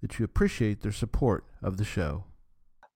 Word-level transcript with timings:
that 0.00 0.18
you 0.18 0.24
appreciate 0.24 0.82
their 0.82 0.92
support 0.92 1.44
of 1.62 1.76
the 1.76 1.84
show. 1.84 2.24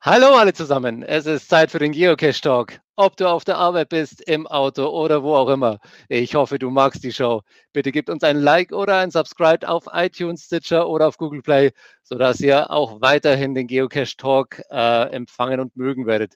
Hallo 0.05 0.35
alle 0.35 0.53
zusammen, 0.53 1.05
es 1.05 1.27
ist 1.27 1.49
Zeit 1.49 1.71
für 1.71 1.79
den 1.79 1.93
Geocache 1.93 2.41
Talk. 2.41 2.81
Ob 2.97 3.17
du 3.17 3.29
auf 3.29 3.45
der 3.45 3.57
Arbeit 3.57 3.89
bist, 3.89 4.21
im 4.29 4.49
Auto 4.49 4.87
oder 4.89 5.23
wo 5.23 5.37
auch 5.37 5.49
immer. 5.49 5.79
Ich 6.09 6.35
hoffe, 6.35 6.59
du 6.59 6.71
magst 6.71 7.05
die 7.05 7.13
Show. 7.13 7.43
Bitte 7.73 7.93
gib 7.93 8.09
uns 8.09 8.25
ein 8.25 8.39
Like 8.39 8.73
oder 8.73 8.99
ein 8.99 9.13
Subscribe 9.13 9.67
auf 9.69 9.85
iTunes, 9.93 10.43
Stitcher 10.43 10.89
oder 10.89 11.07
auf 11.07 11.19
Google 11.19 11.41
Play, 11.41 11.71
sodass 12.03 12.41
ihr 12.41 12.71
auch 12.71 13.01
weiterhin 13.01 13.55
den 13.55 13.69
Geocache 13.69 14.17
Talk 14.17 14.61
äh, 14.71 15.05
empfangen 15.13 15.61
und 15.61 15.77
mögen 15.77 16.05
werdet. 16.07 16.35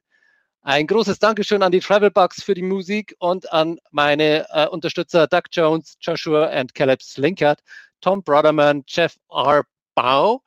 Ein 0.62 0.86
großes 0.86 1.18
Dankeschön 1.18 1.62
an 1.62 1.72
die 1.72 1.80
Travelbugs 1.80 2.42
für 2.42 2.54
die 2.54 2.62
Musik 2.62 3.16
und 3.18 3.52
an 3.52 3.78
meine 3.90 4.46
äh, 4.50 4.66
Unterstützer 4.68 5.26
Doug 5.26 5.42
Jones, 5.50 5.96
Joshua 6.00 6.46
and 6.46 6.74
Caleb 6.74 7.02
Slinkert, 7.02 7.60
Tom 8.00 8.22
Broderman, 8.22 8.84
Jeff 8.86 9.16
R. 9.30 9.64
Bau, 9.96 10.42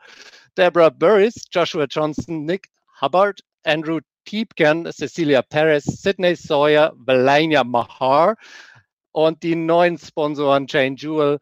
Deborah 0.55 0.91
Burris, 0.91 1.35
Joshua 1.51 1.87
Johnson, 1.87 2.45
Nick 2.45 2.69
Hubbard, 3.01 3.41
Andrew 3.65 3.99
Tiepken, 4.25 4.89
Cecilia 4.93 5.41
Perez, 5.41 5.83
Sydney 5.83 6.35
Sawyer, 6.35 6.93
Valania 6.95 7.63
Mahar 7.63 8.37
und 9.11 9.43
die 9.43 9.55
neuen 9.55 9.97
Sponsoren 9.97 10.67
Jane 10.67 10.95
Jewell, 10.95 11.39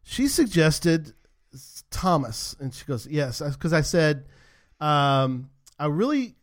she 0.03 0.29
suggested 0.29 1.15
Thomas, 1.91 2.57
and 2.61 2.73
she 2.73 2.85
goes, 2.85 3.07
"Yes," 3.07 3.41
because 3.41 3.73
I 3.73 3.83
said 3.83 4.27
um, 4.81 5.51
I 5.79 5.87
really 5.87 6.37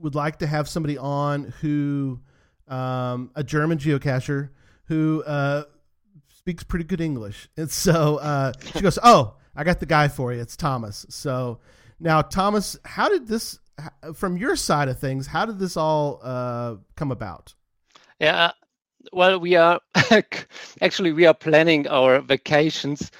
would 0.00 0.14
like 0.14 0.38
to 0.38 0.46
have 0.46 0.68
somebody 0.68 0.98
on 0.98 1.54
who 1.60 2.20
um, 2.68 3.30
a 3.34 3.44
German 3.44 3.78
geocacher 3.78 4.50
who 4.86 5.22
uh, 5.24 5.64
speaks 6.28 6.62
pretty 6.62 6.84
good 6.84 7.00
English, 7.00 7.48
and 7.56 7.70
so 7.70 8.16
uh, 8.16 8.52
she 8.72 8.80
goes, 8.80 8.98
"Oh, 9.02 9.36
I 9.54 9.64
got 9.64 9.80
the 9.80 9.86
guy 9.86 10.08
for 10.08 10.32
you. 10.32 10.40
It's 10.40 10.56
Thomas." 10.56 11.06
So 11.08 11.60
now, 12.00 12.22
Thomas, 12.22 12.76
how 12.84 13.08
did 13.08 13.26
this, 13.26 13.58
from 14.14 14.36
your 14.36 14.56
side 14.56 14.88
of 14.88 14.98
things, 14.98 15.26
how 15.26 15.46
did 15.46 15.58
this 15.58 15.76
all 15.76 16.20
uh, 16.22 16.76
come 16.96 17.12
about? 17.12 17.54
Yeah, 18.18 18.52
well, 19.12 19.38
we 19.38 19.56
are 19.56 19.80
actually 20.80 21.12
we 21.12 21.26
are 21.26 21.34
planning 21.34 21.86
our 21.88 22.20
vacations 22.20 23.10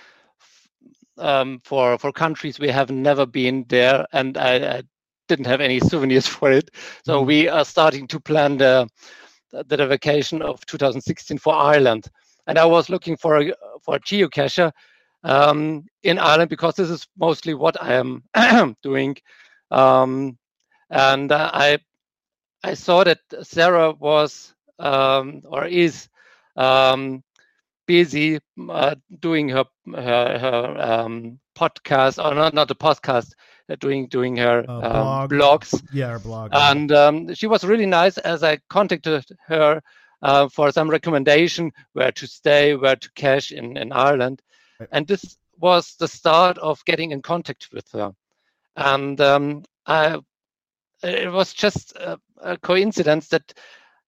um, 1.19 1.61
for 1.65 1.99
for 1.99 2.13
countries 2.13 2.59
we 2.59 2.69
have 2.69 2.91
never 2.91 3.27
been 3.27 3.65
there, 3.69 4.07
and 4.13 4.37
I, 4.37 4.79
I 4.79 4.83
didn't 5.29 5.47
have 5.47 5.61
any 5.61 5.81
souvenirs 5.91 6.27
for 6.27 6.51
it. 6.51 6.71
So 7.05 7.21
Mhm. 7.21 7.25
we 7.25 7.49
are 7.49 7.65
starting 7.65 8.07
to 8.09 8.21
plan 8.21 8.59
the 8.59 8.89
the 9.53 9.87
vacation 9.87 10.43
of 10.43 10.65
2016 10.67 11.39
for 11.39 11.55
Ireland, 11.55 12.07
and 12.47 12.59
I 12.59 12.65
was 12.67 12.89
looking 12.91 13.17
for 13.17 13.39
a 13.41 13.53
for 13.83 13.97
a 13.97 14.01
geocacher 14.01 14.73
um, 15.25 15.85
in 16.03 16.19
Ireland 16.19 16.51
because 16.51 16.75
this 16.75 16.91
is 16.91 17.07
mostly 17.19 17.55
what 17.55 17.81
I 17.83 17.95
am 17.95 18.25
doing, 18.83 19.17
um, 19.71 20.39
and 20.91 21.31
uh, 21.33 21.51
I 21.53 21.79
I 22.63 22.75
saw 22.75 23.05
that 23.05 23.19
Sarah 23.43 23.93
was 23.93 24.55
um, 24.79 25.43
or 25.45 25.67
is 25.67 26.09
um, 26.57 27.23
busy 27.87 28.39
uh, 28.69 28.95
doing 29.21 29.49
her 29.49 29.65
her, 29.95 30.39
her 30.39 30.77
um, 30.81 31.39
podcast 31.57 32.23
or 32.25 32.35
not 32.35 32.55
not 32.55 32.71
a 32.71 32.75
podcast, 32.75 33.33
uh, 33.69 33.77
doing 33.81 34.09
doing 34.09 34.37
her 34.37 34.65
Uh, 34.69 34.81
um, 34.81 35.29
blog. 35.29 35.31
blogs. 35.31 35.83
Yeah, 35.93 36.09
our 36.11 36.19
blog. 36.19 36.51
And 36.53 36.91
um, 36.93 37.35
she 37.35 37.47
was 37.47 37.65
really 37.65 37.87
nice 37.87 38.19
as 38.19 38.43
I 38.43 38.59
contacted 38.69 39.25
her 39.47 39.83
uh, 40.23 40.49
for 40.49 40.71
some 40.73 40.91
recommendation 40.91 41.73
where 41.93 42.13
to 42.13 42.27
stay, 42.27 42.75
where 42.75 42.97
to 42.97 43.11
cash 43.15 43.53
in, 43.53 43.77
in 43.77 43.93
Ireland. 43.93 44.43
Right. 44.81 44.89
And 44.93 45.07
this 45.07 45.37
was 45.59 45.97
the 45.97 46.09
start 46.09 46.59
of 46.59 46.85
getting 46.85 47.13
in 47.13 47.23
contact 47.23 47.69
with 47.73 47.91
her. 47.93 48.13
And 48.77 49.21
um, 49.21 49.65
I, 49.87 50.19
it 51.03 51.31
was 51.31 51.53
just 51.53 51.95
a, 51.97 52.19
a 52.43 52.57
coincidence 52.57 53.29
that 53.29 53.53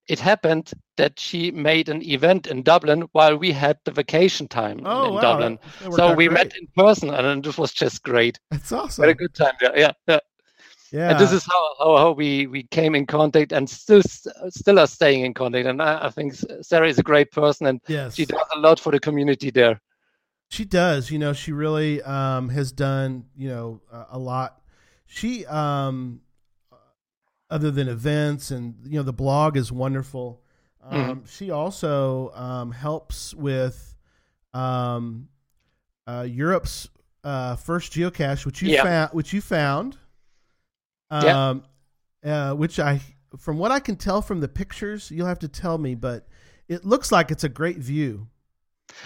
it 0.08 0.20
happened 0.20 0.72
that 0.96 1.18
she 1.18 1.50
made 1.50 1.88
an 1.88 2.02
event 2.02 2.46
in 2.46 2.62
Dublin 2.62 3.08
while 3.12 3.36
we 3.36 3.52
had 3.52 3.78
the 3.84 3.90
vacation 3.90 4.46
time 4.48 4.78
in- 4.78 4.86
oh, 4.86 5.06
in 5.06 5.14
wow. 5.14 5.20
Dublin. 5.20 5.58
that- 5.62 5.80
that 5.80 5.88
worked 5.90 5.96
So 5.96 6.14
we 6.14 6.28
great. 6.28 6.34
met 6.34 6.56
in 6.56 6.68
person, 6.76 7.10
and 7.10 7.46
it 7.46 7.58
was 7.58 7.72
just 7.72 8.02
great. 8.02 8.38
That's 8.50 8.72
awesome. 8.72 9.02
had 9.02 9.10
a 9.10 9.14
good 9.14 9.34
time 9.34 9.54
there. 9.60 9.78
Yeah, 9.78 9.92
yeah. 10.08 10.20
Yeah. 10.92 11.10
And 11.10 11.18
this 11.18 11.32
is 11.32 11.44
how, 11.44 11.74
how, 11.80 11.96
how 11.96 12.12
we, 12.12 12.46
we 12.46 12.62
came 12.62 12.94
in 12.94 13.06
contact 13.06 13.52
and 13.52 13.68
still 13.68 14.02
still 14.48 14.78
are 14.78 14.86
staying 14.86 15.24
in 15.24 15.34
contact. 15.34 15.66
And 15.66 15.82
I, 15.82 16.06
I 16.06 16.10
think 16.10 16.34
Sarah 16.62 16.88
is 16.88 16.98
a 16.98 17.02
great 17.02 17.32
person 17.32 17.66
and 17.66 17.80
yes. 17.88 18.14
she 18.14 18.24
does 18.24 18.46
a 18.54 18.60
lot 18.60 18.78
for 18.78 18.92
the 18.92 19.00
community 19.00 19.50
there. 19.50 19.80
She 20.48 20.64
does. 20.64 21.10
You 21.10 21.18
know, 21.18 21.32
she 21.32 21.50
really 21.52 22.02
um, 22.02 22.50
has 22.50 22.70
done, 22.70 23.24
you 23.36 23.48
know, 23.48 23.80
a, 23.92 24.06
a 24.12 24.18
lot. 24.18 24.62
She, 25.06 25.44
um, 25.46 26.20
other 27.50 27.70
than 27.70 27.88
events 27.88 28.50
and, 28.50 28.74
you 28.84 28.96
know, 28.98 29.02
the 29.02 29.12
blog 29.12 29.56
is 29.56 29.70
wonderful. 29.70 30.42
Um, 30.82 31.24
She 31.26 31.50
also 31.50 32.32
um, 32.34 32.72
helps 32.72 33.34
with 33.34 33.94
um, 34.54 35.28
uh, 36.06 36.26
Europe's 36.28 36.88
uh, 37.24 37.56
first 37.56 37.92
geocache, 37.92 38.46
which 38.46 38.62
you 38.62 38.70
Yeah. 38.70 38.82
found, 38.82 39.10
which 39.12 39.32
you 39.32 39.40
found, 39.40 39.96
Yeah. 41.22 41.50
um, 41.50 41.62
uh, 42.24 42.54
which 42.54 42.78
I, 42.78 43.00
from 43.38 43.58
what 43.58 43.70
I 43.70 43.80
can 43.80 43.96
tell 43.96 44.22
from 44.22 44.40
the 44.40 44.48
pictures, 44.48 45.10
you'll 45.10 45.26
have 45.26 45.40
to 45.40 45.48
tell 45.48 45.78
me, 45.78 45.94
but 45.94 46.28
it 46.68 46.84
looks 46.84 47.10
like 47.12 47.30
it's 47.30 47.44
a 47.44 47.48
great 47.48 47.78
view. 47.78 48.28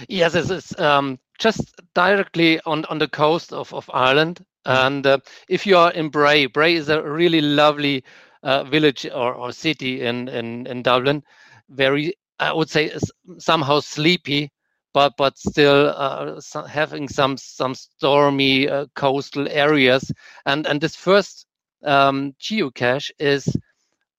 Yes, 0.08 0.32
this 0.34 0.50
is 0.50 0.78
um, 0.78 1.18
just 1.38 1.74
directly 1.94 2.60
on, 2.66 2.84
on 2.86 2.98
the 2.98 3.08
coast 3.08 3.52
of, 3.52 3.72
of 3.72 3.90
Ireland. 3.92 4.44
And 4.66 5.06
uh, 5.06 5.18
if 5.48 5.66
you 5.66 5.78
are 5.78 5.90
in 5.92 6.10
Bray, 6.10 6.46
Bray 6.46 6.74
is 6.74 6.90
a 6.90 7.02
really 7.02 7.40
lovely 7.40 8.04
uh, 8.42 8.64
village 8.64 9.06
or, 9.06 9.34
or 9.34 9.52
city 9.52 10.02
in, 10.02 10.28
in, 10.28 10.66
in 10.66 10.82
Dublin. 10.82 11.22
Very, 11.68 12.14
I 12.38 12.52
would 12.52 12.68
say, 12.70 12.92
somehow 13.38 13.80
sleepy, 13.80 14.50
but 14.92 15.14
but 15.16 15.38
still 15.38 15.88
uh, 15.96 16.40
so- 16.40 16.62
having 16.64 17.08
some 17.08 17.36
some 17.36 17.74
stormy 17.74 18.68
uh, 18.68 18.86
coastal 18.94 19.48
areas. 19.48 20.10
And 20.46 20.66
and 20.66 20.80
this 20.80 20.96
first 20.96 21.46
um, 21.84 22.34
geocache 22.40 23.10
is, 23.18 23.56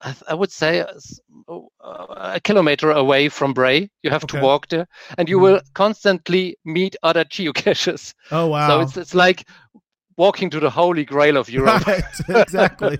I, 0.01 0.15
I 0.29 0.33
would 0.33 0.51
say, 0.51 0.81
uh, 0.81 0.93
oh, 1.47 1.69
uh, 1.83 2.33
a 2.35 2.39
kilometer 2.41 2.91
away 2.91 3.29
from 3.29 3.53
Bray. 3.53 3.89
You 4.03 4.09
have 4.11 4.25
Okay. 4.25 4.27
to 4.27 4.37
walk 4.37 4.67
there, 4.69 4.87
and 5.17 5.27
you 5.29 5.39
Mhm. 5.39 5.39
will 5.39 5.61
constantly 5.73 6.57
meet 6.65 6.95
other 7.03 7.23
geocaches. 7.25 8.13
Oh 8.31 8.47
wow! 8.47 8.59
So 8.59 8.79
it's 8.79 8.97
it's 8.97 9.13
like 9.15 9.45
walking 10.17 10.49
to 10.51 10.59
the 10.59 10.69
holy 10.69 11.05
grail 11.05 11.37
of 11.37 11.49
Europe. 11.49 11.85
right, 11.87 12.03
exactly. 12.29 12.97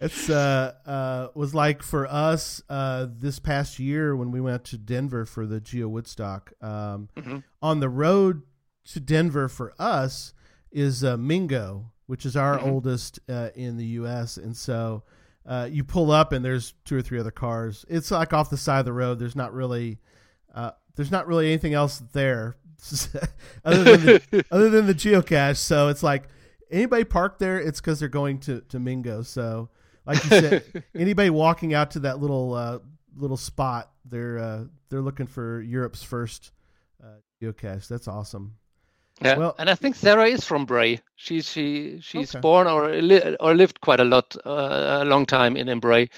It's 0.00 0.28
uh 0.28 0.72
uh 0.84 1.28
was 1.34 1.54
like 1.54 1.82
for 1.82 2.06
us 2.06 2.62
uh 2.68 3.06
this 3.10 3.38
past 3.38 3.78
year 3.78 4.16
when 4.16 4.30
we 4.32 4.40
went 4.40 4.64
to 4.64 4.78
Denver 4.78 5.24
for 5.24 5.46
the 5.46 5.60
Geo 5.60 5.88
Woodstock. 5.88 6.52
Um, 6.60 7.08
Mhm. 7.16 7.42
on 7.62 7.80
the 7.80 7.88
road 7.88 8.42
to 8.86 9.00
Denver 9.00 9.48
for 9.48 9.72
us 9.78 10.34
is 10.72 11.04
uh, 11.04 11.16
Mingo, 11.16 11.92
which 12.06 12.26
is 12.26 12.36
our 12.36 12.58
Mhm. 12.58 12.66
oldest 12.72 13.20
uh, 13.28 13.50
in 13.54 13.76
the 13.76 13.86
U.S. 14.02 14.36
And 14.36 14.56
so 14.56 15.04
uh, 15.46 15.68
you 15.70 15.84
pull 15.84 16.10
up 16.10 16.32
and 16.32 16.44
there's 16.44 16.74
two 16.84 16.96
or 16.96 17.02
three 17.02 17.20
other 17.20 17.30
cars. 17.30 17.84
It's 17.88 18.10
like 18.10 18.32
off 18.32 18.50
the 18.50 18.56
side 18.56 18.80
of 18.80 18.84
the 18.86 18.92
road. 18.92 19.18
There's 19.20 19.36
not 19.36 19.54
really 19.54 20.00
uh, 20.54 20.72
there's 20.96 21.10
not 21.12 21.26
really 21.26 21.46
anything 21.48 21.74
else 21.74 22.02
there 22.12 22.56
other 23.64 23.84
than 23.96 24.00
the, 24.30 24.44
other 24.50 24.70
than 24.70 24.86
the 24.86 24.94
geocache. 24.94 25.56
So 25.56 25.88
it's 25.88 26.02
like 26.02 26.24
anybody 26.70 27.04
parked 27.04 27.38
there, 27.38 27.58
it's 27.58 27.80
because 27.80 28.00
they're 28.00 28.08
going 28.08 28.38
to 28.40 28.60
to 28.68 28.78
Mingo. 28.78 29.22
So 29.22 29.68
like 30.06 30.22
you 30.24 30.30
said, 30.30 30.84
anybody 30.94 31.30
walking 31.30 31.74
out 31.74 31.92
to 31.92 32.00
that 32.00 32.18
little 32.20 32.54
uh, 32.54 32.78
little 33.16 33.36
spot, 33.36 33.90
they're 34.04 34.38
uh, 34.38 34.64
they're 34.90 35.02
looking 35.02 35.26
for 35.26 35.60
Europe's 35.62 36.02
first 36.02 36.52
uh, 37.02 37.18
geocache. 37.42 37.88
That's 37.88 38.08
awesome. 38.08 38.54
Yeah, 39.22 39.36
Well- 39.38 39.54
and 39.58 39.70
I 39.70 39.76
think 39.76 39.94
Sarah 39.94 40.26
is 40.26 40.44
from 40.44 40.66
Bray. 40.66 41.00
She's 41.16 41.48
she 41.48 42.00
she's 42.00 42.34
Okay. 42.34 42.40
born 42.40 42.66
or 42.66 42.92
li- 43.00 43.36
or 43.40 43.54
lived 43.54 43.80
quite 43.80 44.00
a 44.00 44.04
lot 44.04 44.36
uh, 44.44 44.98
a 45.02 45.04
long 45.04 45.24
time 45.24 45.56
in, 45.56 45.68
in 45.68 45.78
Bray, 45.78 46.08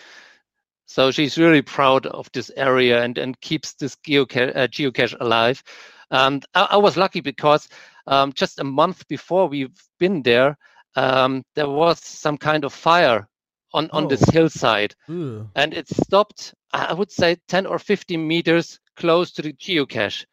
so 0.86 1.10
she's 1.10 1.36
really 1.36 1.60
proud 1.62 2.06
of 2.06 2.30
this 2.32 2.50
area 2.56 3.02
and 3.02 3.18
and 3.18 3.38
keeps 3.42 3.74
this 3.74 3.96
geocache 3.96 4.56
uh, 4.56 4.66
geocache 4.68 5.14
alive. 5.20 5.62
And 6.10 6.44
I, 6.54 6.68
I 6.72 6.76
was 6.76 6.96
lucky 6.96 7.20
because 7.20 7.68
um, 8.06 8.32
just 8.32 8.60
a 8.60 8.64
month 8.64 9.06
before 9.08 9.48
we've 9.48 9.76
been 9.98 10.22
there, 10.22 10.56
um, 10.94 11.44
there 11.54 11.68
was 11.68 11.98
some 12.04 12.36
kind 12.38 12.64
of 12.64 12.72
fire 12.72 13.26
on 13.74 13.90
on 13.90 14.08
this 14.08 14.22
Oh. 14.28 14.32
hillside, 14.32 14.94
Ooh. 15.10 15.48
and 15.54 15.74
it 15.74 15.88
stopped. 15.88 16.54
I 16.72 16.92
would 16.94 17.10
say 17.10 17.36
ten 17.48 17.66
or 17.66 17.78
fifteen 17.78 18.26
meters 18.26 18.78
close 18.96 19.32
to 19.32 19.42
the 19.42 19.52
geocache. 19.52 20.24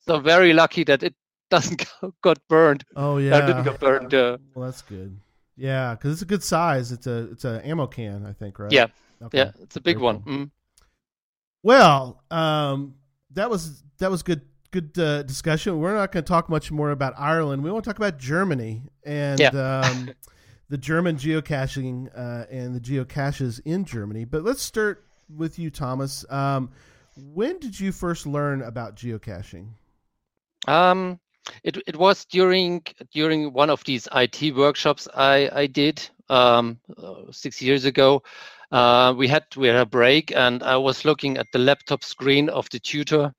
So 0.00 0.18
very 0.20 0.52
lucky 0.52 0.84
that 0.84 1.02
it 1.02 1.14
doesn't 1.50 1.84
got 2.22 2.38
burned. 2.48 2.84
Oh 2.96 3.16
Uh, 3.16 3.18
yeah. 3.18 3.46
didn't 3.46 3.64
get 3.64 3.78
burned. 3.80 4.14
Uh, 4.14 4.38
Well, 4.54 4.66
that's 4.66 4.82
good. 4.82 5.16
Yeah, 5.56 5.94
because 5.94 6.12
it's 6.14 6.22
a 6.22 6.26
good 6.26 6.42
size. 6.42 6.90
It's 6.90 7.06
a 7.06 7.28
it's 7.30 7.44
a 7.44 7.60
ammo 7.64 7.86
can, 7.86 8.26
I 8.26 8.32
think, 8.32 8.58
right? 8.58 8.72
Yeah. 8.72 8.86
Okay. 9.22 9.38
yeah, 9.38 9.52
it's 9.62 9.76
a 9.76 9.80
big 9.80 9.96
Very 9.96 10.04
one. 10.04 10.22
cool. 10.22 10.32
Mm. 10.32 10.50
Well, 11.62 12.22
um, 12.30 12.94
that 13.32 13.48
was 13.50 13.82
that 13.98 14.10
was 14.10 14.22
good 14.22 14.42
good 14.74 14.98
uh, 14.98 15.22
discussion. 15.22 15.78
We're 15.78 15.94
not 15.94 16.10
going 16.10 16.24
to 16.24 16.28
talk 16.28 16.48
much 16.48 16.72
more 16.72 16.90
about 16.90 17.14
Ireland. 17.16 17.62
We 17.62 17.70
want 17.70 17.84
to 17.84 17.88
talk 17.88 17.98
about 17.98 18.18
Germany 18.18 18.82
and 19.04 19.40
um, 19.54 20.10
the 20.68 20.76
German 20.76 21.16
geocaching 21.16 22.10
uh, 22.12 22.46
and 22.50 22.74
the 22.74 22.80
geocaches 22.80 23.60
in 23.64 23.84
Germany. 23.84 24.24
But 24.24 24.42
let's 24.42 24.62
start 24.62 25.04
with 25.34 25.60
you, 25.60 25.70
Thomas. 25.70 26.24
Um, 26.28 26.70
when 27.16 27.60
did 27.60 27.78
you 27.78 27.92
first 27.92 28.26
learn 28.26 28.62
about 28.62 28.96
geocaching? 28.96 29.68
Um, 30.66 31.20
it 31.62 31.76
it 31.86 31.96
was 31.96 32.24
during 32.24 32.82
during 33.12 33.52
one 33.52 33.70
of 33.70 33.84
these 33.84 34.08
IT 34.12 34.56
workshops 34.56 35.06
I 35.14 35.50
I 35.52 35.66
did 35.68 36.02
um, 36.28 36.80
uh, 36.98 37.30
six 37.30 37.62
years 37.62 37.84
ago. 37.84 38.24
Uh, 38.72 39.14
we 39.16 39.28
had 39.28 39.44
we 39.56 39.68
had 39.68 39.76
a 39.76 39.86
break, 39.86 40.34
and 40.34 40.64
I 40.64 40.78
was 40.78 41.04
looking 41.04 41.36
at 41.36 41.46
the 41.52 41.60
laptop 41.60 42.02
screen 42.02 42.48
of 42.48 42.68
the 42.70 42.80
tutor, 42.80 43.32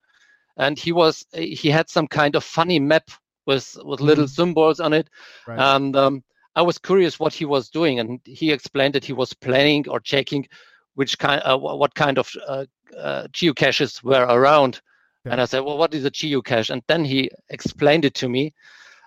and 0.57 0.77
he 0.77 0.91
was 0.91 1.25
he 1.33 1.69
had 1.69 1.89
some 1.89 2.07
kind 2.07 2.35
of 2.35 2.43
funny 2.43 2.79
map 2.79 3.09
with 3.45 3.77
with 3.83 4.01
little 4.01 4.27
Mhm. 4.27 4.29
symbols 4.29 4.79
on 4.79 4.93
it, 4.93 5.09
Right. 5.45 5.65
and 5.65 5.95
um, 5.95 6.23
I 6.55 6.61
was 6.61 6.77
curious 6.77 7.19
what 7.19 7.33
he 7.33 7.45
was 7.45 7.69
doing, 7.69 7.99
and 7.99 8.19
he 8.25 8.51
explained 8.51 8.95
that 8.95 9.05
he 9.05 9.13
was 9.13 9.33
planning 9.33 9.87
or 9.89 9.99
checking 9.99 10.47
which 10.95 11.17
kind, 11.19 11.41
uh, 11.43 11.57
what 11.57 11.93
kind 11.95 12.17
of 12.17 12.29
uh, 12.47 12.65
uh, 12.97 13.27
geocaches 13.27 14.03
were 14.03 14.25
around. 14.25 14.81
Okay. 15.25 15.33
And 15.33 15.41
I 15.41 15.45
said, 15.45 15.61
"Well, 15.61 15.77
what 15.77 15.93
is 15.93 16.05
a 16.05 16.11
geocache?" 16.11 16.69
And 16.69 16.81
then 16.87 17.03
he 17.05 17.29
explained 17.49 18.05
it 18.05 18.13
to 18.15 18.29
me, 18.29 18.53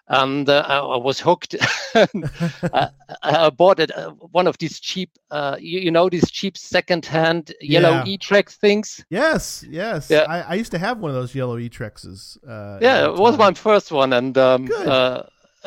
and 0.09 0.49
uh, 0.49 0.65
I, 0.67 0.79
I 0.79 0.97
was 0.97 1.21
hooked. 1.21 1.55
I, 1.95 2.89
I 3.23 3.51
bought 3.51 3.81
it 3.81 3.91
uh, 3.97 4.11
one 4.11 4.47
of 4.47 4.59
these 4.59 4.81
cheap, 4.81 5.11
uh, 5.31 5.57
you, 5.59 5.81
you 5.81 5.91
know, 5.91 6.09
these 6.09 6.31
cheap 6.31 6.57
second-hand 6.57 7.53
yellow 7.61 7.91
Yeah. 8.05 8.05
eTrex 8.17 8.53
things. 8.55 9.05
yes, 9.11 9.65
yes. 9.69 10.11
Yeah. 10.11 10.25
I, 10.29 10.41
I 10.41 10.55
used 10.55 10.71
to 10.73 10.79
have 10.79 10.99
one 10.99 11.11
of 11.11 11.15
those 11.15 11.35
yellow 11.35 11.59
E-Trexes. 11.59 12.37
Uh, 12.47 12.79
Yeah, 12.81 13.07
it 13.07 13.15
was 13.15 13.37
my 13.39 13.53
first 13.55 13.93
one, 13.93 14.13
and 14.13 14.37
um, 14.39 14.69
uh, 14.87 15.23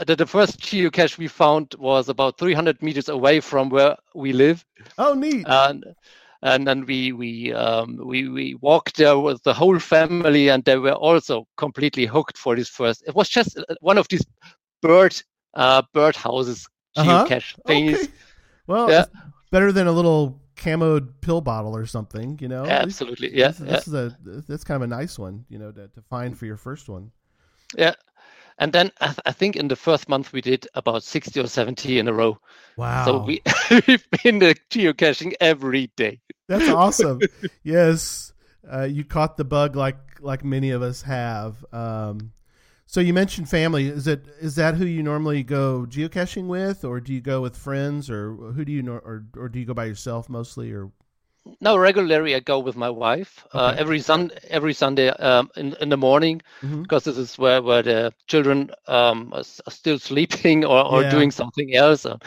the, 0.06 0.16
the 0.16 0.26
first 0.26 0.60
geocache 0.60 1.18
we 1.18 1.28
found 1.28 1.76
was 1.78 2.10
about 2.10 2.38
300 2.38 2.82
meters 2.82 3.10
away 3.10 3.40
from 3.40 3.70
where 3.70 3.95
we 4.16 4.33
live, 4.33 4.66
Oh, 4.98 5.14
neat. 5.14 5.45
and 5.48 5.83
and 6.44 6.66
then 6.68 6.86
we 6.86 7.12
we 7.12 7.54
um, 7.54 7.98
we 8.04 8.28
we 8.30 8.56
walked 8.62 8.98
there 8.98 9.18
with 9.19 9.42
the 9.44 9.54
whole 9.54 9.80
family, 9.80 10.50
and 10.50 10.64
they 10.64 10.78
were 10.78 10.94
also 10.94 11.45
completely 11.57 12.06
hooked 12.06 12.38
for 12.38 12.56
this 12.56 12.69
first. 12.69 13.04
It 13.07 13.16
was 13.16 13.30
just 13.30 13.57
uh, 13.57 13.76
one 13.81 13.98
of 13.98 14.07
these 14.07 14.26
bird 14.81 15.14
uh, 15.54 15.81
bird 15.94 16.16
houses 16.16 16.68
Uh-huh. 16.98 17.24
geocache 17.26 17.56
thingies. 17.68 18.04
Okay. 18.04 18.12
Well, 18.68 18.90
Yeah. 18.90 19.06
better 19.52 19.71
than 19.71 19.88
a 19.88 19.92
little 19.92 20.40
camoed 20.56 21.07
pill 21.21 21.42
bottle 21.42 21.76
or 21.76 21.86
something, 21.86 22.38
you 22.42 22.48
know. 22.48 22.66
Absolutely, 22.66 23.30
yeah, 23.36 23.48
This, 23.52 23.60
yeah. 23.60 23.66
this 23.74 23.88
is 23.88 23.94
a 23.94 24.18
that's 24.48 24.64
kind 24.64 24.76
of 24.76 24.81
a 24.83 24.88
nice 25.02 25.18
one, 25.19 25.45
you 25.50 25.57
know, 25.60 25.71
to, 25.71 25.88
to 25.88 26.02
find 26.02 26.38
for 26.38 26.45
your 26.45 26.57
first 26.57 26.90
one. 26.90 27.12
Yeah. 27.78 27.95
And 28.61 28.71
then 28.71 28.91
I, 29.01 29.07
th- 29.07 29.19
I 29.25 29.31
think 29.33 29.57
in 29.57 29.68
the 29.68 29.75
first 29.75 30.07
month 30.07 30.31
we 30.31 30.39
did 30.39 30.68
about 30.75 31.03
60 31.03 31.37
or 31.39 31.47
70 31.47 31.99
in 31.99 32.07
a 32.07 32.13
row. 32.13 32.39
Wow, 32.77 33.06
So 33.06 33.18
we, 33.25 33.41
we've 33.87 34.07
been 34.23 34.41
uh, 34.41 34.53
geocaching 34.69 35.33
every 35.41 35.87
day. 35.97 36.21
that's 36.47 36.69
awesome. 36.69 37.19
yes, 37.63 38.31
uh, 38.71 38.83
you 38.83 39.03
caught 39.03 39.35
the 39.35 39.44
bug 39.44 39.75
like 39.75 39.97
like 40.21 40.45
many 40.45 40.69
of 40.69 40.81
us 40.81 41.01
have. 41.01 41.65
Um, 41.73 42.31
so 42.85 42.99
you 42.99 43.13
mentioned 43.13 43.49
family. 43.49 43.87
Is 43.87 44.07
it 44.07 44.25
is 44.39 44.56
that 44.56 44.75
who 44.75 44.85
you 44.85 45.01
normally 45.01 45.44
go 45.44 45.85
geocaching 45.89 46.47
with, 46.47 46.85
or 46.85 46.99
do 46.99 47.13
you 47.13 47.21
go 47.21 47.41
with 47.41 47.57
friends, 47.57 48.09
or 48.09 48.33
who 48.33 48.63
do 48.63 48.71
you 48.71 48.83
know, 48.83 48.94
or 48.94 49.25
or 49.35 49.49
do 49.49 49.59
you 49.59 49.65
go 49.65 49.73
by 49.73 49.85
yourself 49.85 50.30
mostly, 50.30 50.71
or 50.71 50.91
Now 51.60 51.78
regularly 51.78 52.36
I 52.36 52.40
go 52.40 52.60
with 52.60 52.76
my 52.76 52.90
wife 52.90 53.45
uh, 53.54 53.74
every 53.76 54.00
sun 54.00 54.31
every 54.50 54.74
Sunday 54.74 55.10
um, 55.10 55.50
in 55.56 55.76
in 55.81 55.90
the 55.90 55.98
morning 55.98 56.42
Mhm. 56.64 56.83
because 56.83 57.04
this 57.06 57.18
is 57.18 57.38
where 57.38 57.62
where 57.62 57.81
the 57.83 58.14
children 58.28 58.69
um, 58.88 59.33
are, 59.33 59.44
are 59.66 59.71
still 59.71 59.98
sleeping 60.00 60.66
or, 60.71 60.86
or 60.86 61.02
Yeah. 61.04 61.10
doing 61.12 61.31
something 61.31 61.76
else. 61.76 62.06
Uh, 62.06 62.18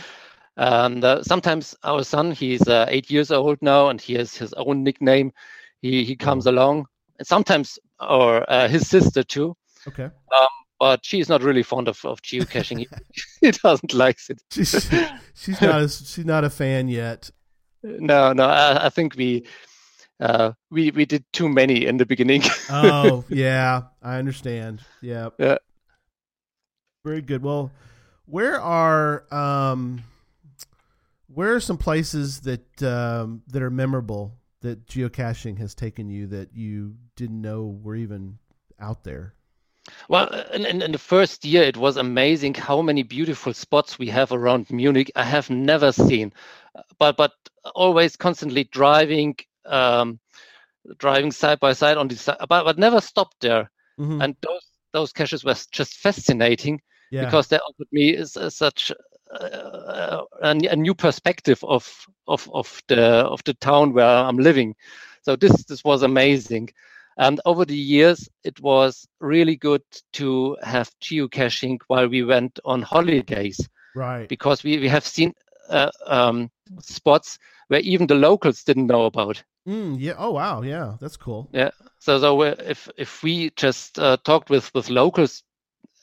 And 0.56 1.04
uh, 1.04 1.22
sometimes 1.22 1.74
our 1.82 2.04
son, 2.04 2.32
he's 2.32 2.68
uh, 2.68 2.86
eight 2.88 3.10
years 3.10 3.30
old 3.32 3.58
now, 3.62 3.88
and 3.90 4.00
he 4.00 4.14
has 4.14 4.36
his 4.38 4.52
own 4.54 4.82
nickname. 4.84 5.32
He 5.82 6.04
he 6.04 6.16
comes 6.16 6.46
along, 6.46 6.86
and 7.18 7.26
sometimes 7.26 7.78
or 8.00 8.44
uh, 8.50 8.68
his 8.68 8.88
sister 8.88 9.24
too. 9.24 9.56
okay? 9.88 10.10
But 10.80 11.04
she's 11.04 11.28
not 11.28 11.42
really 11.42 11.62
fond 11.62 11.88
of, 11.88 12.04
of 12.04 12.20
geocaching. 12.22 12.78
he, 12.78 12.88
he 13.40 13.50
doesn't 13.50 13.94
like 13.94 14.18
it. 14.28 14.42
She's 14.50 14.90
she's 15.34 15.60
not 15.60 15.82
a, 15.82 15.88
she's 15.88 16.24
not 16.24 16.44
a 16.44 16.50
fan 16.50 16.88
yet. 16.88 17.30
No, 17.84 18.32
no. 18.32 18.46
I, 18.46 18.86
I 18.86 18.88
think 18.88 19.14
we 19.14 19.44
uh, 20.18 20.52
we 20.70 20.90
we 20.90 21.04
did 21.04 21.24
too 21.32 21.48
many 21.48 21.84
in 21.84 21.98
the 21.98 22.06
beginning. 22.06 22.42
Oh 22.70 23.24
yeah, 23.28 23.82
I 24.02 24.18
understand. 24.18 24.80
Yeah. 25.02 25.30
Yeah. 25.38 25.58
Very 27.04 27.20
good. 27.20 27.42
Well, 27.42 27.70
where 28.24 28.58
are 28.60 29.24
um, 29.32 30.02
where 31.26 31.54
are 31.54 31.60
some 31.60 31.76
places 31.76 32.40
that 32.40 32.82
um, 32.82 33.42
that 33.48 33.62
are 33.62 33.70
memorable 33.70 34.32
that 34.62 34.86
geocaching 34.86 35.58
has 35.58 35.74
taken 35.74 36.08
you 36.08 36.26
that 36.28 36.54
you 36.54 36.94
didn't 37.16 37.42
know 37.42 37.78
were 37.82 37.96
even 37.96 38.38
out 38.80 39.04
there? 39.04 39.34
Well, 40.08 40.28
in, 40.54 40.64
in, 40.64 40.80
in 40.80 40.92
the 40.92 40.98
first 40.98 41.44
year, 41.44 41.62
it 41.62 41.76
was 41.76 41.98
amazing 41.98 42.54
how 42.54 42.80
many 42.80 43.02
beautiful 43.02 43.52
spots 43.52 43.98
we 43.98 44.06
have 44.06 44.32
around 44.32 44.70
Munich. 44.70 45.12
I 45.14 45.24
have 45.24 45.50
never 45.50 45.92
seen, 45.92 46.32
but 46.98 47.18
but 47.18 47.32
always 47.74 48.16
constantly 48.16 48.64
driving, 48.64 49.36
um, 49.66 50.18
driving 50.98 51.30
side 51.30 51.60
by 51.60 51.72
side 51.72 51.96
on 51.96 52.08
the 52.08 52.16
side, 52.16 52.36
but 52.48 52.64
but 52.64 52.78
never 52.78 53.00
stopped 53.00 53.40
there. 53.40 53.70
Mhm. 53.98 54.22
And 54.22 54.36
those 54.40 54.66
those 54.92 55.12
caches 55.12 55.44
were 55.44 55.56
just 55.72 55.96
fascinating 55.98 56.80
yeah. 57.10 57.24
because 57.24 57.48
they 57.48 57.58
offered 57.58 57.88
me 57.90 58.14
is, 58.14 58.36
is 58.36 58.56
such 58.56 58.92
uh, 59.30 60.22
a, 60.42 60.58
a 60.70 60.76
new 60.76 60.94
perspective 60.94 61.62
of 61.64 62.06
of 62.28 62.48
of 62.52 62.82
the 62.88 63.02
of 63.02 63.42
the 63.44 63.54
town 63.54 63.92
where 63.92 64.06
I'm 64.06 64.38
living. 64.38 64.74
So 65.22 65.36
this 65.36 65.64
this 65.64 65.84
was 65.84 66.02
amazing. 66.02 66.70
And 67.16 67.40
over 67.44 67.64
the 67.64 67.76
years, 67.76 68.28
it 68.42 68.60
was 68.60 69.06
really 69.20 69.56
good 69.56 69.82
to 70.14 70.56
have 70.62 70.90
geocaching 71.00 71.78
while 71.86 72.08
we 72.08 72.24
went 72.24 72.58
on 72.64 72.82
holidays 72.82 73.68
right. 73.94 74.28
because 74.28 74.64
we, 74.64 74.78
we 74.78 74.88
have 74.88 75.06
seen 75.06 75.32
uh, 75.70 75.90
um, 76.06 76.50
spots 76.80 77.38
where 77.68 77.80
even 77.80 78.06
the 78.06 78.14
locals 78.14 78.64
didn't 78.64 78.86
know 78.86 79.04
about. 79.04 79.42
Mm, 79.66 79.96
yeah. 79.98 80.14
Oh 80.18 80.32
wow. 80.32 80.62
Yeah, 80.62 80.96
that's 81.00 81.16
cool. 81.16 81.48
Yeah. 81.52 81.70
So, 81.98 82.18
so 82.20 82.42
if 82.42 82.88
if 82.96 83.22
we 83.22 83.50
just 83.56 83.98
uh, 83.98 84.16
talked 84.24 84.50
with 84.50 84.72
with 84.74 84.90
locals 84.90 85.42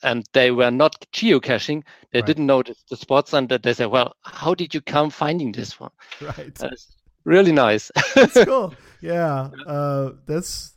and 0.02 0.24
they 0.32 0.50
were 0.50 0.70
not 0.70 1.06
geocaching, 1.12 1.84
they 2.12 2.18
Right. 2.20 2.26
didn't 2.26 2.46
know 2.46 2.62
the, 2.62 2.74
the 2.90 2.96
spots, 2.96 3.32
and 3.32 3.48
they 3.48 3.72
said, 3.72 3.86
"Well, 3.86 4.14
how 4.22 4.54
did 4.54 4.74
you 4.74 4.80
come 4.80 5.10
finding 5.10 5.52
this 5.52 5.78
one?" 5.78 5.92
Right. 6.20 6.54
That's 6.54 6.88
really 7.24 7.52
nice. 7.52 7.90
that's 8.14 8.38
cool. 8.44 8.74
Yeah. 9.00 9.50
Uh, 9.66 10.12
that's 10.26 10.74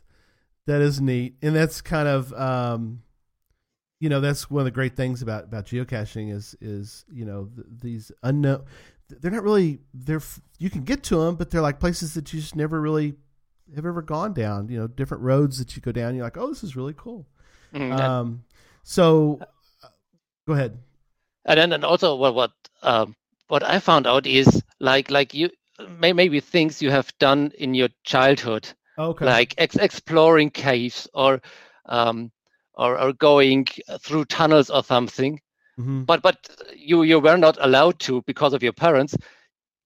that 0.66 0.80
is 0.80 1.00
neat, 1.00 1.36
and 1.42 1.56
that's 1.56 1.80
kind 1.80 2.08
of 2.08 2.32
um, 2.34 3.02
you 4.00 4.08
know 4.08 4.20
that's 4.20 4.50
one 4.50 4.60
of 4.60 4.64
the 4.64 4.70
great 4.70 4.96
things 4.96 5.22
about 5.22 5.44
about 5.44 5.66
geocaching 5.66 6.32
is 6.32 6.54
is 6.60 7.04
you 7.12 7.24
know 7.24 7.48
th- 7.54 7.66
these 7.82 8.12
unknown. 8.22 8.64
They're 9.08 9.30
not 9.30 9.42
really 9.42 9.78
they're 9.94 10.20
you 10.58 10.70
can 10.70 10.82
get 10.84 11.02
to 11.04 11.16
them, 11.16 11.36
but 11.36 11.50
they're 11.50 11.60
like 11.60 11.78
places 11.80 12.14
that 12.14 12.32
you 12.32 12.40
just 12.40 12.56
never 12.56 12.80
really 12.80 13.14
have 13.74 13.86
ever 13.86 14.02
gone 14.02 14.32
down. 14.32 14.68
You 14.68 14.78
know, 14.80 14.86
different 14.86 15.22
roads 15.22 15.58
that 15.58 15.76
you 15.76 15.82
go 15.82 15.92
down. 15.92 16.14
You're 16.14 16.24
like, 16.24 16.36
oh, 16.36 16.48
this 16.48 16.64
is 16.64 16.76
really 16.76 16.94
cool. 16.96 17.26
Mm, 17.74 17.92
and- 17.92 18.00
Um, 18.00 18.44
so 18.82 19.38
uh, 19.82 19.88
go 20.46 20.54
ahead. 20.54 20.78
and 21.44 21.58
then 21.58 21.72
and 21.72 21.84
also 21.84 22.16
what 22.16 22.34
what 22.34 22.52
um, 22.82 23.14
what 23.48 23.62
I 23.62 23.78
found 23.78 24.06
out 24.06 24.26
is 24.26 24.62
like 24.80 25.10
like 25.10 25.34
you 25.34 25.50
may, 26.00 26.12
maybe 26.12 26.40
things 26.40 26.80
you 26.82 26.90
have 26.90 27.12
done 27.18 27.52
in 27.58 27.74
your 27.74 27.88
childhood, 28.04 28.68
Okay. 28.98 29.24
like 29.24 29.54
ex- 29.58 29.76
exploring 29.76 30.50
caves 30.50 31.06
or 31.14 31.40
um, 31.86 32.30
or 32.74 32.98
or 33.00 33.12
going 33.12 33.66
through 34.00 34.24
tunnels 34.26 34.70
or 34.70 34.82
something. 34.82 35.40
Hmm 35.76 36.04
But 36.04 36.22
but 36.22 36.36
you 36.74 37.02
you 37.02 37.20
were 37.20 37.36
not 37.36 37.56
allowed 37.60 37.98
to 38.00 38.22
because 38.26 38.52
of 38.54 38.62
your 38.62 38.72
parents. 38.72 39.16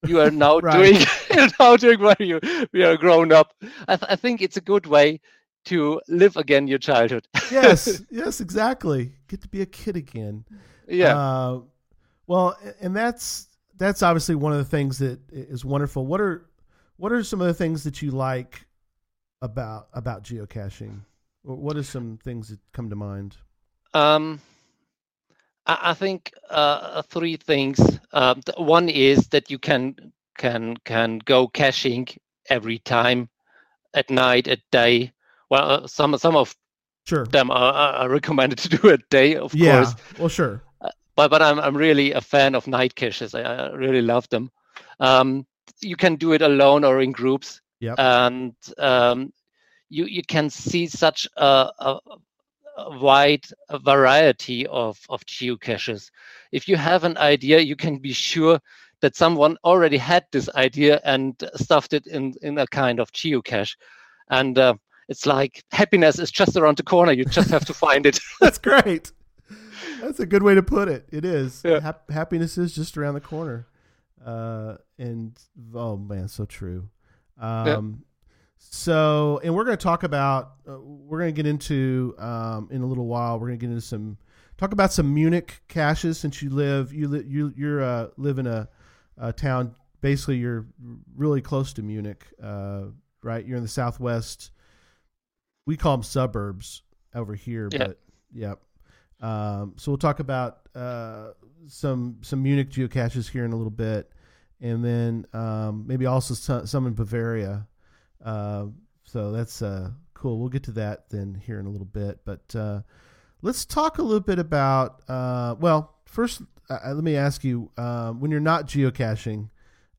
You 0.06 0.20
are 0.20 0.30
now 0.30 0.58
Right. 0.62 0.76
doing 1.28 1.50
now 1.60 1.76
doing 1.76 2.00
when 2.00 2.16
you 2.20 2.40
we 2.72 2.82
are 2.84 2.96
grown 2.96 3.32
up. 3.32 3.52
I, 3.88 3.96
th- 3.96 4.10
I 4.10 4.16
think 4.16 4.40
it's 4.42 4.56
a 4.56 4.60
good 4.62 4.86
way 4.86 5.20
to 5.66 6.00
live 6.08 6.36
again 6.36 6.66
your 6.68 6.78
childhood. 6.78 7.26
yes. 7.50 8.02
Yes. 8.10 8.40
Exactly. 8.40 9.12
Get 9.28 9.42
to 9.42 9.48
be 9.48 9.60
a 9.62 9.66
kid 9.66 9.96
again. 9.96 10.44
yeah. 10.88 11.16
Uh, 11.16 11.60
well, 12.26 12.56
and 12.80 12.94
that's 12.96 13.48
that's 13.76 14.02
obviously 14.02 14.34
one 14.36 14.52
of 14.52 14.58
the 14.58 14.64
things 14.76 14.98
that 14.98 15.18
is 15.32 15.64
wonderful. 15.64 16.06
What 16.06 16.20
are 16.20 16.46
what 16.96 17.12
are 17.12 17.22
some 17.24 17.40
of 17.40 17.46
the 17.46 17.54
things 17.54 17.82
that 17.84 18.00
you 18.02 18.10
like 18.10 18.66
about 19.42 19.88
about 19.92 20.22
geocaching? 20.24 21.00
What 21.42 21.76
are 21.76 21.82
some 21.82 22.18
things 22.22 22.48
that 22.48 22.60
come 22.72 22.90
to 22.90 22.96
mind? 22.96 23.36
Um, 23.94 24.40
I, 25.66 25.90
I 25.90 25.94
think 25.94 26.32
uh, 26.50 27.02
three 27.02 27.36
things. 27.36 27.78
Um, 28.12 28.42
th- 28.42 28.58
one 28.58 28.88
is 28.88 29.28
that 29.28 29.50
you 29.50 29.58
can 29.58 30.12
can 30.38 30.76
can 30.84 31.18
go 31.18 31.48
caching 31.48 32.06
every 32.48 32.78
time, 32.78 33.28
at 33.94 34.10
night, 34.10 34.48
at 34.48 34.60
day. 34.70 35.12
Well, 35.50 35.70
uh, 35.70 35.86
some 35.86 36.16
some 36.18 36.36
of 36.36 36.54
Sure. 37.06 37.24
them 37.24 37.50
are, 37.50 37.72
are 37.72 38.08
recommended 38.08 38.58
to 38.58 38.68
do 38.78 38.90
at 38.90 39.08
day, 39.10 39.34
of 39.36 39.54
yeah. 39.54 39.84
course. 39.84 39.94
Well, 40.18 40.28
sure. 40.28 40.62
But 41.16 41.30
but 41.30 41.42
I'm 41.42 41.58
I'm 41.58 41.76
really 41.76 42.12
a 42.12 42.20
fan 42.20 42.54
of 42.54 42.66
night 42.66 42.94
caches. 42.94 43.34
I, 43.34 43.42
I 43.42 43.70
really 43.72 44.02
love 44.02 44.28
them. 44.28 44.50
Um, 45.00 45.46
you 45.80 45.96
can 45.96 46.16
do 46.16 46.32
it 46.32 46.42
alone 46.42 46.84
or 46.84 47.00
in 47.00 47.12
groups 47.12 47.60
Yep. 47.80 47.98
and 47.98 48.54
um, 48.78 49.32
you 49.88 50.04
you 50.04 50.22
can 50.22 50.50
see 50.50 50.86
such 50.86 51.26
a, 51.36 51.70
a 51.78 51.98
wide 52.76 53.44
variety 53.84 54.66
of 54.66 54.98
of 55.08 55.24
geocaches. 55.26 56.10
If 56.52 56.68
you 56.68 56.76
have 56.76 57.04
an 57.04 57.16
idea, 57.18 57.60
you 57.60 57.76
can 57.76 57.98
be 57.98 58.12
sure 58.12 58.60
that 59.00 59.16
someone 59.16 59.56
already 59.64 59.96
had 59.96 60.26
this 60.30 60.48
idea 60.54 61.00
and 61.04 61.34
stuffed 61.54 61.92
it 61.92 62.06
in 62.06 62.34
in 62.42 62.58
a 62.58 62.66
kind 62.66 63.00
of 63.00 63.12
geocache, 63.12 63.76
and 64.28 64.58
uh, 64.58 64.74
it's 65.08 65.26
like 65.26 65.64
happiness 65.72 66.18
is 66.18 66.30
just 66.30 66.56
around 66.56 66.76
the 66.76 66.82
corner. 66.82 67.12
You 67.12 67.24
just 67.24 67.50
have 67.50 67.64
to 67.66 67.74
find 67.74 68.06
it. 68.06 68.20
That's 68.40 68.58
great. 68.58 69.12
That's 70.00 70.20
a 70.20 70.26
good 70.26 70.42
way 70.42 70.54
to 70.54 70.62
put 70.62 70.88
it. 70.88 71.06
It 71.10 71.24
is. 71.24 71.62
Yeah. 71.64 71.80
Hap- 71.80 72.10
happiness 72.10 72.56
is 72.56 72.74
just 72.74 72.96
around 72.96 73.14
the 73.14 73.20
corner. 73.20 73.66
Uh, 74.24 74.76
and 74.98 75.38
oh 75.74 75.96
man, 75.96 76.28
so 76.28 76.44
true. 76.44 76.88
Um, 77.38 78.04
so, 78.62 79.40
and 79.42 79.54
we're 79.54 79.64
going 79.64 79.76
to 79.76 79.82
talk 79.82 80.02
about, 80.02 80.52
uh, 80.68 80.78
we're 80.80 81.18
going 81.18 81.34
to 81.34 81.42
get 81.42 81.48
into, 81.48 82.14
um, 82.18 82.68
in 82.70 82.82
a 82.82 82.86
little 82.86 83.06
while, 83.06 83.38
we're 83.40 83.48
going 83.48 83.58
to 83.58 83.66
get 83.66 83.70
into 83.72 83.80
some, 83.84 84.18
talk 84.58 84.72
about 84.72 84.92
some 84.92 85.12
Munich 85.12 85.62
caches 85.68 86.18
since 86.18 86.42
you 86.42 86.50
live, 86.50 86.92
you, 86.92 87.08
li- 87.08 87.24
you, 87.26 87.52
you're, 87.56 87.82
uh, 87.82 88.08
live 88.16 88.38
in 88.38 88.46
a, 88.46 88.68
a 89.18 89.32
town, 89.32 89.74
basically 90.02 90.36
you're 90.36 90.66
really 91.16 91.40
close 91.40 91.72
to 91.74 91.82
Munich, 91.82 92.26
uh, 92.42 92.84
right? 93.22 93.44
You're 93.46 93.56
in 93.56 93.62
the 93.62 93.68
Southwest. 93.68 94.50
We 95.66 95.76
call 95.76 95.96
them 95.96 96.02
suburbs 96.02 96.82
over 97.14 97.34
here, 97.34 97.68
Yeah. 97.72 97.78
but 97.78 97.98
yep. 98.32 98.60
Um, 99.20 99.74
so 99.76 99.90
we'll 99.90 99.98
talk 99.98 100.20
about 100.20 100.60
uh, 100.74 101.32
some 101.66 102.18
some 102.22 102.42
Munich 102.42 102.70
geocaches 102.70 103.28
here 103.28 103.44
in 103.44 103.52
a 103.52 103.56
little 103.56 103.70
bit, 103.70 104.10
and 104.62 104.82
then 104.82 105.26
um, 105.34 105.84
maybe 105.86 106.06
also 106.06 106.32
some, 106.32 106.66
some 106.66 106.86
in 106.86 106.94
Bavaria. 106.94 107.66
Uh, 108.24 108.66
so 109.04 109.32
that's 109.32 109.62
uh, 109.62 109.90
cool. 110.14 110.38
We'll 110.38 110.48
get 110.48 110.64
to 110.64 110.72
that 110.72 111.08
then 111.10 111.40
here 111.46 111.58
in 111.58 111.66
a 111.66 111.70
little 111.70 111.86
bit. 111.86 112.20
But 112.24 112.54
uh, 112.54 112.82
let's 113.42 113.64
talk 113.64 113.98
a 113.98 114.02
little 114.02 114.20
bit 114.20 114.38
about. 114.38 115.02
Uh, 115.08 115.54
well, 115.58 115.94
first, 116.04 116.42
uh, 116.68 116.78
let 116.92 117.04
me 117.04 117.16
ask 117.16 117.42
you: 117.44 117.70
um, 117.76 118.20
when 118.20 118.30
you're 118.30 118.40
not 118.40 118.66
geocaching, 118.66 119.48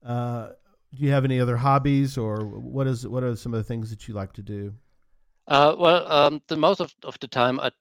uh, 0.05 0.49
do 0.93 1.03
you 1.05 1.11
have 1.11 1.25
any 1.25 1.39
other 1.39 1.57
hobbies, 1.57 2.17
or 2.17 2.45
what 2.45 2.87
is 2.87 3.07
what 3.07 3.23
are 3.23 3.35
some 3.35 3.53
of 3.53 3.57
the 3.57 3.63
things 3.63 3.89
that 3.89 4.07
you 4.07 4.13
like 4.13 4.33
to 4.33 4.41
do? 4.41 4.73
Uh, 5.47 5.75
well, 5.77 6.09
um, 6.11 6.41
the 6.47 6.55
most 6.55 6.79
of, 6.79 6.93
of 7.03 7.19
the 7.19 7.27
time, 7.27 7.59
I, 7.59 7.71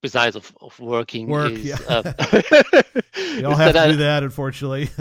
besides 0.00 0.34
of, 0.34 0.52
of 0.60 0.78
working, 0.80 1.28
Work, 1.28 1.52
is 1.52 1.64
yeah. 1.66 1.76
uh, 1.88 2.12
You 3.16 3.42
don't 3.42 3.56
have 3.56 3.74
to 3.74 3.80
I- 3.80 3.88
do 3.92 3.96
that, 3.98 4.22
unfortunately. 4.22 4.88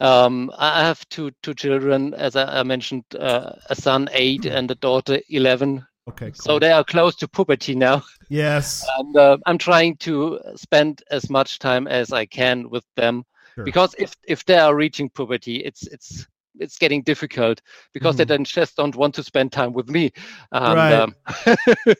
Um, 0.00 0.50
I 0.58 0.82
have 0.84 1.08
two 1.08 1.30
two 1.42 1.54
children, 1.54 2.14
as 2.14 2.36
I, 2.36 2.60
I 2.60 2.62
mentioned, 2.62 3.04
uh, 3.18 3.52
a 3.70 3.74
son 3.74 4.08
eight 4.12 4.44
and 4.44 4.70
a 4.70 4.74
daughter 4.74 5.20
eleven. 5.30 5.86
okay, 6.08 6.26
cool. 6.26 6.32
So 6.32 6.58
they 6.58 6.72
are 6.72 6.84
close 6.84 7.14
to 7.16 7.28
puberty 7.28 7.74
now, 7.74 8.02
yes, 8.28 8.84
and 8.98 9.16
uh, 9.16 9.38
I'm 9.46 9.58
trying 9.58 9.96
to 9.98 10.40
spend 10.56 11.02
as 11.10 11.30
much 11.30 11.58
time 11.58 11.86
as 11.86 12.12
I 12.12 12.26
can 12.26 12.68
with 12.70 12.84
them, 12.96 13.24
Sure. 13.54 13.64
because 13.64 13.94
if 13.98 14.14
if 14.26 14.44
they 14.44 14.58
are 14.58 14.74
reaching 14.74 15.08
puberty, 15.10 15.56
it's 15.64 15.86
it's 15.86 16.26
it's 16.58 16.78
getting 16.78 17.02
difficult 17.02 17.60
because 17.92 18.16
they 18.16 18.24
Mhm. 18.24 18.28
then 18.28 18.44
just 18.44 18.76
don't 18.76 18.96
want 18.96 19.14
to 19.14 19.22
spend 19.22 19.52
time 19.52 19.72
with 19.72 19.88
me. 19.88 20.12
And, 20.52 20.90
Right. 20.90 20.92
um, 20.92 21.14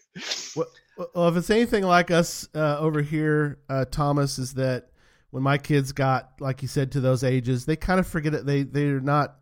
Well, 0.54 1.28
if 1.28 1.36
it's 1.36 1.50
anything 1.50 1.82
like 1.84 2.10
us 2.10 2.48
uh, 2.54 2.78
over 2.78 3.02
here, 3.02 3.58
uh, 3.68 3.84
Thomas, 3.84 4.38
is 4.38 4.54
that 4.54 4.90
when 5.34 5.42
my 5.42 5.58
kids 5.58 5.90
got, 5.90 6.30
like 6.38 6.62
you 6.62 6.68
said, 6.68 6.92
to 6.92 7.00
those 7.00 7.24
ages, 7.24 7.66
they 7.66 7.74
kind 7.74 7.98
of 7.98 8.06
forget 8.06 8.34
it. 8.34 8.46
They 8.46 8.62
they're 8.62 9.00
not 9.00 9.34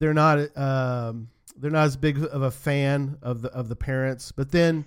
they're 0.00 0.12
not 0.12 0.56
um, 0.58 1.28
they're 1.56 1.70
not 1.70 1.84
as 1.84 1.96
big 1.96 2.18
of 2.24 2.42
a 2.42 2.50
fan 2.50 3.16
of 3.22 3.40
the 3.40 3.52
of 3.52 3.68
the 3.68 3.76
parents. 3.76 4.32
But 4.32 4.50
then 4.50 4.84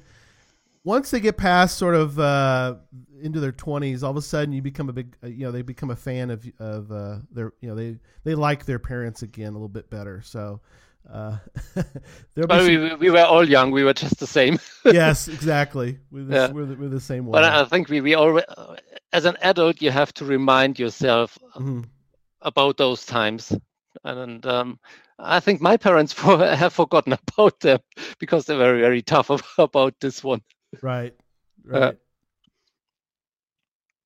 once 0.83 1.10
they 1.10 1.22
get 1.22 1.38
past 1.38 1.77
sort 1.77 1.95
of 1.95 2.19
uh, 2.19 2.75
into 3.22 3.39
their 3.39 3.53
twenties, 3.53 4.03
all 4.03 4.12
of 4.12 4.17
a 4.17 4.22
sudden 4.22 4.53
you 4.53 4.62
become 4.62 4.89
a 4.89 4.93
big 4.93 5.15
uh, 5.24 5.27
you 5.27 5.45
know 5.45 5.53
they 5.53 5.62
become 5.62 5.89
a 5.89 5.95
fan 5.95 6.31
of 6.31 6.45
of 6.60 6.91
uh, 6.91 7.19
their 7.31 7.53
you 7.62 7.69
know 7.69 7.75
they 7.75 7.98
they 8.25 8.36
like 8.36 8.65
their 8.65 8.79
parents 8.79 9.22
again 9.22 9.51
a 9.51 9.53
little 9.53 9.69
bit 9.69 9.89
better. 9.89 10.22
So. 10.22 10.60
Uh, 11.12 11.38
but 11.75 12.50
some- 12.50 12.65
we, 12.67 12.77
we- 12.77 12.95
we 12.95 13.10
were 13.12 13.24
all 13.24 13.48
young. 13.48 13.72
We 13.72 13.83
were 13.83 13.93
just 13.93 14.19
the 14.19 14.27
same. 14.27 14.57
yes, 14.86 15.27
exactly. 15.27 16.00
We're 16.12 16.24
the, 16.24 16.36
Yeah. 16.36 16.51
we're 16.51 16.65
the, 16.65 16.75
we're 16.75 16.89
the 16.89 17.00
same 17.01 17.25
way. 17.25 17.33
But 17.33 17.43
I 17.43 17.65
think 17.65 17.89
we 17.89 18.01
we 18.01 18.15
already, 18.15 18.48
as 19.12 19.25
an 19.25 19.38
adult, 19.41 19.81
you 19.81 19.91
have 19.91 20.13
to 20.15 20.25
remind 20.25 20.79
yourself 20.79 21.38
Mhm. 21.55 21.86
about 22.41 22.77
those 22.77 23.05
times. 23.05 23.53
And 24.03 24.45
um, 24.45 24.79
I 25.19 25.39
think 25.39 25.62
my 25.62 25.77
parents 25.77 26.13
for, 26.19 26.38
have 26.55 26.74
forgotten 26.74 27.13
about 27.13 27.60
them 27.60 27.79
because 28.19 28.45
they 28.45 28.55
were 28.55 28.77
very 28.79 29.01
tough 29.01 29.29
about 29.60 29.93
this 30.00 30.24
one. 30.24 30.41
Right. 30.81 31.13
right. 31.65 31.98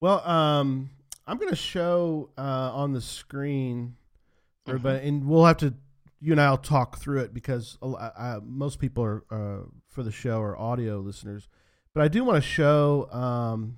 well, 0.02 0.28
um, 0.28 0.90
I'm 1.26 1.38
going 1.38 1.50
to 1.50 1.56
show 1.56 2.30
uh, 2.38 2.72
on 2.74 2.94
the 2.94 3.02
screen, 3.02 3.96
Mm-hmm. 4.68 4.76
everybody, 4.76 5.08
and 5.08 5.26
we'll 5.26 5.46
have 5.46 5.58
to. 5.58 5.74
You 6.20 6.32
and 6.32 6.42
I'll 6.42 6.58
talk 6.58 6.98
through 7.00 7.20
it 7.22 7.34
because 7.34 7.78
a 7.82 7.88
lo- 7.88 7.98
uh, 7.98 8.40
most 8.44 8.80
people 8.80 9.04
are 9.04 9.24
uh, 9.30 9.64
for 9.90 10.02
the 10.04 10.12
show 10.12 10.42
are 10.42 10.58
audio 10.58 11.00
listeners, 11.00 11.48
but 11.94 12.04
I 12.04 12.08
do 12.08 12.24
want 12.24 12.42
to 12.44 12.48
show 12.48 13.08
um, 13.12 13.78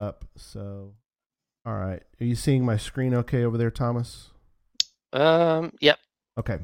up. 0.00 0.24
So, 0.36 0.94
all 1.64 1.74
right, 1.76 2.02
are 2.20 2.24
you 2.24 2.34
seeing 2.34 2.64
my 2.64 2.76
screen 2.76 3.14
okay 3.14 3.44
over 3.44 3.56
there, 3.56 3.70
Thomas? 3.70 4.30
Um, 5.12 5.72
yeah. 5.80 5.94
Okay. 6.38 6.54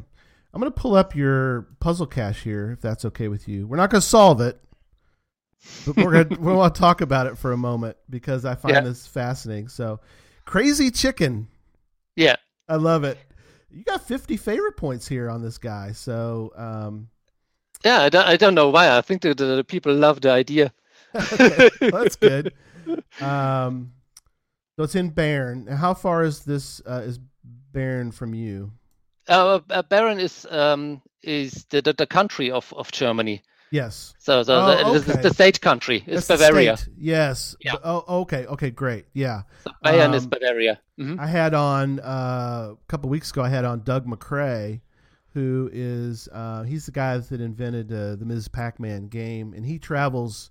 I'm 0.55 0.61
going 0.61 0.73
to 0.73 0.81
pull 0.81 0.95
up 0.97 1.15
your 1.15 1.69
puzzle 1.79 2.07
cache 2.07 2.43
here, 2.43 2.73
if 2.73 2.81
that's 2.81 3.05
okay 3.05 3.29
with 3.29 3.47
you. 3.49 3.67
We're 3.67 3.77
not 3.77 3.91
going 3.91 4.01
to 4.01 4.07
solve 4.07 4.41
it, 4.41 4.59
but 5.87 5.97
we're 5.97 6.13
going 6.25 6.29
to 6.31 6.41
we 6.41 6.53
want 6.55 6.75
to 6.75 6.81
talk 6.81 7.01
about 7.03 7.27
it 7.27 7.37
for 7.37 7.53
a 7.53 7.57
moment 7.57 7.97
because 8.09 8.45
I 8.45 8.55
find 8.55 8.75
Yeah. 8.75 8.81
this 8.81 9.07
fascinating. 9.07 9.69
So, 9.69 10.01
Crazy 10.47 10.91
Chicken. 10.91 11.49
Yeah. 12.17 12.37
I 12.69 12.77
love 12.77 13.05
it. 13.05 13.19
You 13.79 13.85
got 13.85 14.09
50 14.09 14.37
favorite 14.37 14.77
points 14.77 15.07
here 15.07 15.31
on 15.31 15.41
this 15.41 15.57
guy. 15.57 15.93
So, 15.93 16.53
um, 16.57 17.09
Yeah, 17.85 18.01
I 18.01 18.09
don't, 18.09 18.27
I 18.27 18.37
don't 18.37 18.57
know 18.57 18.71
why. 18.71 18.99
I 18.99 19.01
think 19.03 19.23
the, 19.23 19.35
the 19.35 19.63
people 19.63 19.95
love 19.95 20.21
the 20.21 20.33
idea. 20.33 20.73
okay, 21.15 21.71
well, 21.83 22.03
that's 22.03 22.17
good. 22.29 22.55
Um, 23.21 23.93
so 24.75 24.83
it's 24.83 24.97
in 24.97 25.11
Bern. 25.11 25.69
How 25.69 25.95
far 25.95 26.25
is 26.25 26.45
this? 26.45 26.83
Uh, 26.85 27.03
is 27.05 27.21
Bern 27.73 28.11
from 28.11 28.35
you? 28.35 28.73
Uh, 29.29 29.61
uh, 29.71 29.83
Bayern 29.85 30.19
is 30.19 30.45
um, 30.51 31.01
is 31.23 31.65
the, 31.71 31.81
the, 31.81 31.93
the 31.93 32.07
country 32.07 32.51
of, 32.51 32.75
of 32.77 32.91
Germany. 32.91 33.43
Yes. 33.71 34.15
So, 34.19 34.43
so 34.43 34.55
Oh, 34.55 34.93
the, 34.93 34.99
this 34.99 35.09
is 35.09 35.23
the 35.23 35.35
state 35.35 35.61
country. 35.61 36.03
It's 36.07 36.27
That's 36.27 36.41
Bavaria. 36.43 36.79
Yes. 36.97 37.55
Yeah. 37.61 37.75
Oh, 37.85 38.21
okay. 38.23 38.47
Okay. 38.47 38.71
Great. 38.71 39.07
Yeah. 39.13 39.43
So 39.65 39.71
Bayern 39.85 40.15
is 40.15 40.25
Um, 40.25 40.31
Bavaria. 40.31 40.81
hmm 40.97 41.21
I 41.21 41.27
had 41.27 41.55
on 41.55 42.01
uh, 42.01 42.73
a 42.73 42.77
couple 42.89 43.11
weeks 43.11 43.31
ago. 43.31 43.43
I 43.43 43.49
had 43.51 43.65
on 43.65 43.83
Doug 43.83 44.07
Macrae, 44.07 44.81
who 45.35 45.69
is 45.73 46.29
uh, 46.33 46.63
he's 46.63 46.87
the 46.87 46.93
guy 46.93 47.19
that 47.19 47.41
invented 47.41 47.93
uh, 47.93 48.17
the 48.17 48.25
Ms. 48.25 48.49
Pac-Man 48.49 49.09
game, 49.09 49.53
and 49.55 49.67
he 49.67 49.79
travels. 49.79 50.51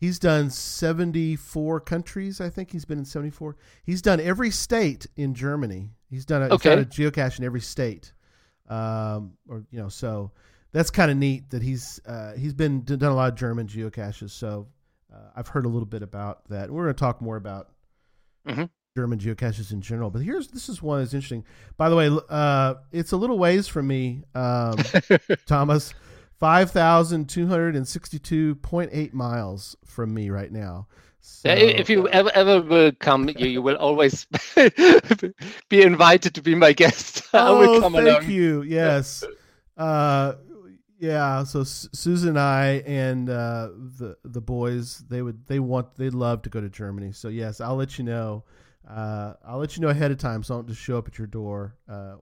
He's 0.00 0.18
done 0.18 0.50
seventy-four 0.50 1.80
countries. 1.80 2.40
I 2.40 2.50
think 2.50 2.70
he's 2.70 2.84
been 2.84 2.98
in 2.98 3.04
seventy-four. 3.04 3.56
He's 3.84 4.02
done 4.02 4.20
every 4.20 4.50
state 4.50 5.06
in 5.16 5.34
Germany. 5.34 5.90
He's 6.10 6.24
done 6.24 6.42
a, 6.42 6.44
he's 6.46 6.52
Okay. 6.54 6.70
got 6.70 6.78
a 6.78 6.84
geocache 6.84 7.38
in 7.38 7.44
every 7.44 7.60
state, 7.60 8.12
um, 8.68 9.32
or 9.48 9.64
you 9.70 9.78
know, 9.80 9.88
so 9.88 10.30
that's 10.72 10.90
kind 10.90 11.10
of 11.10 11.16
neat 11.16 11.50
that 11.50 11.62
he's 11.62 12.00
uh, 12.06 12.34
he's 12.34 12.54
been 12.54 12.82
done 12.82 13.02
a 13.02 13.14
lot 13.14 13.32
of 13.32 13.38
German 13.38 13.66
geocaches. 13.66 14.30
So 14.30 14.68
uh, 15.12 15.30
I've 15.36 15.48
heard 15.48 15.64
a 15.66 15.68
little 15.68 15.86
bit 15.86 16.02
about 16.02 16.48
that. 16.50 16.70
We're 16.70 16.84
going 16.84 16.94
to 16.94 17.00
talk 17.00 17.20
more 17.20 17.36
about 17.36 17.68
Mhm. 18.46 18.70
German 18.96 19.18
geocaches 19.18 19.72
in 19.72 19.80
general. 19.80 20.10
But 20.10 20.22
here's 20.22 20.48
this 20.48 20.68
is 20.68 20.82
one 20.82 21.00
that's 21.00 21.14
interesting. 21.14 21.44
By 21.76 21.88
the 21.88 21.96
way, 21.96 22.10
uh, 22.28 22.74
it's 22.92 23.12
a 23.12 23.16
little 23.16 23.38
ways 23.38 23.68
from 23.68 23.86
me, 23.86 24.24
um, 24.34 24.76
Thomas. 25.46 25.94
Five 26.38 26.70
thousand 26.70 27.28
two 27.28 27.48
hundred 27.48 27.74
and 27.74 27.86
sixty-two 27.86 28.54
point 28.56 28.90
eight 28.92 29.12
miles 29.12 29.76
from 29.84 30.14
me 30.14 30.30
right 30.30 30.52
now. 30.52 30.86
So, 31.20 31.48
if 31.50 31.90
you 31.90 32.08
ever 32.08 32.30
ever 32.32 32.62
will 32.62 32.92
come, 32.92 33.28
you, 33.28 33.48
you 33.48 33.60
will 33.60 33.74
always 33.76 34.24
be 35.68 35.82
invited 35.82 36.34
to 36.36 36.42
be 36.42 36.54
my 36.54 36.72
guest. 36.72 37.22
I 37.34 37.48
oh, 37.48 37.58
will 37.58 37.80
come 37.80 37.94
thank 37.94 38.06
along. 38.22 38.30
you. 38.30 38.62
Yes. 38.62 39.24
Uh, 39.76 40.34
yeah. 40.98 41.44
So 41.44 41.60
S- 41.62 41.88
Susan 41.92 42.30
and 42.30 42.38
I 42.40 42.82
and 42.86 43.28
uh, 43.30 43.68
the 43.98 44.16
the 44.24 44.40
boys 44.40 44.98
they 45.08 45.22
would 45.22 45.46
they 45.46 45.58
want 45.60 45.94
they'd 45.96 46.14
love 46.14 46.42
to 46.42 46.50
go 46.50 46.60
to 46.60 46.68
Germany. 46.68 47.12
So 47.12 47.28
yes, 47.28 47.60
I'll 47.60 47.76
let 47.76 47.98
you 47.98 48.04
know. 48.04 48.44
Uh, 48.88 49.34
I'll 49.46 49.58
let 49.58 49.76
you 49.76 49.82
know 49.82 49.88
ahead 49.88 50.10
of 50.10 50.18
time, 50.18 50.42
so 50.42 50.54
I 50.54 50.58
don't 50.58 50.68
just 50.68 50.80
show 50.80 50.96
up 50.96 51.06
at 51.08 51.18
your 51.18 51.26
door. 51.26 51.76
Uh, 51.88 52.14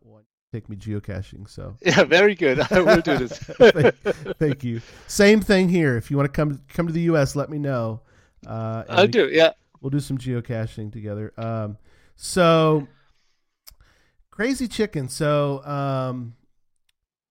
take 0.52 0.68
me 0.68 0.76
geocaching. 0.76 1.48
So 1.48 1.76
Yeah, 1.84 2.04
very 2.04 2.34
good. 2.34 2.60
I 2.72 2.80
will 2.80 3.00
do 3.00 3.16
this. 3.18 3.38
thank, 3.38 3.94
thank 4.38 4.64
you. 4.64 4.80
Same 5.06 5.40
thing 5.40 5.68
here. 5.68 5.96
If 5.96 6.10
you 6.10 6.16
want 6.16 6.32
to 6.32 6.36
come 6.36 6.60
come 6.68 6.86
to 6.86 6.92
the 6.92 7.02
U.S., 7.02 7.36
let 7.36 7.50
me 7.50 7.58
know. 7.58 8.00
Uh, 8.46 8.84
I'll 8.88 9.04
we- 9.04 9.08
do. 9.12 9.28
Yeah. 9.30 9.52
we'll 9.80 9.90
do 9.90 10.00
some 10.00 10.18
geocaching 10.18 10.92
together. 10.92 11.32
Um, 11.36 11.78
so 12.16 12.88
crazy 14.30 14.68
chicken. 14.68 15.08
So 15.08 15.64
um, 15.64 16.34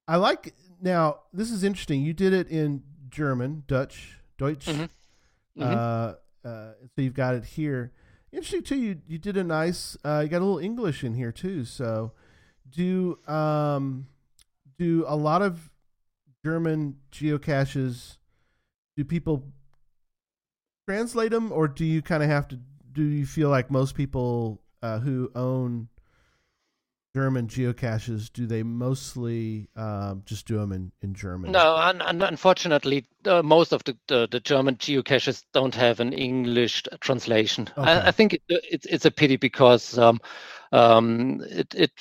I 0.07 0.15
like 0.17 0.53
now. 0.85 1.19
This 1.33 1.51
is 1.51 1.63
interesting. 1.63 2.01
You 2.03 2.13
did 2.13 2.31
it 2.31 2.47
in 2.47 2.83
German, 3.09 3.63
Dutch, 3.67 4.17
Deutsch. 4.37 4.67
Mhm. 4.67 4.89
Mhm. 5.57 5.61
Uh, 5.63 6.47
uh, 6.47 6.73
so 6.95 7.01
you've 7.01 7.13
got 7.13 7.35
it 7.35 7.43
here. 7.43 7.91
Interesting 8.31 8.63
too. 8.63 8.77
You 8.77 9.01
you 9.07 9.17
did 9.17 9.35
a 9.35 9.43
nice. 9.43 9.97
Uh, 10.05 10.21
you 10.23 10.29
got 10.29 10.41
a 10.41 10.45
little 10.45 10.59
English 10.59 11.03
in 11.03 11.13
here 11.15 11.31
too. 11.31 11.65
So 11.65 12.13
do 12.69 13.17
um 13.27 14.07
do 14.77 15.03
a 15.07 15.15
lot 15.15 15.41
of 15.41 15.71
German 16.43 16.97
geocaches? 17.11 18.17
Do 18.97 19.03
people 19.03 19.51
translate 20.87 21.31
them, 21.31 21.51
or 21.51 21.67
do 21.67 21.85
you 21.85 22.01
kind 22.01 22.23
of 22.23 22.29
have 22.29 22.47
to? 22.49 22.59
Do 22.91 23.03
you 23.03 23.25
feel 23.25 23.49
like 23.49 23.71
most 23.71 23.95
people 23.95 24.61
uh, 24.81 24.99
who 24.99 25.31
own 25.35 25.89
German 27.15 27.47
geocaches 27.47 28.29
do 28.31 28.45
they 28.45 28.61
mostly 28.61 29.69
um, 29.77 30.21
just 30.25 30.45
do 30.47 30.57
them 30.57 30.73
in, 30.73 30.91
in 31.01 31.13
German? 31.13 31.49
No, 31.53 31.77
un- 31.77 32.01
un- 32.01 32.21
unfortunately, 32.21 33.05
uh, 33.25 33.41
most 33.41 33.71
of 33.71 33.85
the, 33.85 33.97
the, 34.07 34.27
the 34.29 34.41
German 34.41 34.75
geocaches 34.75 35.43
don't 35.53 35.73
have 35.75 36.01
an 36.01 36.11
English 36.11 36.83
translation. 36.99 37.69
Okay. 37.77 37.89
I, 37.89 38.07
I 38.07 38.11
think 38.11 38.33
it, 38.33 38.41
it's 38.49 38.85
it's 38.85 39.05
a 39.05 39.11
pity 39.11 39.37
because 39.37 39.97
um, 39.97 40.19
um, 40.73 41.41
it 41.49 41.73
it 41.73 41.91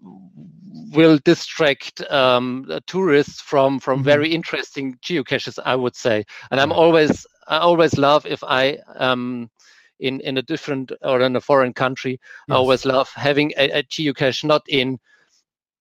will 0.00 1.18
distract 1.24 2.00
um, 2.10 2.70
tourists 2.86 3.40
from 3.40 3.80
from 3.80 4.00
Mhm. 4.00 4.04
very 4.04 4.32
interesting 4.32 4.96
geocaches. 5.02 5.58
I 5.64 5.74
would 5.74 5.96
say, 5.96 6.24
and 6.52 6.60
I'm 6.60 6.70
always 6.72 7.26
I 7.48 7.58
always 7.58 7.98
love 7.98 8.26
if 8.26 8.44
I 8.44 8.78
um 8.96 9.50
in 10.00 10.20
in 10.20 10.38
a 10.38 10.42
different 10.42 10.92
or 11.02 11.20
in 11.20 11.36
a 11.36 11.40
foreign 11.40 11.72
country. 11.72 12.20
I 12.50 12.54
always 12.54 12.84
love 12.84 13.10
having 13.14 13.52
a, 13.56 13.70
a 13.70 13.82
geocache 13.82 14.44
not 14.44 14.62
in 14.68 14.98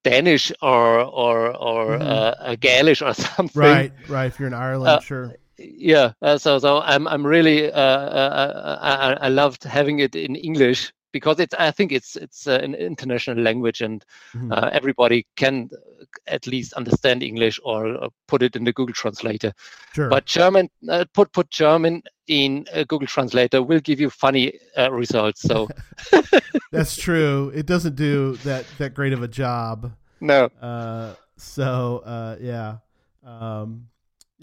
Danish 0.03 0.51
or 0.61 0.99
or 1.01 1.55
or 1.55 1.97
Mhm. 1.99 2.01
uh, 2.01 2.33
uh, 2.39 2.55
Galish 2.55 3.01
or 3.05 3.13
something. 3.35 3.61
Right, 3.61 3.91
right. 4.07 4.27
If 4.27 4.39
you're 4.39 4.47
in 4.47 4.53
Ireland, 4.53 4.87
Uh, 4.93 4.99
sure. 4.99 5.35
Yeah. 5.57 6.13
Uh, 6.21 6.37
so 6.37 6.59
so 6.59 6.81
I'm 6.81 7.07
I'm 7.07 7.25
really 7.25 7.71
uh, 7.71 7.79
uh, 7.79 8.79
I, 8.81 8.91
I- 9.11 9.25
I 9.25 9.29
loved 9.29 9.63
having 9.63 9.99
it 9.99 10.15
in 10.15 10.35
English 10.35 10.91
because 11.11 11.39
it's 11.39 11.53
I 11.53 11.71
think 11.71 11.91
it's 11.91 12.15
it's 12.15 12.47
uh, 12.47 12.59
an 12.63 12.75
international 12.75 13.37
language 13.43 13.81
and 13.81 14.03
Mhm. 14.35 14.51
uh, 14.51 14.69
everybody 14.71 15.25
can 15.35 15.69
uh, 15.73 16.05
at 16.27 16.47
least 16.47 16.73
understand 16.73 17.23
English 17.23 17.59
or 17.63 18.03
uh, 18.03 18.09
put 18.27 18.41
it 18.43 18.55
in 18.55 18.63
the 18.63 18.73
Google 18.73 18.93
Translator. 18.93 19.53
sure. 19.93 20.09
But 20.09 20.25
German 20.25 20.69
uh, 20.89 21.05
put 21.13 21.31
put 21.33 21.49
German 21.49 22.01
in 22.27 22.65
a 22.73 22.85
Google 22.85 23.07
Translator 23.07 23.61
will 23.61 23.79
give 23.81 23.99
you 23.99 24.09
funny 24.09 24.53
uh, 24.77 24.91
results. 24.91 25.41
So 25.41 25.67
That's 26.71 26.95
true. 27.07 27.51
It 27.53 27.65
doesn't 27.65 27.95
do 27.95 28.37
that 28.43 28.65
that 28.77 28.93
great 28.93 29.13
of 29.13 29.21
a 29.23 29.27
job. 29.27 29.91
no. 30.21 30.45
Uh, 30.61 31.15
so 31.37 32.01
uh, 32.05 32.37
yeah, 32.39 32.77
um, 33.25 33.87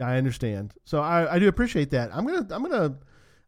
I 0.01 0.17
understand. 0.19 0.75
So 0.85 1.01
I, 1.01 1.35
I 1.35 1.39
do 1.39 1.49
appreciate 1.49 1.91
that. 1.91 2.11
I'm 2.15 2.27
gonna 2.27 2.47
I'm 2.51 2.63
gonna 2.63 2.97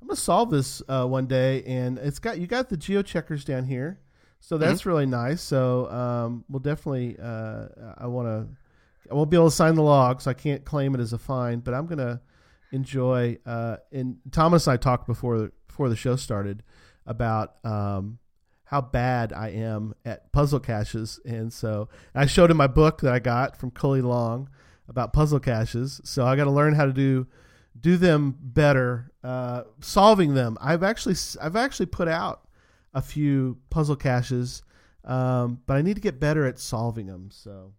I'm 0.00 0.08
gonna 0.08 0.16
solve 0.16 0.50
this 0.50 0.82
uh, 0.88 1.06
one 1.06 1.26
day, 1.26 1.62
and 1.64 1.98
it's 1.98 2.18
got 2.18 2.38
you 2.38 2.46
got 2.46 2.68
the 2.68 2.76
geo 2.76 3.02
checkers 3.02 3.44
down 3.44 3.64
here, 3.64 4.00
so 4.40 4.56
that's 4.58 4.86
really 4.86 5.06
nice. 5.06 5.42
So 5.42 5.90
um, 5.90 6.44
we'll 6.48 6.60
definitely 6.60 7.16
uh, 7.22 7.66
I 7.98 8.06
want 8.06 8.28
to 8.28 8.48
I 9.10 9.14
won't 9.14 9.30
be 9.30 9.36
able 9.36 9.50
to 9.50 9.54
sign 9.54 9.74
the 9.74 9.82
log, 9.82 10.22
so 10.22 10.30
I 10.30 10.34
can't 10.34 10.64
claim 10.64 10.94
it 10.94 11.00
as 11.00 11.12
a 11.12 11.18
fine, 11.18 11.60
but 11.60 11.74
I'm 11.74 11.86
gonna 11.86 12.20
enjoy. 12.72 13.38
Uh, 13.44 13.76
and 13.92 14.16
Thomas 14.32 14.66
and 14.66 14.74
I 14.74 14.76
talked 14.76 15.06
before 15.06 15.50
before 15.66 15.88
the 15.88 15.96
show 15.96 16.16
started 16.16 16.62
about 17.06 17.56
um, 17.64 18.18
how 18.64 18.80
bad 18.80 19.32
I 19.32 19.48
am 19.50 19.94
at 20.04 20.32
puzzle 20.32 20.60
caches, 20.60 21.20
and 21.24 21.52
so 21.52 21.88
I 22.14 22.26
showed 22.26 22.50
him 22.50 22.56
my 22.56 22.68
book 22.68 23.00
that 23.02 23.12
I 23.12 23.18
got 23.18 23.56
from 23.56 23.70
Cully 23.70 24.00
Long 24.02 24.48
about 24.88 25.12
puzzle 25.12 25.40
caches. 25.40 26.00
So 26.04 26.24
I 26.24 26.36
got 26.36 26.44
to 26.44 26.50
learn 26.50 26.74
how 26.74 26.86
to 26.86 26.92
do 26.92 27.26
do 27.80 27.96
them 27.96 28.36
better, 28.40 29.10
uh, 29.24 29.62
solving 29.80 30.34
them. 30.34 30.56
I've 30.60 30.82
actually 30.82 31.16
I've 31.40 31.56
actually 31.56 31.86
put 31.86 32.08
out 32.08 32.48
a 32.94 33.00
few 33.02 33.58
puzzle 33.70 33.96
caches, 33.96 34.62
um, 35.04 35.60
but 35.66 35.76
I 35.76 35.82
need 35.82 35.94
to 35.94 36.00
get 36.00 36.20
better 36.20 36.46
at 36.46 36.58
solving 36.58 37.06
them. 37.06 37.30
So 37.32 37.72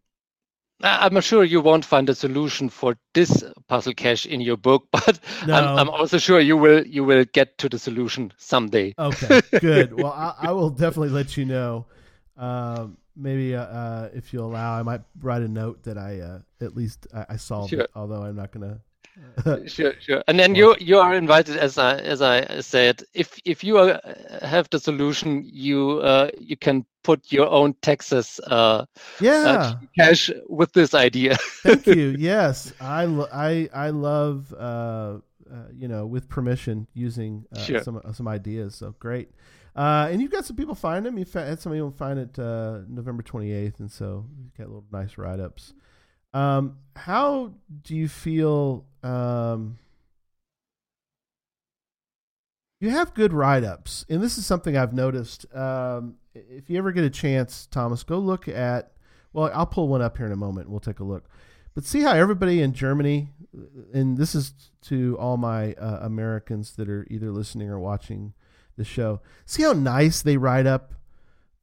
I'm 0.83 1.19
sure 1.21 1.43
you 1.43 1.61
won't 1.61 1.85
find 1.85 2.09
a 2.09 2.15
solution 2.15 2.69
for 2.69 2.95
this 3.13 3.43
puzzle 3.67 3.93
cache 3.93 4.25
in 4.25 4.41
your 4.41 4.57
book, 4.57 4.87
but 4.91 5.19
No. 5.45 5.53
I'm, 5.53 5.77
I'm 5.79 5.89
also 5.89 6.17
sure 6.17 6.39
you 6.39 6.57
will 6.57 6.85
you 6.87 7.03
will 7.03 7.25
get 7.33 7.57
to 7.59 7.69
the 7.69 7.77
solution 7.77 8.33
someday. 8.37 8.93
okay, 8.97 9.41
good. 9.59 9.93
Well, 10.01 10.11
I, 10.13 10.33
I 10.47 10.51
will 10.51 10.69
definitely 10.71 11.09
let 11.09 11.37
you 11.37 11.45
know. 11.45 11.85
Um, 12.37 12.97
maybe 13.15 13.55
uh, 13.55 13.61
uh, 13.63 14.09
if 14.13 14.33
you 14.33 14.41
allow, 14.41 14.79
I 14.79 14.81
might 14.81 15.01
write 15.21 15.43
a 15.43 15.47
note 15.47 15.83
that 15.83 15.97
I 15.97 16.19
uh, 16.21 16.39
at 16.61 16.75
least 16.75 17.05
I, 17.13 17.25
I 17.29 17.35
solved 17.37 17.69
Sure. 17.71 17.81
it. 17.81 17.91
Although 17.95 18.23
I'm 18.23 18.35
not 18.35 18.51
gonna 18.51 18.79
sure, 19.67 19.93
sure. 19.99 20.23
And 20.27 20.39
then 20.39 20.55
you 20.55 20.75
you 20.79 20.97
are 20.99 21.13
invited, 21.13 21.57
as 21.57 21.77
I 21.77 21.97
as 21.97 22.21
I 22.21 22.61
said. 22.61 23.03
If 23.13 23.39
if 23.45 23.63
you 23.63 23.77
are, 23.77 23.99
have 24.41 24.69
the 24.69 24.79
solution, 24.79 25.43
you 25.45 25.99
uh, 25.99 26.29
you 26.39 26.57
can 26.57 26.85
put 27.03 27.31
your 27.31 27.47
own 27.47 27.73
taxes 27.81 28.39
uh, 28.47 28.85
yeah. 29.19 29.31
uh, 29.31 29.73
cache 29.97 30.31
with 30.47 30.71
this 30.73 30.93
idea. 30.93 31.35
Thank 31.63 31.87
you. 31.87 32.15
Yes, 32.19 32.73
I 32.79 33.05
lo- 33.05 33.29
I 33.31 33.69
I 33.73 33.89
love 33.89 34.53
uh, 34.53 34.57
uh, 34.61 35.19
you 35.75 35.87
know 35.87 36.05
with 36.05 36.29
permission 36.29 36.87
using 36.93 37.45
uh, 37.55 37.59
Sure. 37.59 37.81
some 37.81 38.01
some 38.13 38.27
ideas. 38.27 38.75
So 38.75 38.95
great. 38.99 39.31
Uh, 39.75 40.09
and 40.11 40.21
you've 40.21 40.31
got 40.31 40.43
some 40.45 40.57
people 40.57 40.75
find 40.75 41.05
them. 41.05 41.17
You 41.17 41.25
had 41.33 41.59
some 41.61 41.71
people 41.71 41.91
find 41.91 42.19
it 42.19 42.37
uh, 42.37 42.79
November 42.87 43.23
twenty 43.23 43.51
eighth, 43.51 43.79
and 43.79 43.91
so 43.91 44.25
you've 44.37 44.53
got 44.57 44.67
little 44.67 44.85
nice 44.91 45.17
write 45.17 45.39
ups. 45.39 45.73
Um, 46.33 46.77
how 46.95 47.53
do 47.83 47.95
you 47.95 48.07
feel? 48.07 48.85
Um, 49.03 49.77
you 52.79 52.89
have 52.89 53.13
good 53.13 53.33
write 53.33 53.63
ups, 53.63 54.05
and 54.09 54.21
this 54.23 54.37
is 54.37 54.45
something 54.45 54.75
I've 54.75 54.93
noticed. 54.93 55.45
Um, 55.55 56.15
if 56.33 56.69
you 56.69 56.77
ever 56.77 56.91
get 56.91 57.03
a 57.03 57.09
chance, 57.09 57.67
Thomas, 57.67 58.03
go 58.03 58.17
look 58.17 58.47
at. 58.47 58.93
Well, 59.33 59.51
I'll 59.53 59.65
pull 59.67 59.87
one 59.87 60.01
up 60.01 60.17
here 60.17 60.25
in 60.25 60.31
a 60.31 60.37
moment. 60.37 60.69
We'll 60.69 60.79
take 60.79 60.99
a 60.99 61.03
look. 61.03 61.29
But 61.73 61.85
see 61.85 62.01
how 62.01 62.11
everybody 62.13 62.61
in 62.61 62.73
Germany, 62.73 63.29
and 63.93 64.17
this 64.17 64.35
is 64.35 64.53
to 64.83 65.17
all 65.19 65.37
my 65.37 65.73
uh, 65.75 65.99
Americans 66.01 66.75
that 66.75 66.89
are 66.89 67.07
either 67.09 67.31
listening 67.31 67.69
or 67.69 67.79
watching 67.79 68.33
the 68.77 68.83
show. 68.83 69.21
See 69.45 69.63
how 69.63 69.73
nice 69.73 70.21
they 70.21 70.37
write 70.37 70.65
up 70.65 70.93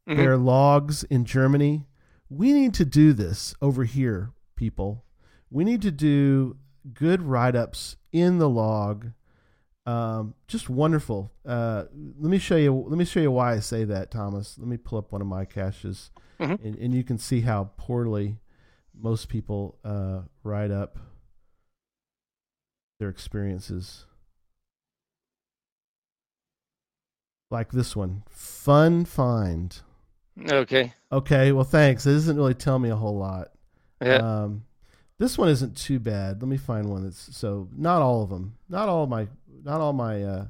Mhm. 0.09 0.17
their 0.17 0.37
logs 0.39 1.05
in 1.05 1.25
Germany. 1.27 1.87
We 2.31 2.53
need 2.55 2.73
to 2.75 2.85
do 2.87 3.13
this 3.13 3.55
over 3.61 3.85
here, 3.85 4.31
people. 4.59 5.05
We 5.51 5.65
need 5.65 5.81
to 5.83 5.91
do 5.91 6.57
good 6.93 7.23
write 7.23 7.55
ups 7.57 7.97
in 8.13 8.39
the 8.39 8.49
log. 8.49 9.13
Um, 9.87 10.35
just 10.49 10.69
wonderful. 10.69 11.33
Uh, 11.47 11.85
let 12.19 12.29
me 12.31 12.39
show 12.39 12.57
you. 12.57 12.75
Let 12.75 12.99
me 12.99 13.07
show 13.07 13.21
you 13.21 13.31
why 13.31 13.55
I 13.55 13.61
say 13.61 13.85
that, 13.85 14.11
Thomas. 14.11 14.59
Let 14.59 14.69
me 14.69 14.77
pull 14.77 14.99
up 14.99 15.13
one 15.13 15.23
of 15.23 15.27
my 15.27 15.47
caches, 15.47 16.11
Mhm. 16.39 16.63
and, 16.63 16.77
and 16.77 16.93
you 16.95 17.03
can 17.05 17.17
see 17.17 17.41
how 17.41 17.71
poorly 17.79 18.37
most 18.93 19.29
people 19.31 19.79
uh, 19.85 20.23
write 20.43 20.71
up 20.71 20.99
their 23.01 23.09
experiences. 23.09 24.05
Like 27.51 27.71
this 27.73 27.97
one, 27.97 28.25
fun 28.29 29.07
find. 29.07 29.81
Okay. 30.51 30.93
Okay, 31.11 31.53
well, 31.53 31.65
thanks. 31.65 32.05
It 32.05 32.13
doesn't 32.13 32.37
really 32.37 32.53
tell 32.55 32.79
me 32.79 32.91
a 32.91 32.97
whole 32.97 33.17
lot. 33.17 33.49
Yeah. 34.01 34.17
Um, 34.17 34.65
this 35.19 35.37
one 35.37 35.49
isn't 35.49 35.77
too 35.77 35.99
bad. 35.99 36.41
Let 36.41 36.49
me 36.49 36.57
find 36.57 36.89
one 36.89 37.05
that's 37.05 37.37
so 37.37 37.69
not 37.77 38.03
all 38.03 38.23
of 38.23 38.31
them. 38.31 38.57
Not 38.69 38.89
all 38.89 39.07
my 39.07 39.27
not 39.65 39.81
all 39.81 39.93
my 39.93 40.23
uh, 40.23 40.47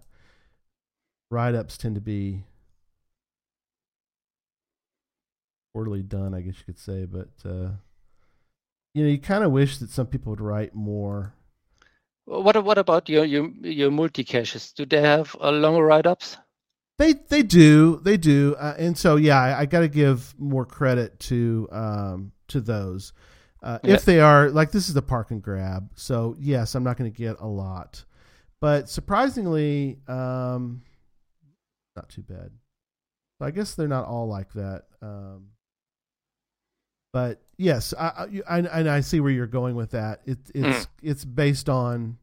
write 1.31 1.55
ups 1.55 1.79
tend 1.79 1.95
to 1.95 2.01
be 2.01 2.45
poorly 5.73 6.03
done. 6.03 6.35
I 6.35 6.43
guess 6.43 6.59
you 6.59 6.65
could 6.67 6.79
say, 6.79 7.07
but 7.07 7.31
uh, 7.45 7.71
you 8.95 9.05
know, 9.05 9.09
you 9.09 9.19
kind 9.19 9.45
of 9.45 9.53
wish 9.53 9.79
that 9.79 9.91
some 9.91 10.07
people 10.07 10.31
would 10.31 10.41
write 10.41 10.75
more. 10.75 11.33
What 12.27 12.63
what 12.63 12.77
about 12.77 13.09
your 13.09 13.25
your 13.25 13.49
your 13.63 13.91
multi 13.91 14.25
caches? 14.25 14.73
Do 14.73 14.85
they 14.85 15.01
have 15.01 15.35
uh, 15.41 15.51
longer 15.51 15.83
write 15.83 16.07
ups? 16.07 16.37
They 16.99 17.15
they 17.15 17.43
do 17.43 18.01
they 18.03 18.19
do, 18.19 18.55
uh, 18.59 18.75
and 18.77 18.99
so 18.99 19.17
yeah, 19.17 19.41
I, 19.41 19.61
I 19.61 19.67
got 19.67 19.81
to 19.81 19.89
give 19.89 20.35
more 20.39 20.67
credit 20.67 21.19
to 21.21 21.69
um, 21.73 22.33
to 22.49 22.61
those. 22.61 23.13
Uh, 23.63 23.79
If 23.83 24.05
they 24.05 24.21
are 24.21 24.51
like 24.51 24.71
this 24.71 24.89
is 24.89 24.95
the 24.95 25.03
park 25.03 25.31
and 25.31 25.43
grab, 25.43 25.91
so 25.95 26.37
yes, 26.39 26.75
I'm 26.75 26.85
not 26.85 26.97
going 26.97 27.11
to 27.11 27.17
get 27.17 27.37
a 27.41 27.47
lot, 27.47 28.05
but 28.61 28.89
surprisingly, 28.89 29.99
um, 30.07 30.83
not 31.97 32.09
too 32.09 32.23
bad. 32.23 32.51
So 33.39 33.47
I 33.47 33.51
guess 33.51 33.75
they're 33.75 33.89
not 33.89 34.07
all 34.07 34.29
like 34.29 34.53
that. 34.55 34.85
Um, 35.03 35.49
but 37.13 37.41
yes, 37.57 37.95
I, 37.99 38.27
I, 38.49 38.59
and 38.59 38.89
I 38.89 39.01
see 39.01 39.21
where 39.21 39.31
you're 39.33 39.47
going 39.47 39.75
with 39.75 39.91
that. 39.93 40.21
It, 40.25 40.39
it's 40.55 40.87
it's 41.03 41.25
based 41.25 41.69
on 41.69 42.19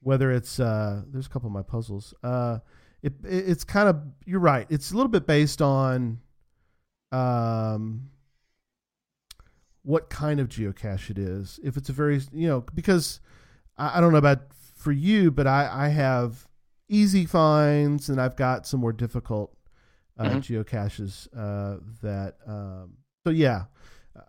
whether 0.00 0.30
it's 0.30 0.60
uh, 0.60 1.02
there's 1.10 1.26
a 1.26 1.30
couple 1.30 1.46
of 1.46 1.52
my 1.52 1.62
puzzles. 1.62 2.12
Uh, 2.22 2.58
it, 3.02 3.14
it 3.24 3.48
it's 3.48 3.64
kind 3.64 3.88
of 3.88 4.02
you're 4.24 4.40
right. 4.40 4.66
It's 4.68 4.90
a 4.92 4.94
little 4.96 5.10
bit 5.10 5.26
based 5.26 5.62
on 5.62 6.20
um 7.12 8.10
what 9.86 10.10
kind 10.10 10.40
of 10.40 10.48
geocache 10.48 11.10
it 11.10 11.18
is. 11.18 11.60
If 11.62 11.76
it's 11.76 11.88
a 11.88 11.92
very 11.92 12.20
you 12.32 12.48
know 12.48 12.64
because 12.74 13.20
I, 13.78 13.98
I 13.98 14.00
don't 14.00 14.12
know 14.12 14.18
about 14.18 14.40
for 14.74 14.92
you, 14.92 15.30
but 15.30 15.46
I 15.46 15.86
I 15.86 15.88
have 15.88 16.46
easy 16.88 17.24
finds 17.26 18.08
and 18.08 18.20
I've 18.20 18.36
got 18.36 18.66
some 18.66 18.80
more 18.80 18.92
difficult 18.92 19.56
uh, 20.18 20.24
Mhm. 20.24 20.42
geocaches 20.42 21.28
uh, 21.36 21.78
that 22.02 22.36
um, 22.46 22.98
so 23.24 23.30
yeah. 23.30 23.64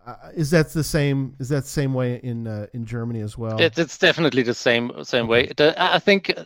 Uh, 0.06 0.16
is 0.34 0.50
that 0.50 0.68
the 0.74 0.84
same? 0.84 1.34
Is 1.40 1.48
that 1.48 1.62
the 1.64 1.70
same 1.70 1.94
way 1.94 2.20
in 2.22 2.46
uh, 2.46 2.66
in 2.74 2.84
Germany 2.84 3.22
as 3.22 3.38
well? 3.38 3.58
It's 3.60 3.78
it's 3.78 3.96
definitely 3.98 4.42
the 4.42 4.54
same 4.54 4.92
same 5.02 5.26
way. 5.28 5.50
The, 5.56 5.74
I 5.78 5.98
think 5.98 6.30
uh, 6.36 6.44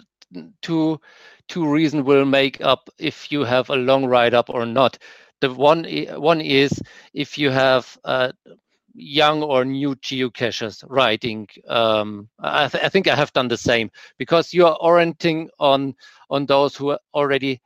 two 0.60 1.00
two 1.48 1.68
reasons 1.68 2.04
will 2.04 2.24
make 2.24 2.60
up 2.60 2.88
if 2.98 3.32
you 3.32 3.44
have 3.44 3.68
a 3.68 3.74
long 3.76 4.06
write 4.06 4.32
up 4.32 4.48
or 4.48 4.64
not. 4.64 4.96
The 5.40 5.50
one 5.52 5.84
one 6.20 6.40
is 6.40 6.70
if 7.14 7.36
you 7.36 7.50
have 7.50 7.98
uh, 8.04 8.30
young 8.94 9.42
or 9.42 9.64
new 9.64 9.94
geocaches 9.96 10.84
writing. 10.88 11.48
Um, 11.68 12.28
I, 12.38 12.68
th- 12.68 12.84
I 12.84 12.88
think 12.88 13.08
I 13.08 13.14
have 13.16 13.32
done 13.32 13.48
the 13.48 13.56
same 13.56 13.90
because 14.18 14.52
you 14.52 14.66
are 14.66 14.76
orienting 14.80 15.50
on 15.58 15.94
on 16.30 16.46
those 16.46 16.76
who 16.76 16.96
already 17.14 17.60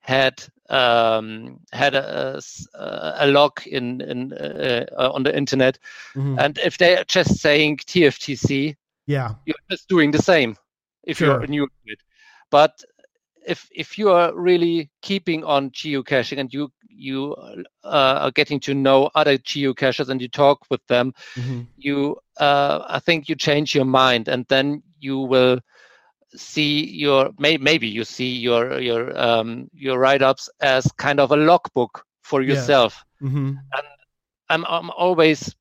had 0.00 0.42
um, 0.68 1.60
had 1.72 1.94
a 1.94 3.26
log 3.26 3.66
in, 3.66 4.00
in 4.00 4.32
uh, 4.32 4.84
uh, 4.98 5.10
on 5.12 5.22
the 5.22 5.36
internet, 5.36 5.78
Mhm. 6.14 6.36
and 6.38 6.58
if 6.58 6.78
they 6.78 6.96
are 6.96 7.04
just 7.04 7.38
saying 7.38 7.78
TFTC, 7.78 8.76
yeah, 9.06 9.34
you're 9.46 9.56
just 9.70 9.88
doing 9.88 10.10
the 10.10 10.22
same 10.22 10.56
if 11.04 11.20
Sure. 11.20 11.40
you're 11.40 11.46
new 11.46 11.66
to 11.66 11.92
it. 11.92 12.00
But 12.50 12.72
if 13.46 13.68
if 13.72 13.98
you 13.98 14.10
are 14.10 14.34
really 14.34 14.90
keeping 15.02 15.44
on 15.44 15.70
geocaching 15.70 16.38
and 16.38 16.52
you 16.52 16.70
you 16.88 17.34
uh, 17.84 18.18
are 18.22 18.30
getting 18.32 18.60
to 18.60 18.74
know 18.74 19.10
other 19.14 19.38
geocachers 19.38 20.08
and 20.08 20.20
you 20.20 20.28
talk 20.28 20.60
with 20.70 20.84
them, 20.86 21.12
Mhm. 21.36 21.68
you 21.76 22.16
uh, 22.38 22.80
I 22.88 22.98
think 23.00 23.28
you 23.28 23.34
change 23.36 23.74
your 23.74 23.84
mind 23.84 24.28
and 24.28 24.44
then 24.48 24.82
you 24.98 25.18
will 25.18 25.60
see 26.34 26.84
your 26.86 27.30
may, 27.38 27.56
maybe 27.58 27.88
you 27.88 28.04
see 28.04 28.36
your 28.36 28.80
your 28.80 29.16
um, 29.18 29.68
your 29.72 29.98
write 29.98 30.22
ups 30.22 30.48
as 30.60 30.86
kind 30.98 31.20
of 31.20 31.30
a 31.32 31.36
logbook 31.36 32.04
for 32.22 32.42
yourself. 32.42 33.04
Mhm. 33.20 33.58
I'm 34.48 34.64
I'm 34.66 34.90
always 34.90 35.54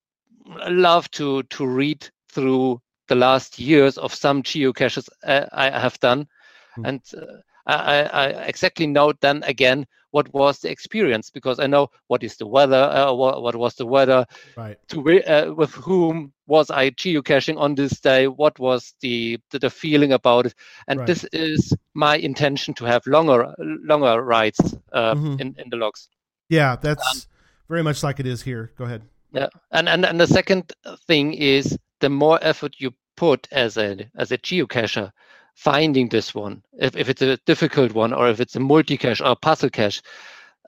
love 0.70 1.10
to 1.12 1.44
to 1.44 1.66
read 1.68 2.10
through 2.32 2.82
the 3.08 3.16
last 3.16 3.60
years 3.60 3.98
of 3.98 4.14
some 4.14 4.44
geocaches 4.44 5.08
uh, 5.24 5.46
I 5.52 5.70
have 5.70 6.00
done, 6.00 6.28
Hmm. 6.76 6.84
and 6.84 7.02
uh, 7.16 7.26
I, 7.66 8.04
I 8.04 8.26
exactly 8.46 8.88
know 8.88 9.14
then 9.22 9.44
again 9.44 9.86
what 10.12 10.32
was 10.34 10.60
the 10.60 10.70
experience 10.70 11.30
because 11.32 11.60
I 11.60 11.68
know 11.68 11.90
what 12.08 12.24
is 12.24 12.38
the 12.38 12.46
weather, 12.46 12.76
uh, 12.76 13.14
what, 13.14 13.42
what 13.42 13.56
was 13.56 13.76
the 13.76 13.86
weather, 13.86 14.26
right. 14.56 14.78
to 14.90 15.24
uh, 15.24 15.54
with 15.54 15.72
whom 15.74 16.34
was 16.46 16.70
I 16.70 16.92
geocaching 16.92 17.58
on 17.58 17.74
this 17.74 18.00
day, 18.00 18.28
what 18.28 18.60
was 18.60 18.94
the 19.02 19.40
the, 19.52 19.60
the 19.60 19.70
feeling 19.70 20.14
about 20.14 20.46
it, 20.46 20.56
and 20.88 21.00
Right. 21.00 21.08
this 21.08 21.26
is 21.32 21.74
my 21.94 22.18
intention 22.18 22.74
to 22.76 22.86
have 22.86 23.08
longer 23.08 23.54
longer 23.60 24.22
rides 24.22 24.76
uh, 24.92 25.16
Mhm. 25.16 25.40
in 25.40 25.56
in 25.58 25.70
the 25.70 25.78
logs. 25.78 26.10
Yeah, 26.50 26.76
that's 26.76 27.28
very 27.70 27.84
much 27.84 28.04
like 28.04 28.20
it 28.20 28.28
is 28.28 28.44
here. 28.44 28.72
Go 28.78 28.86
ahead. 28.86 29.02
Yeah, 29.32 29.48
and, 29.72 29.90
and 29.90 30.06
and 30.06 30.20
the 30.20 30.28
second 30.28 30.74
thing 31.08 31.34
is 31.34 31.78
the 32.02 32.10
more 32.10 32.38
effort 32.42 32.76
you 32.78 32.94
put 33.16 33.48
as 33.52 33.78
a 33.78 34.10
as 34.16 34.32
a 34.32 34.38
geocacher 34.38 35.12
finding 35.56 36.10
this 36.10 36.34
one, 36.34 36.64
if, 36.80 36.96
if 36.96 37.10
it's 37.10 37.22
a 37.22 37.38
difficult 37.46 37.94
one 37.94 38.14
or 38.14 38.30
if 38.30 38.40
it's 38.40 38.56
a 38.56 38.60
multi-cache 38.60 39.22
or 39.22 39.32
a 39.32 39.36
puzzle 39.36 39.70
cache, 39.70 40.02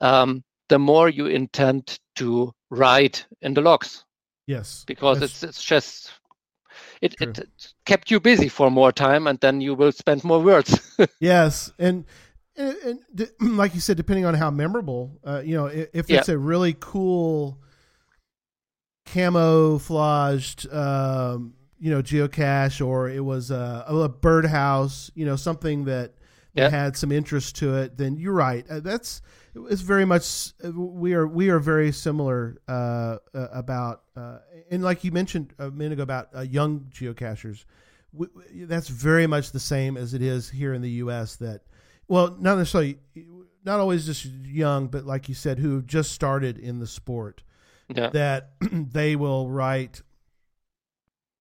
um, 0.00 0.42
the 0.68 0.78
more 0.78 1.08
you 1.08 1.26
intend 1.26 1.98
to 2.16 2.52
write 2.70 3.26
in 3.42 3.54
the 3.54 3.60
logs 3.60 4.04
Yes, 4.46 4.84
because 4.86 5.22
it's 5.22 5.42
it's 5.42 5.62
just 5.62 6.12
it, 7.00 7.14
True. 7.16 7.28
it 7.32 7.72
kept 7.84 8.10
you 8.10 8.20
busy 8.20 8.48
for 8.48 8.70
more 8.70 8.92
time 8.92 9.26
and 9.26 9.38
then 9.40 9.60
you 9.60 9.74
will 9.74 9.92
spend 9.92 10.24
more 10.24 10.40
words. 10.40 10.80
yes, 11.20 11.72
and 11.78 12.04
and, 12.56 12.76
and 13.10 13.30
like 13.56 13.74
you 13.74 13.80
said, 13.80 13.96
depending 13.96 14.24
on 14.24 14.34
how 14.34 14.50
memorable, 14.50 15.18
uh, 15.24 15.42
you 15.44 15.56
know, 15.56 15.66
if, 15.66 15.88
if 15.92 16.10
Yeah. 16.10 16.18
it's 16.18 16.28
a 16.28 16.38
really 16.38 16.76
cool 16.78 17.58
camouflaged, 19.06 20.72
um, 20.72 21.54
you 21.78 21.90
know, 21.90 22.02
geocache, 22.02 22.84
or 22.84 23.08
it 23.10 23.24
was 23.24 23.50
a, 23.50 23.84
a 23.86 24.08
birdhouse, 24.08 25.10
you 25.14 25.26
know, 25.26 25.36
something 25.36 25.84
that, 25.84 26.12
that 26.54 26.62
Yeah. 26.62 26.68
had 26.70 26.96
some 26.96 27.12
interest 27.12 27.56
to 27.56 27.76
it, 27.76 27.96
then 27.98 28.16
you're 28.16 28.32
right. 28.32 28.64
Uh, 28.68 28.80
that's 28.80 29.20
it's 29.70 29.82
very 29.82 30.04
much 30.04 30.52
we 30.74 31.14
are 31.14 31.26
we 31.26 31.48
are 31.50 31.58
very 31.58 31.90
similar 31.92 32.56
uh, 32.68 33.16
uh, 33.34 33.48
about 33.52 34.02
uh, 34.16 34.38
and 34.70 34.82
like 34.82 35.02
you 35.04 35.12
mentioned 35.12 35.52
a 35.58 35.70
minute 35.70 35.94
ago 35.94 36.02
about 36.02 36.28
uh, 36.34 36.40
young 36.40 36.80
geocachers. 36.92 37.64
w- 38.12 38.30
w- 38.34 38.66
that's 38.66 38.88
very 38.88 39.26
much 39.26 39.52
the 39.52 39.60
same 39.60 39.96
as 39.96 40.12
it 40.14 40.22
is 40.22 40.48
here 40.50 40.72
in 40.74 40.82
the 40.82 40.90
U.S. 41.04 41.36
That, 41.36 41.60
well, 42.08 42.36
not 42.40 42.56
necessarily, 42.58 42.98
not 43.64 43.80
always 43.80 44.06
just 44.06 44.24
young, 44.24 44.88
but 44.88 45.04
like 45.04 45.28
you 45.28 45.34
said, 45.34 45.58
who 45.58 45.82
just 45.82 46.12
started 46.12 46.58
in 46.58 46.78
the 46.78 46.86
sport, 46.86 47.42
Yeah. 47.94 48.10
that 48.10 48.50
they 48.72 49.16
will 49.16 49.48
write. 49.50 50.02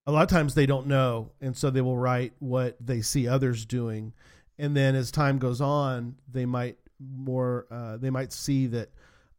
A 0.07 0.11
lot 0.11 0.21
of 0.23 0.29
times 0.29 0.53
they 0.53 0.65
don't 0.67 0.85
know, 0.87 1.31
and 1.41 1.57
so 1.57 1.69
they 1.69 1.81
will 1.81 1.97
write 1.97 2.33
what 2.39 2.77
they 2.79 3.01
see 3.01 3.27
others 3.27 3.65
doing, 3.65 4.13
and 4.59 4.75
then 4.77 4.93
as 4.95 5.09
time 5.11 5.39
goes 5.39 5.61
on, 5.61 6.15
they 6.31 6.45
might 6.45 6.77
more 6.99 7.65
uh, 7.71 7.97
they 7.97 8.09
might 8.09 8.31
see 8.31 8.67
that 8.67 8.89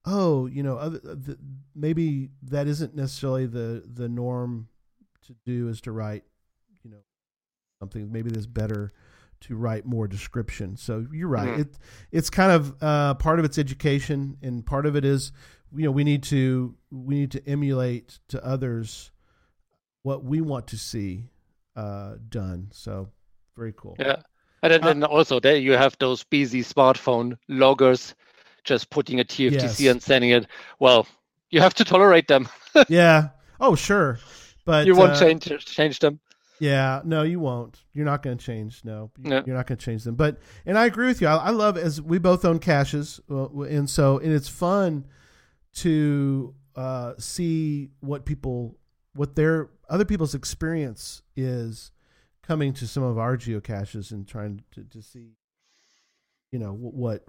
oh 0.05 0.47
you 0.47 0.63
know 0.63 0.77
other, 0.77 0.99
the, 0.99 1.39
maybe 1.75 2.31
that 2.43 2.67
isn't 2.67 2.95
necessarily 2.95 3.47
the 3.47 3.83
the 3.95 4.09
norm 4.09 4.69
to 5.27 5.35
do 5.45 5.69
is 5.69 5.81
to 5.83 5.93
write 5.93 6.25
you 6.83 6.91
know 6.91 6.99
something. 7.81 8.11
Maybe 8.11 8.31
there's 8.31 8.47
better 8.47 8.93
to 9.43 9.55
write 9.57 9.85
more 9.87 10.09
description. 10.09 10.77
So 10.77 11.07
you're 11.13 11.29
right. 11.29 11.49
Mhm. 11.49 11.61
it 11.61 11.79
it's 12.11 12.31
kind 12.31 12.51
of 12.53 12.75
uh, 12.83 13.15
part 13.15 13.39
of 13.39 13.45
its 13.45 13.57
education 13.59 14.37
and 14.43 14.67
part 14.67 14.85
of 14.87 14.97
it 14.97 15.05
is 15.05 15.31
you 15.75 15.85
know 15.85 15.93
we 15.93 16.03
need 16.05 16.25
to 16.25 16.75
we 16.91 17.15
need 17.15 17.31
to 17.33 17.49
emulate 17.49 18.19
to 18.29 18.45
others 18.45 19.13
what 20.07 20.19
we 20.33 20.38
want 20.40 20.64
to 20.69 20.77
see 20.90 21.11
uh, 21.83 22.14
done 22.29 22.69
so 22.73 23.09
very 23.57 23.73
cool 23.77 23.97
Yeah. 23.99 24.19
And 24.62 24.73
then, 24.73 24.83
Uh, 24.83 24.87
then 24.87 25.05
also 25.05 25.40
there 25.40 25.57
you 25.69 25.73
have 25.85 25.95
those 25.99 26.25
busy 26.25 26.62
smartphone 26.62 27.37
loggers 27.49 28.14
just 28.64 28.90
putting 28.90 29.21
a 29.21 29.25
TFTC 29.25 29.81
Yes. 29.81 29.92
and 29.92 30.03
sending 30.03 30.31
it. 30.31 30.47
Well, 30.79 31.07
you 31.51 31.61
have 31.61 31.75
to 31.75 31.85
tolerate 31.85 32.29
them. 32.29 32.49
yeah 32.88 33.29
oh 33.61 33.75
sure 33.77 34.19
but 34.64 34.87
you 34.87 34.95
won't 35.01 35.12
uh, 35.12 35.21
change 35.25 35.45
change 35.79 35.99
them. 35.99 36.19
Yeah, 36.59 37.03
no, 37.05 37.23
you 37.23 37.38
won't. 37.38 37.75
You're 37.92 38.07
not 38.12 38.23
going 38.23 38.38
to 38.38 38.45
change. 38.45 38.73
No, 38.83 39.11
No. 39.19 39.42
you're 39.47 39.55
not 39.61 39.66
going 39.69 39.77
to 39.79 39.85
change 39.85 40.03
them. 40.05 40.14
But 40.16 40.33
and 40.64 40.79
I 40.79 40.87
agree 40.87 41.07
with 41.07 41.21
you. 41.21 41.29
I, 41.29 41.37
I 41.37 41.51
love 41.51 41.77
as 41.77 42.01
we 42.01 42.19
both 42.19 42.45
own 42.47 42.59
caches, 42.61 43.21
and 43.29 43.88
so 43.90 44.19
and 44.25 44.33
it's 44.33 44.49
fun 44.49 45.05
to 45.85 46.55
uh, 46.75 47.12
see 47.19 47.90
what 48.01 48.25
people, 48.25 48.79
what 49.14 49.37
their 49.37 49.69
other 49.88 50.05
people's 50.05 50.35
experience 50.35 51.22
is 51.37 51.92
coming 52.42 52.72
to 52.75 52.87
some 52.87 53.03
of 53.03 53.18
our 53.18 53.37
geocaches 53.37 54.12
and 54.12 54.27
trying 54.27 54.62
to, 54.72 54.85
to 54.85 55.03
see, 55.03 55.33
you 56.53 56.59
know, 56.59 56.72
what, 56.72 57.25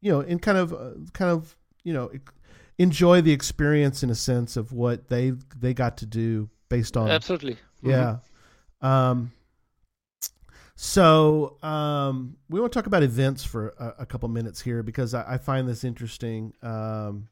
you 0.00 0.10
know, 0.10 0.20
and 0.20 0.40
kind 0.40 0.58
of, 0.58 0.72
uh, 0.72 0.92
kind 1.12 1.30
of, 1.30 1.56
you 1.84 1.92
know, 1.92 2.10
enjoy 2.78 3.20
the 3.20 3.32
experience 3.32 4.02
in 4.02 4.10
a 4.10 4.14
sense 4.14 4.56
of 4.56 4.72
what 4.72 5.08
they 5.08 5.32
they 5.58 5.74
got 5.74 5.98
to 5.98 6.06
do 6.06 6.48
based 6.70 6.96
on 6.96 7.10
Absolutely. 7.10 7.58
Mhm. 7.82 7.90
yeah. 7.90 8.16
Um, 8.80 9.32
so 10.76 11.58
um, 11.62 12.38
we 12.48 12.58
want 12.58 12.72
to 12.72 12.78
talk 12.78 12.86
about 12.86 13.02
events 13.02 13.44
for 13.44 13.74
a, 13.78 13.96
a 14.00 14.06
couple 14.06 14.30
minutes 14.30 14.62
here 14.62 14.82
because 14.82 15.12
I, 15.12 15.34
I 15.34 15.38
find 15.38 15.68
this 15.68 15.84
interesting. 15.84 16.54
Um, 16.62 17.28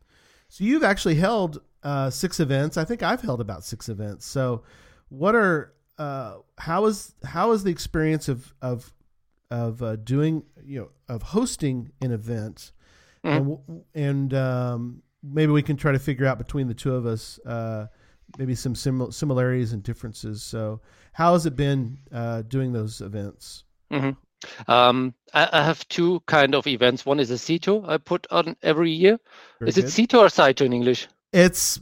so 0.48 0.64
you've 0.64 0.84
actually 0.84 1.16
held 1.16 1.60
uh, 1.82 2.10
six 2.10 2.40
events. 2.40 2.76
I 2.76 2.84
think 2.84 3.02
I've 3.02 3.20
held 3.22 3.40
about 3.40 3.64
six 3.64 3.88
events. 3.88 4.26
So 4.26 4.62
what 5.08 5.34
are 5.34 5.72
uh, 5.98 6.38
how 6.58 6.86
is 6.86 7.14
how 7.24 7.52
is 7.52 7.64
the 7.64 7.70
experience 7.70 8.28
of 8.28 8.54
of 8.62 8.92
of 9.50 9.82
uh, 9.82 9.96
doing 9.96 10.42
you 10.64 10.80
know 10.80 10.88
of 11.08 11.22
hosting 11.22 11.90
an 12.02 12.12
event 12.12 12.72
Mhm. 13.24 13.58
and 13.66 13.82
and 13.94 14.34
um, 14.34 15.02
maybe 15.22 15.50
we 15.50 15.62
can 15.62 15.76
try 15.76 15.90
to 15.92 15.98
figure 15.98 16.24
out 16.26 16.38
between 16.38 16.68
the 16.68 16.74
two 16.74 16.94
of 16.94 17.04
us 17.06 17.40
uh, 17.46 17.86
maybe 18.38 18.54
some 18.54 18.74
simil- 18.74 19.12
similarities 19.12 19.72
and 19.72 19.82
differences. 19.82 20.42
So, 20.42 20.80
how 21.12 21.32
has 21.32 21.44
it 21.46 21.56
been 21.56 21.98
uh, 22.12 22.42
doing 22.42 22.72
those 22.72 23.00
events? 23.00 23.64
Mhm. 23.90 24.16
Um, 24.66 25.14
I, 25.34 25.48
I 25.52 25.62
have 25.64 25.86
two 25.88 26.20
kind 26.26 26.54
of 26.54 26.66
events. 26.66 27.04
One 27.06 27.20
is 27.20 27.30
a 27.30 27.38
CITO 27.38 27.84
I 27.88 27.98
put 27.98 28.26
on 28.30 28.56
every 28.62 28.90
year. 28.90 29.18
Very 29.58 29.68
is 29.70 29.78
it 29.78 29.82
good. 29.82 29.90
CITO 29.92 30.18
or 30.20 30.28
CITO 30.28 30.64
in 30.66 30.72
English? 30.72 31.08
It's 31.32 31.80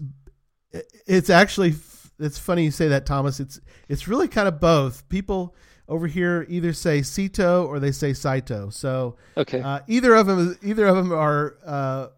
it's 1.06 1.30
actually 1.30 1.74
it's 2.18 2.38
funny 2.38 2.64
you 2.64 2.70
say 2.70 2.88
that, 2.88 3.06
Thomas. 3.06 3.40
It's 3.40 3.60
it's 3.88 4.08
really 4.08 4.28
kind 4.28 4.48
of 4.48 4.60
both. 4.60 5.08
People 5.08 5.54
over 5.88 6.06
here 6.06 6.44
either 6.48 6.72
say 6.72 7.02
Cito 7.02 7.64
or 7.66 7.78
they 7.78 7.92
say 7.92 8.12
Saito. 8.12 8.70
So 8.70 9.16
Okay. 9.36 9.60
uh, 9.60 9.80
either 9.86 10.14
of 10.14 10.26
them 10.26 10.58
either 10.62 10.86
of 10.86 10.96
them 10.96 11.12
are 11.12 11.56
uh, 11.64 12.08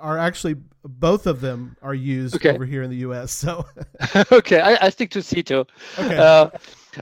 are 0.00 0.16
actually 0.18 0.56
both 0.84 1.26
of 1.26 1.40
them 1.40 1.76
are 1.82 1.94
used 1.94 2.36
Okay. 2.36 2.50
over 2.54 2.64
here 2.64 2.82
in 2.82 2.90
the 2.90 2.96
U.S. 2.98 3.32
So 3.32 3.66
okay, 4.32 4.60
I, 4.60 4.86
I 4.86 4.88
stick 4.90 5.10
to 5.10 5.18
CITO. 5.22 5.66
okay, 5.98 6.16
Uh, 6.16 6.48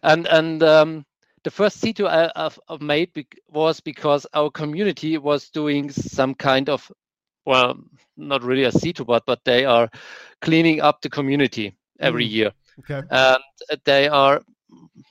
and 0.02 0.26
and 0.26 0.62
um, 0.62 1.04
the 1.44 1.50
first 1.50 1.80
CITO 1.80 2.06
I, 2.06 2.30
I've, 2.36 2.58
I've 2.68 2.80
made 2.82 3.12
bec- 3.12 3.38
was 3.48 3.80
because 3.80 4.26
our 4.34 4.50
community 4.50 5.18
was 5.18 5.50
doing 5.50 5.90
some 5.90 6.34
kind 6.34 6.68
of, 6.68 6.90
well, 7.46 7.76
not 8.16 8.42
really 8.42 8.64
a 8.64 8.72
CITO, 8.72 9.04
but 9.04 9.24
but 9.26 9.44
they 9.44 9.64
are 9.64 9.88
cleaning 10.40 10.80
up 10.80 11.00
the 11.00 11.10
community 11.10 11.76
every 12.00 12.24
Mm. 12.24 12.30
year, 12.30 12.52
okay, 12.80 13.02
and 13.10 13.42
they 13.84 14.08
are 14.08 14.42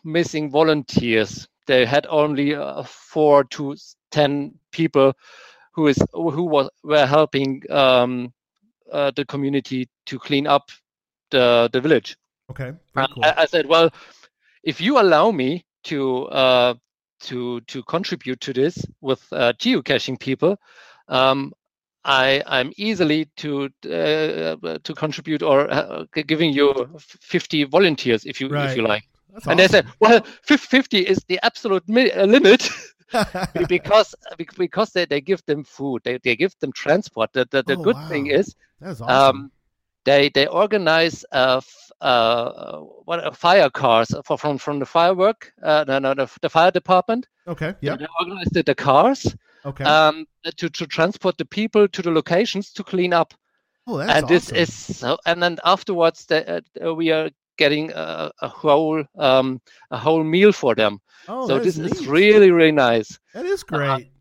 missing 0.03 0.49
volunteers. 0.49 1.47
They 1.67 1.85
had 1.85 2.05
only 2.09 2.55
uh, 2.55 2.83
four 2.83 3.43
to 3.45 3.75
ten 4.11 4.57
people 4.71 5.13
who 5.73 5.87
is 5.87 5.97
who 6.13 6.43
was 6.43 6.69
were 6.83 7.05
helping 7.05 7.61
um, 7.71 8.33
uh, 8.91 9.11
the 9.15 9.25
community 9.25 9.87
to 10.07 10.19
clean 10.19 10.47
up 10.47 10.69
the 11.31 11.69
the 11.71 11.81
village. 11.81 12.17
okay, 12.49 12.73
cool. 13.13 13.23
I, 13.23 13.33
I 13.37 13.45
said, 13.45 13.65
well, 13.67 13.91
if 14.63 14.81
you 14.81 14.99
allow 14.99 15.31
me 15.31 15.65
to 15.89 16.25
uh, 16.27 16.73
to 17.21 17.61
to 17.61 17.83
contribute 17.83 18.41
to 18.41 18.53
this 18.53 18.85
with 19.01 19.25
uh, 19.31 19.53
geocaching 19.59 20.19
people, 20.19 20.57
um, 21.09 21.53
I 22.05 22.43
I'm 22.47 22.71
easily 22.77 23.25
to 23.37 23.65
uh, 23.85 24.55
to 24.83 24.93
contribute 24.95 25.43
or 25.43 25.71
uh, 25.71 26.05
giving 26.27 26.53
you 26.53 26.73
50 26.99 27.65
volunteers 27.65 28.25
if 28.25 28.41
you 28.41 28.49
if 28.55 28.75
you 28.75 28.83
like. 28.83 29.03
That's 29.29 29.47
And 29.47 29.59
they 29.59 29.67
said, 29.67 29.85
well, 29.99 30.21
50 30.43 30.99
is 30.99 31.23
the 31.27 31.39
absolute 31.43 31.87
mi- 31.87 32.11
uh, 32.11 32.25
limit 32.25 32.69
because 33.67 34.15
because 34.57 34.91
they, 34.91 35.05
they 35.05 35.21
give 35.21 35.43
them 35.45 35.63
food, 35.63 36.01
they, 36.03 36.19
they 36.23 36.35
give 36.35 36.53
them 36.59 36.71
transport. 36.73 37.31
The 37.33 37.47
the, 37.51 37.63
the 37.63 37.77
Oh, 37.77 37.83
good 37.83 37.97
thing 38.07 38.27
is 38.27 38.55
awesome. 38.81 39.43
um, 39.43 39.51
they 40.05 40.29
they 40.29 40.47
organize 40.47 41.25
uh, 41.31 41.61
uh, 42.01 42.79
what 43.05 43.23
uh, 43.23 43.31
fire 43.31 43.69
cars 43.69 44.13
for, 44.25 44.37
from 44.37 44.57
from 44.57 44.79
the 44.79 44.85
firework 44.85 45.51
uh, 45.63 45.83
no, 45.87 45.99
no, 45.99 46.13
the, 46.13 46.29
the 46.41 46.49
fire 46.49 46.71
department. 46.71 47.27
okay, 47.47 47.75
yeah, 47.81 47.95
They 47.95 48.07
organize 48.19 48.47
the, 48.51 48.63
the 48.63 48.75
cars 48.75 49.35
okay. 49.65 49.83
um, 49.83 50.25
to 50.57 50.69
to 50.69 50.85
transport 50.85 51.37
the 51.37 51.45
people 51.45 51.87
to 51.87 52.01
the 52.01 52.11
locations 52.11 52.71
to 52.73 52.83
clean 52.83 53.13
up. 53.13 53.33
oh, 53.87 53.97
that's 53.97 54.11
and 54.13 54.27
this 54.27 54.51
is 54.51 54.73
so. 54.73 55.17
And 55.25 55.41
then 55.43 55.57
afterwards, 55.65 56.25
the, 56.25 56.63
uh, 56.83 56.93
we 56.93 57.11
are 57.11 57.29
getting 57.57 57.91
a, 57.91 58.31
a 58.41 58.47
whole 58.47 59.03
um, 59.17 59.61
a 59.91 59.97
whole 59.97 60.23
meal 60.23 60.51
for 60.51 60.75
them. 60.75 60.99
oh, 61.27 61.47
so 61.47 61.59
this 61.59 61.77
is 61.77 61.91
is 61.91 62.07
really 62.07 62.51
really 62.51 62.71
nice. 62.71 63.19
that 63.33 63.45
is 63.45 63.63
great. 63.63 64.11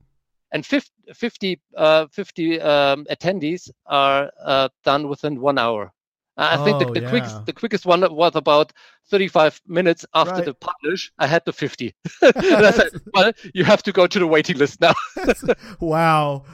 And 0.50 0.64
50, 0.64 0.90
50, 1.12 1.60
uh, 1.76 2.06
50 2.10 2.60
um, 2.62 3.04
attendees 3.10 3.70
are 3.84 4.30
uh, 4.42 4.70
done 4.82 5.06
within 5.08 5.38
one 5.42 5.58
hour. 5.58 5.92
I 6.38 6.54
I 6.54 6.64
think 6.64 6.78
the, 6.78 6.86
Oh, 6.88 6.94
the 6.94 7.00
yeah. 7.02 7.10
quickest 7.10 7.46
the 7.46 7.52
quickest 7.52 7.84
one 7.86 8.00
was 8.14 8.34
about 8.36 8.72
35 9.10 9.60
minutes 9.66 10.06
after 10.14 10.34
Right. 10.34 10.44
the 10.44 10.54
publish. 10.54 11.10
I 11.18 11.26
had 11.26 11.42
the 11.44 11.52
50. 11.52 11.94
and 12.22 12.66
I 12.66 12.70
said, 12.70 12.90
well, 13.14 13.32
you 13.54 13.64
have 13.64 13.82
to 13.82 13.92
go 13.92 14.06
to 14.06 14.18
the 14.18 14.26
waiting 14.26 14.56
list 14.58 14.80
now. 14.80 14.94
wow, 15.80 16.44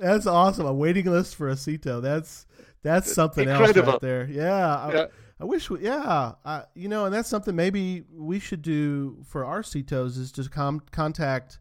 that's 0.00 0.26
awesome. 0.26 0.66
A 0.66 0.72
waiting 0.72 1.06
list 1.06 1.36
for 1.36 1.48
a 1.48 1.56
Cito. 1.56 2.00
That's 2.00 2.46
that's 2.82 3.12
something 3.12 3.48
else 3.48 3.68
Incredible. 3.68 3.92
right 3.92 4.00
there. 4.00 4.26
Yeah, 4.30 4.76
I, 4.76 4.92
Yeah. 4.94 5.06
I 5.40 5.44
wish. 5.44 5.68
We, 5.68 5.80
yeah, 5.80 6.32
I, 6.44 6.64
you 6.74 6.88
know, 6.88 7.04
and 7.04 7.12
that's 7.14 7.28
something 7.28 7.54
maybe 7.54 8.04
we 8.10 8.38
should 8.38 8.62
do 8.62 9.18
for 9.26 9.44
our 9.44 9.60
Citos 9.62 10.16
is 10.18 10.32
to 10.32 10.48
com- 10.48 10.80
contact 10.90 11.58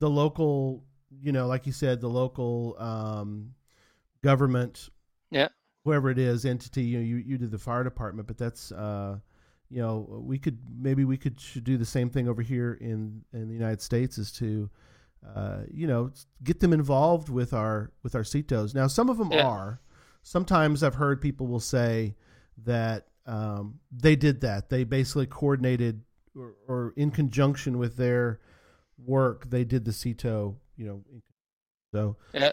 the 0.00 0.10
local. 0.10 0.82
You 1.22 1.30
know, 1.30 1.46
like 1.46 1.64
you 1.66 1.72
said, 1.72 2.00
the 2.00 2.08
local 2.08 2.74
um, 2.78 3.54
government. 4.22 4.88
Yeah. 5.30 5.48
Whoever 5.84 6.10
it 6.10 6.18
is, 6.18 6.44
entity. 6.44 6.82
You 6.82 6.98
know, 6.98 7.04
you 7.04 7.16
you 7.16 7.38
did 7.38 7.50
the 7.50 7.58
fire 7.58 7.84
department, 7.84 8.26
but 8.26 8.38
that's. 8.38 8.72
Uh, 8.72 9.18
you 9.70 9.80
know, 9.80 10.06
we 10.22 10.38
could 10.38 10.58
maybe 10.78 11.04
we 11.04 11.16
could 11.16 11.40
should 11.40 11.64
do 11.64 11.76
the 11.76 11.86
same 11.86 12.08
thing 12.08 12.28
over 12.28 12.42
here 12.42 12.74
in 12.80 13.22
in 13.32 13.48
the 13.48 13.54
United 13.54 13.80
States 13.80 14.18
is 14.18 14.30
to, 14.32 14.70
uh, 15.34 15.60
you 15.72 15.86
know, 15.86 16.10
get 16.44 16.60
them 16.60 16.72
involved 16.72 17.28
with 17.28 17.52
our 17.52 17.90
with 18.02 18.14
our 18.14 18.22
CITOs. 18.22 18.74
Now, 18.74 18.86
some 18.86 19.08
of 19.08 19.18
them 19.18 19.32
Yeah. 19.32 19.46
are. 19.46 19.80
Sometimes 20.22 20.82
I've 20.82 20.94
heard 20.94 21.20
people 21.20 21.46
will 21.48 21.60
say 21.60 22.14
that 22.64 23.08
um, 23.26 23.80
they 23.90 24.14
did 24.16 24.42
that. 24.42 24.68
They 24.68 24.84
basically 24.84 25.26
coordinated 25.26 26.02
or, 26.36 26.54
or 26.68 26.94
in 26.96 27.10
conjunction 27.10 27.78
with 27.78 27.96
their 27.96 28.40
work, 28.98 29.50
they 29.50 29.64
did 29.64 29.84
the 29.86 29.92
CITO. 29.92 30.56
You 30.76 30.86
know, 30.86 31.04
so 31.92 32.16
Yeah. 32.32 32.52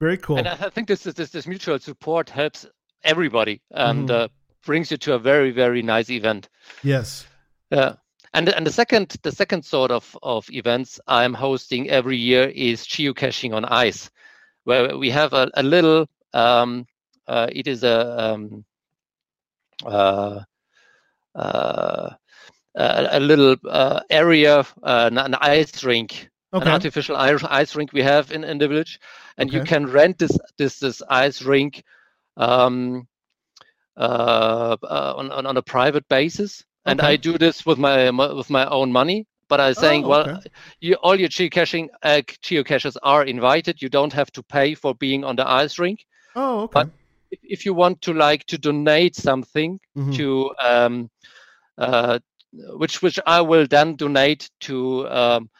Very 0.00 0.16
cool. 0.18 0.38
And 0.38 0.48
I 0.48 0.70
think 0.70 0.88
this 0.88 1.06
is 1.06 1.14
this, 1.14 1.30
this 1.30 1.46
mutual 1.46 1.78
support 1.78 2.28
helps 2.30 2.66
everybody 3.02 3.60
and 3.70 4.08
Mhm. 4.08 4.14
uh, 4.24 4.28
brings 4.64 4.90
you 4.90 4.96
to 4.98 5.14
a 5.14 5.18
very 5.18 5.50
very 5.52 5.82
nice 5.82 6.10
event. 6.10 6.48
yes, 6.82 7.26
Yeah. 7.70 7.94
And 8.34 8.48
and 8.50 8.66
the 8.66 8.72
second 8.72 9.16
the 9.22 9.32
second 9.32 9.64
sort 9.64 9.90
of 9.90 10.16
of 10.22 10.46
events 10.50 11.00
I'm 11.06 11.32
hosting 11.34 11.88
every 11.88 12.16
year 12.18 12.48
is 12.54 12.86
geocaching 12.86 13.54
on 13.54 13.64
ice, 13.64 14.10
where 14.64 14.98
we 14.98 15.10
have 15.10 15.32
a, 15.32 15.48
a 15.54 15.62
little 15.62 16.06
um, 16.34 16.86
uh, 17.28 17.46
it 17.52 17.66
is 17.66 17.82
a 17.84 17.98
um, 18.34 18.64
uh, 19.86 20.40
uh, 21.34 22.10
a, 22.74 23.08
a 23.12 23.20
little 23.20 23.56
uh, 23.68 24.00
area, 24.10 24.58
uh, 24.82 25.08
an, 25.10 25.18
an 25.18 25.34
ice 25.36 25.82
rink, 25.84 26.28
an 26.52 26.68
artificial 26.68 27.16
ice, 27.16 27.74
rink 27.76 27.92
we 27.92 28.02
have 28.02 28.30
in, 28.32 28.44
in 28.44 28.58
the 28.58 28.68
village, 28.68 29.00
and 29.38 29.52
you 29.52 29.60
can 29.64 29.86
rent 29.86 30.18
this 30.18 30.38
this 30.58 30.78
this 30.78 31.02
ice 31.08 31.42
rink 31.42 31.82
um, 32.36 33.06
uh, 33.96 34.76
uh, 34.82 35.14
on, 35.16 35.30
on 35.32 35.46
on 35.46 35.56
a 35.56 35.62
private 35.62 36.06
basis. 36.08 36.64
And 36.84 37.00
Okay. 37.00 37.12
I 37.12 37.16
do 37.16 37.36
this 37.38 37.66
with 37.66 37.78
my 37.78 38.10
with 38.10 38.50
my 38.50 38.66
own 38.66 38.92
money. 38.92 39.26
But 39.48 39.60
I'm 39.60 39.74
saying, 39.74 40.04
Oh, 40.04 40.08
well, 40.08 40.42
you, 40.80 40.94
all 41.02 41.14
your 41.20 41.28
geocaching 41.28 41.88
uh, 42.02 42.20
geocachers 42.42 42.96
are 43.02 43.24
invited. 43.24 43.80
You 43.80 43.88
don't 43.88 44.12
have 44.12 44.30
to 44.32 44.42
pay 44.42 44.74
for 44.74 44.92
being 44.96 45.24
on 45.24 45.36
the 45.36 45.48
ice 45.48 45.78
rink. 45.78 46.04
Oh, 46.34 46.62
okay. 46.62 46.72
But- 46.72 46.90
If, 47.30 47.40
if 47.42 47.66
you 47.66 47.74
want 47.74 48.00
to 48.02 48.12
like 48.12 48.44
to 48.46 48.58
donate 48.58 49.16
something 49.16 49.80
Mhm. 49.96 50.14
to 50.16 50.54
um, 50.60 51.10
uh, 51.78 52.18
which 52.78 53.02
which 53.02 53.18
I 53.26 53.40
will 53.40 53.66
then 53.66 53.96
donate 53.96 54.48
to 54.60 55.08
um, 55.08 55.50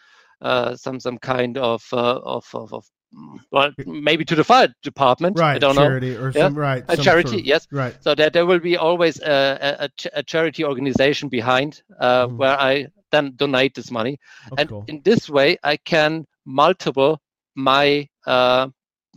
some 0.76 1.00
some 1.00 1.18
kind 1.18 1.56
of 1.58 1.82
uh, 1.92 2.20
of, 2.24 2.44
of, 2.54 2.72
of 2.72 2.84
mm, 3.14 3.38
well 3.52 3.70
maybe 3.86 4.24
to 4.24 4.34
the 4.34 4.44
fire 4.44 4.68
department. 4.82 5.38
right. 5.38 5.56
I 5.56 5.58
don't 5.58 5.74
know. 5.76 5.82
charity 5.86 6.16
or 6.16 6.30
Yeah. 6.34 6.42
some 6.46 6.54
right. 6.58 6.84
A 6.88 6.96
some 6.96 7.04
charity, 7.04 7.28
sort 7.28 7.40
of- 7.40 7.46
yes. 7.46 7.66
Right. 7.72 7.94
So 8.00 8.14
that 8.14 8.32
there 8.32 8.46
will 8.46 8.60
be 8.60 8.76
always 8.76 9.20
a, 9.20 9.58
a, 9.80 9.84
a 9.84 9.88
ch- 9.96 10.12
a 10.12 10.22
charity 10.22 10.64
organization 10.64 11.28
behind 11.28 11.82
uh, 12.00 12.26
Mhm. 12.26 12.36
where 12.36 12.58
I 12.60 12.86
then 13.12 13.32
donate 13.36 13.74
this 13.74 13.90
money, 13.90 14.18
Oh, 14.50 14.56
and 14.58 14.68
cool. 14.68 14.84
in 14.88 15.00
this 15.04 15.28
way 15.30 15.56
I 15.62 15.76
can 15.76 16.26
multiple 16.44 17.20
my 17.54 18.08
uh, 18.26 18.68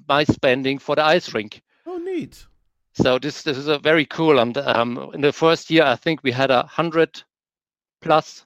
my 0.08 0.24
spending 0.24 0.80
for 0.80 0.96
the 0.96 1.04
ice 1.04 1.34
rink. 1.34 1.62
Oh, 1.86 1.98
neat. 1.98 2.46
So 2.94 3.20
this 3.20 3.44
this 3.44 3.58
is 3.58 3.68
a 3.68 3.80
very 3.80 4.06
cool. 4.06 4.40
And 4.40 4.58
um, 4.58 5.12
in 5.14 5.22
the 5.22 5.32
first 5.34 5.70
year, 5.72 5.84
I 5.84 5.96
think 5.96 6.22
we 6.24 6.32
had 6.32 6.52
a 6.52 6.64
hundred 6.64 7.24
plus 8.02 8.46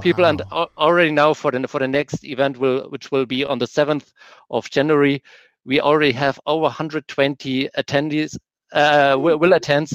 people, 0.00 0.24
and 0.24 0.42
already 0.50 1.10
now 1.10 1.34
for 1.34 1.50
the 1.50 1.66
for 1.68 1.80
the 1.80 1.88
next 1.88 2.24
event, 2.24 2.58
will 2.58 2.88
which 2.90 3.10
will 3.10 3.26
be 3.26 3.44
on 3.44 3.58
the 3.58 3.66
seventh 3.66 4.12
of 4.50 4.68
January, 4.70 5.22
we 5.64 5.80
already 5.80 6.12
have 6.12 6.38
over 6.46 6.62
120 6.62 7.68
attendees 7.76 8.36
uh, 8.72 9.16
will, 9.18 9.38
will 9.38 9.52
attend, 9.52 9.90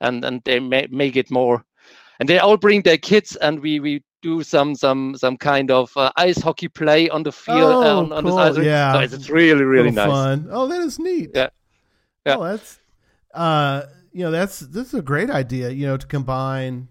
and 0.00 0.24
and 0.24 0.42
they 0.44 0.60
may, 0.60 0.86
may 0.90 1.10
get 1.10 1.30
more, 1.30 1.64
and 2.20 2.28
they 2.28 2.38
all 2.38 2.56
bring 2.56 2.82
their 2.82 2.98
kids, 2.98 3.36
and 3.36 3.60
we 3.60 3.80
we 3.80 4.02
do 4.22 4.42
some 4.42 4.74
some 4.74 5.16
some 5.16 5.36
kind 5.36 5.70
of 5.70 5.96
uh, 5.96 6.10
ice 6.16 6.38
hockey 6.38 6.68
play 6.68 7.08
on 7.10 7.22
the 7.22 7.32
field 7.32 7.84
uh, 7.84 7.94
Oh, 7.94 7.98
on, 8.00 8.12
on 8.12 8.24
this 8.24 8.32
cool. 8.32 8.40
ice. 8.40 8.56
Yeah. 8.58 8.92
so 8.92 8.98
it's, 9.00 9.14
it's 9.14 9.30
really 9.30 9.64
really 9.64 9.90
nice. 9.90 10.10
Fun. 10.10 10.48
Oh, 10.50 10.66
that 10.68 10.80
is 10.80 10.98
neat. 10.98 11.30
Yeah. 11.34 11.48
Yeah. 12.24 12.36
Oh, 12.36 12.44
that's 12.44 12.78
uh, 13.34 13.82
you 14.12 14.24
know, 14.24 14.30
that's 14.30 14.60
this 14.60 14.88
is 14.88 14.94
a 14.94 15.02
great 15.02 15.30
idea. 15.30 15.70
You 15.70 15.86
know, 15.86 15.96
to 15.96 16.06
combine, 16.06 16.88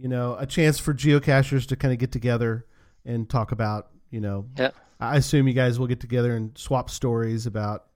you 0.00 0.08
know, 0.08 0.36
a 0.38 0.46
chance 0.46 0.78
for 0.78 0.94
geocachers 0.94 1.66
to 1.68 1.76
kind 1.76 1.92
of 1.92 1.98
get 1.98 2.10
together 2.12 2.66
and 3.04 3.28
talk 3.28 3.52
about, 3.52 3.88
you 4.10 4.20
know, 4.20 4.46
Yeah. 4.58 4.70
I 4.98 5.16
assume 5.16 5.46
you 5.48 5.54
guys 5.54 5.78
will 5.78 5.86
get 5.86 6.00
together 6.00 6.34
and 6.36 6.56
swap 6.56 6.90
stories 6.90 7.46
about. 7.46 7.86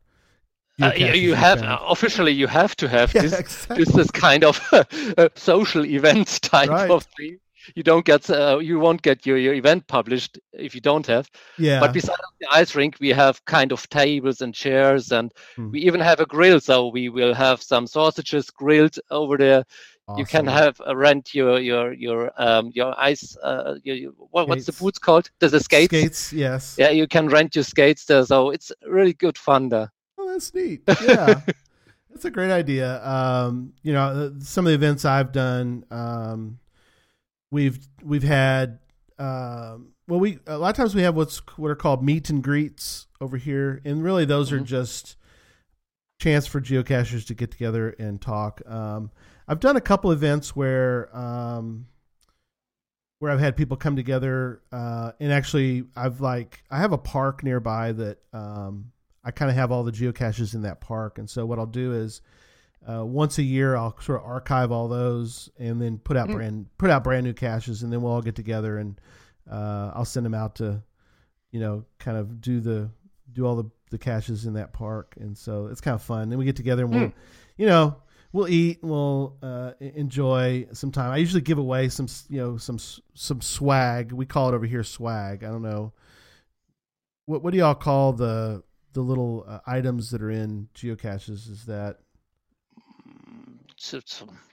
Uh, 0.83 0.91
you, 0.97 1.35
have 1.35 1.63
uh, 1.63 1.79
officially 1.89 2.33
you 2.33 2.47
have 2.49 2.75
to 2.77 2.89
have 2.89 3.15
Yeah, 3.15 3.23
this 3.23 3.39
exactly. 3.39 3.85
this 3.85 3.97
is 3.97 4.11
kind 4.11 4.43
of 4.45 4.59
social 5.37 5.85
event 5.87 6.41
type 6.43 6.69
Right. 6.69 6.91
of 6.91 7.05
thing. 7.17 7.39
You 7.77 7.83
don't 7.83 8.05
get 8.05 8.29
uh, 8.29 8.59
you 8.61 8.79
won't 8.79 9.01
get 9.03 9.25
your, 9.25 9.39
your 9.39 9.55
event 9.55 9.87
published 9.87 10.39
if 10.53 10.75
you 10.75 10.81
don't 10.83 11.07
have. 11.07 11.31
yeah. 11.59 11.81
But 11.81 11.93
besides 11.95 12.21
the 12.41 12.49
ice 12.53 12.75
rink, 12.75 12.97
we 13.01 13.09
have 13.11 13.43
kind 13.47 13.73
of 13.73 13.89
tables 13.89 14.43
and 14.43 14.53
chairs, 14.55 15.13
and 15.13 15.33
Hmm. 15.57 15.71
we 15.71 15.79
even 15.81 16.01
have 16.01 16.21
a 16.21 16.27
grill. 16.27 16.61
So 16.61 16.89
we 16.89 17.09
will 17.09 17.35
have 17.35 17.63
some 17.63 17.87
sausages 17.87 18.51
grilled 18.51 18.97
over 19.11 19.39
there. 19.39 19.65
You 20.19 20.27
can 20.27 20.47
have 20.47 20.81
uh, 20.87 20.95
rent 20.95 21.35
your 21.35 21.59
your 21.59 21.93
your 21.95 22.31
um 22.37 22.71
your 22.75 22.95
ice 22.99 23.37
uh 23.43 23.77
your, 23.85 23.97
your, 23.97 24.11
what, 24.13 24.49
what's 24.49 24.67
the 24.67 24.73
boots 24.73 24.99
called? 24.99 25.31
There's 25.39 25.53
the 25.53 25.61
skates. 25.61 25.87
Skates, 25.91 26.33
yes. 26.33 26.77
Yeah, 26.79 26.91
you 26.91 27.09
can 27.09 27.29
rent 27.29 27.57
your 27.57 27.65
skates 27.65 28.05
there. 28.05 28.25
So 28.27 28.51
it's 28.51 28.71
really 28.87 29.15
good 29.15 29.39
fun 29.39 29.71
there. 29.71 29.91
Oh, 30.19 30.31
that's 30.31 30.53
neat. 30.53 30.83
Yeah, 31.03 31.41
that's 32.11 32.25
a 32.27 32.31
great 32.31 32.51
idea. 32.51 33.03
Um, 33.05 33.73
you 33.83 33.95
know, 33.95 34.05
uh, 34.05 34.31
some 34.41 34.67
of 34.67 34.71
the 34.71 34.75
events 34.75 35.07
I've 35.07 35.33
done, 35.33 35.85
um, 35.91 36.59
we've 37.51 37.89
we've 38.03 38.23
had. 38.23 38.81
Um, 39.19 39.95
well, 40.07 40.21
we 40.21 40.39
a 40.47 40.59
lot 40.59 40.69
of 40.69 40.77
times 40.77 40.95
we 40.95 41.01
have 41.03 41.17
what's 41.17 41.39
what 41.57 41.71
are 41.71 41.75
called 41.77 42.05
meet 42.05 42.29
and 42.29 42.43
greets 42.43 43.07
over 43.23 43.39
here, 43.39 43.81
and 43.87 44.05
really 44.05 44.27
those 44.27 44.53
are 44.53 44.61
Mhm. 44.61 44.65
just 44.65 45.17
chance 46.21 46.47
for 46.47 46.61
geocachers 46.61 47.27
to 47.29 47.35
get 47.35 47.51
together 47.51 47.91
and 47.99 48.21
talk. 48.21 48.61
Um, 48.67 49.11
I've 49.47 49.61
done 49.61 49.77
a 49.77 49.81
couple 49.81 50.11
events 50.13 50.57
where 50.57 51.15
um, 51.17 51.87
where 53.19 53.31
I've 53.33 53.41
had 53.41 53.57
people 53.57 53.77
come 53.77 53.97
together, 53.97 54.61
uh, 54.73 55.13
and 55.21 55.33
actually 55.33 55.85
I've 55.97 56.21
like 56.21 56.63
I 56.71 56.79
have 56.79 56.93
a 56.93 56.99
park 56.99 57.43
nearby 57.43 57.93
that 57.93 58.19
um, 58.33 58.93
I 59.25 59.31
kind 59.31 59.51
of 59.51 59.57
have 59.57 59.71
all 59.73 59.83
the 59.85 59.93
geocaches 59.93 60.55
in 60.55 60.63
that 60.63 60.81
park, 60.81 61.19
and 61.19 61.29
so 61.29 61.47
what 61.47 61.59
I'll 61.59 61.67
do 61.67 61.93
is 61.93 62.21
uh, 62.89 63.05
once 63.05 63.39
a 63.39 63.43
year 63.43 63.77
I'll 63.77 63.99
sort 64.01 64.21
of 64.21 64.27
archive 64.27 64.71
all 64.73 64.89
those 64.89 65.49
and 65.59 65.81
then 65.81 65.99
put 65.99 66.17
out 66.17 66.29
Mm. 66.29 66.33
brand 66.35 66.67
put 66.79 66.91
out 66.91 67.05
brand 67.05 67.25
new 67.25 67.33
caches, 67.33 67.83
and 67.83 67.93
then 67.93 68.03
we'll 68.03 68.13
all 68.13 68.23
get 68.23 68.35
together 68.35 68.79
and 68.79 69.01
uh, 69.51 69.93
I'll 69.95 70.05
send 70.05 70.25
them 70.27 70.35
out 70.35 70.57
to 70.57 70.83
you 71.51 71.61
know 71.61 71.85
kind 71.99 72.17
of 72.17 72.41
do 72.41 72.61
the 72.61 72.91
do 73.33 73.47
all 73.47 73.57
the 73.57 73.71
the 73.91 73.99
caches 73.99 74.45
in 74.47 74.55
that 74.55 74.73
park, 74.73 75.15
and 75.21 75.37
so 75.39 75.67
it's 75.67 75.81
kind 75.81 75.95
of 75.95 76.03
fun. 76.03 76.23
And 76.31 76.39
we 76.39 76.45
get 76.45 76.57
together 76.57 76.85
and 76.85 76.95
we'll 76.95 77.09
Mm. 77.09 77.13
you 77.57 77.67
know 77.67 77.97
we'll 78.35 78.49
eat 78.49 78.83
and 78.83 78.91
we'll 78.91 79.37
uh, 79.43 79.73
enjoy 79.81 80.67
some 80.73 80.91
time. 80.93 81.11
I 81.13 81.17
usually 81.17 81.41
give 81.41 81.57
away 81.59 81.89
some 81.89 82.09
you 82.29 82.39
know 82.41 82.57
some 82.59 82.79
some 83.15 83.41
swag. 83.41 84.13
We 84.13 84.27
call 84.27 84.51
it 84.51 84.55
over 84.55 84.67
here 84.67 84.83
swag. 84.83 85.43
I 85.45 85.49
don't 85.49 85.63
know 85.63 85.93
what 87.27 87.43
what 87.43 87.53
do 87.53 87.59
y'all 87.59 87.75
call 87.75 88.13
the 88.13 88.63
the 88.93 89.01
little 89.01 89.45
uh, 89.49 89.61
items 89.67 90.11
that 90.11 90.21
are 90.23 90.31
in 90.31 90.69
geocaches? 90.75 91.49
Is 91.51 91.65
that 91.67 91.99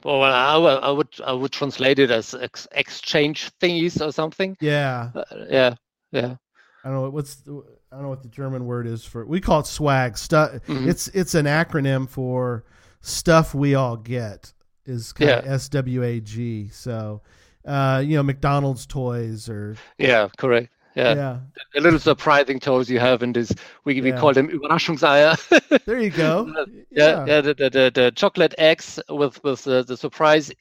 well, 0.03 0.23
I, 0.23 0.57
would- 0.57 0.83
I 0.83 0.91
would 0.91 1.07
I 1.25 1.31
would 1.33 1.51
translate 1.51 1.99
it 1.99 2.11
as 2.11 2.33
ex- 2.33 2.67
exchange 2.73 3.51
thingies 3.61 4.01
or 4.05 4.11
something. 4.11 4.57
yeah? 4.59 5.11
Uh, 5.15 5.23
yeah, 5.49 5.75
yeah. 6.11 6.35
I 6.83 6.89
don't 6.89 6.95
know 7.03 7.09
what's 7.11 7.35
the, 7.35 7.63
I 7.91 7.95
don't 7.95 8.03
know 8.03 8.09
what 8.09 8.23
the 8.23 8.29
German 8.29 8.65
word 8.65 8.87
is 8.87 9.05
for. 9.05 9.23
We 9.25 9.39
call 9.39 9.59
it 9.59 9.67
swag. 9.67 10.17
Stuff. 10.17 10.53
Mhm. 10.65 10.87
It's 10.87 11.07
it's 11.09 11.35
an 11.35 11.45
acronym 11.45 12.09
for 12.09 12.65
stuff 13.01 13.53
we 13.53 13.75
all 13.75 13.97
get. 13.97 14.53
Is 14.85 15.13
kind 15.13 15.29
of 15.31 15.45
S 15.45 15.69
W 15.69 16.03
A 16.03 16.19
G. 16.19 16.69
So, 16.69 17.21
uh, 17.65 18.01
you 18.05 18.15
know, 18.15 18.23
McDonald's 18.23 18.85
toys 18.87 19.47
or 19.47 19.75
Yeah, 19.99 20.29
correct. 20.37 20.69
Yeah. 20.95 21.13
yeah. 21.15 21.37
a 21.75 21.79
little 21.81 21.99
surprising 21.99 22.59
toys 22.59 22.89
you 22.89 22.99
have 22.99 23.23
in 23.23 23.31
this. 23.31 23.53
We, 23.85 24.01
we 24.01 24.09
Yeah. 24.09 24.17
call 24.19 24.33
them 24.33 24.49
Überraschungseier. 24.49 25.37
There 25.85 25.99
you 25.99 26.09
go. 26.09 26.51
yeah, 26.89 27.25
yeah, 27.25 27.41
the, 27.41 27.53
the, 27.53 27.69
the, 27.69 27.91
the 27.93 28.11
chocolate 28.11 28.55
eggs 28.57 28.99
with 29.07 29.41
with 29.43 29.65
uh, 29.67 29.83
the 29.83 29.95
surprise 29.95 30.51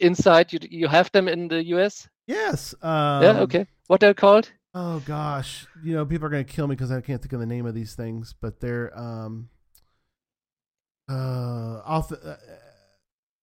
inside. 0.00 0.52
You 0.52 0.58
you 0.70 0.88
have 0.88 1.10
them 1.12 1.28
in 1.28 1.48
the 1.48 1.64
US? 1.76 2.08
Yes. 2.26 2.74
Um, 2.82 3.22
yeah. 3.22 3.40
Okay. 3.42 3.66
What 3.86 4.00
they're 4.00 4.12
called? 4.12 4.50
Oh 4.74 5.00
gosh, 5.06 5.66
you 5.82 5.94
know 5.94 6.04
people 6.04 6.26
are 6.26 6.30
gonna 6.30 6.44
kill 6.44 6.66
me 6.66 6.74
because 6.74 6.90
I 6.90 7.00
can't 7.00 7.22
think 7.22 7.32
of 7.32 7.40
the 7.40 7.46
name 7.46 7.64
of 7.64 7.74
these 7.74 7.94
things, 7.94 8.34
but 8.40 8.60
they're 8.60 8.90
um. 8.98 9.48
Uh, 11.08 11.80
I'll 11.86 12.08
uh, 12.24 12.34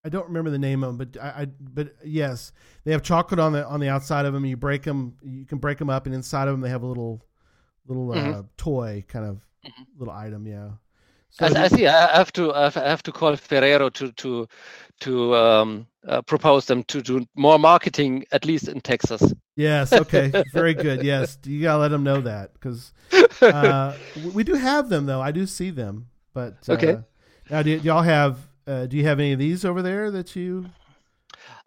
I 0.04 0.10
don't 0.10 0.28
remember 0.28 0.52
the 0.52 0.60
name 0.60 0.84
of 0.84 0.96
them, 0.98 1.08
but 1.08 1.22
I, 1.22 1.42
I 1.42 1.46
but 1.60 1.96
yes, 2.04 2.52
they 2.84 2.92
have 2.92 3.02
chocolate 3.02 3.40
on 3.40 3.54
the 3.54 3.66
on 3.68 3.80
the 3.80 3.90
outside 3.90 4.26
of 4.26 4.34
them. 4.34 4.46
You 4.46 4.56
break 4.58 4.84
them, 4.84 5.16
you 5.24 5.46
can 5.46 5.58
break 5.58 5.78
them 5.80 5.90
up, 5.90 6.06
and 6.06 6.14
inside 6.14 6.48
of 6.48 6.54
them 6.54 6.62
they 6.62 6.70
have 6.70 6.84
a 6.84 6.88
little 6.88 7.26
little 7.88 8.12
uh, 8.12 8.16
Mhm. 8.16 8.48
toy 8.58 9.04
kind 9.08 9.26
of 9.26 9.38
Mhm. 9.66 9.86
little 9.98 10.14
item. 10.14 10.46
Yeah. 10.48 10.70
So 11.32 11.48
I, 11.48 11.64
I 11.64 11.68
see. 11.70 11.88
I 11.88 12.16
have 12.18 12.32
to. 12.34 12.54
I 12.54 12.70
have- 12.70 13.04
to 13.04 13.12
call 13.12 13.36
Ferrero 13.36 13.90
to 13.90 14.12
to 14.12 14.48
to 15.02 15.36
um, 15.36 15.88
uh, 16.08 16.22
propose 16.22 16.66
them 16.68 16.84
to 16.84 17.02
do 17.02 17.26
more 17.36 17.58
marketing, 17.60 18.26
at 18.32 18.46
least 18.46 18.68
in 18.68 18.80
Texas. 18.82 19.34
Yes. 19.56 19.92
Okay. 19.92 20.32
Very 20.54 20.74
good. 20.76 21.04
Yes. 21.04 21.38
You 21.46 21.62
gotta 21.64 21.80
let 21.80 21.90
them 21.90 22.04
know 22.04 22.22
that 22.22 22.54
because 22.54 22.94
uh, 23.42 23.96
we 24.34 24.44
do 24.44 24.54
have 24.54 24.88
them 24.90 25.08
though. 25.08 25.20
I 25.22 25.32
do 25.32 25.46
see 25.48 25.72
them, 25.72 26.08
but 26.34 26.54
uh, 26.70 26.74
Okay. 26.74 26.98
Now, 27.50 27.62
do, 27.62 27.78
do 27.80 27.86
y'all 27.86 28.02
have? 28.02 28.38
Uh, 28.68 28.86
do 28.88 28.98
you 28.98 29.04
have 29.06 29.20
any 29.20 29.32
of 29.34 29.40
these 29.40 29.64
over 29.66 29.82
there 29.82 30.10
that 30.12 30.36
you? 30.36 30.66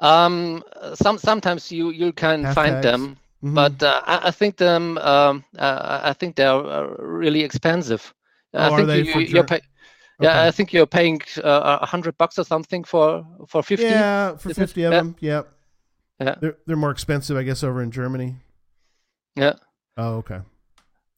Um, 0.00 0.62
some 0.94 1.18
sometimes 1.18 1.70
you 1.70 1.90
you 1.90 2.12
can 2.12 2.52
find 2.54 2.82
them, 2.82 3.16
Mhm. 3.42 3.54
but 3.54 3.82
uh, 3.82 4.02
I, 4.04 4.28
I 4.28 4.30
think 4.30 4.56
them. 4.56 4.98
Um, 4.98 5.44
uh, 5.56 6.00
I 6.04 6.12
think 6.12 6.36
they're 6.36 6.50
uh, 6.52 6.94
really 6.98 7.42
expensive. 7.42 8.12
Oh, 8.54 8.58
I 8.58 8.68
are 8.70 8.76
think 8.76 8.88
they 8.88 9.02
you, 9.02 9.20
you're 9.20 9.44
pay, 9.44 9.60
Yeah, 10.20 10.42
I 10.42 10.50
think 10.50 10.72
you're 10.72 10.86
paying 10.86 11.20
uh, 11.44 11.78
a 11.82 11.86
hundred 11.86 12.16
bucks 12.18 12.38
or 12.38 12.44
something 12.44 12.82
for 12.84 13.24
for 13.46 13.62
fifty. 13.62 13.84
yeah, 13.86 14.36
for 14.36 14.50
it? 14.50 14.56
fifty 14.56 14.82
of 14.84 14.92
Yeah. 14.92 14.98
them. 14.98 15.16
Yep. 15.20 15.48
Yeah. 16.20 16.34
They're 16.40 16.56
they're 16.66 16.76
more 16.76 16.90
expensive, 16.90 17.36
I 17.36 17.44
guess, 17.44 17.62
over 17.62 17.80
in 17.82 17.90
Germany. 17.92 18.34
Yeah. 19.36 19.54
Oh, 19.96 20.16
okay. 20.16 20.40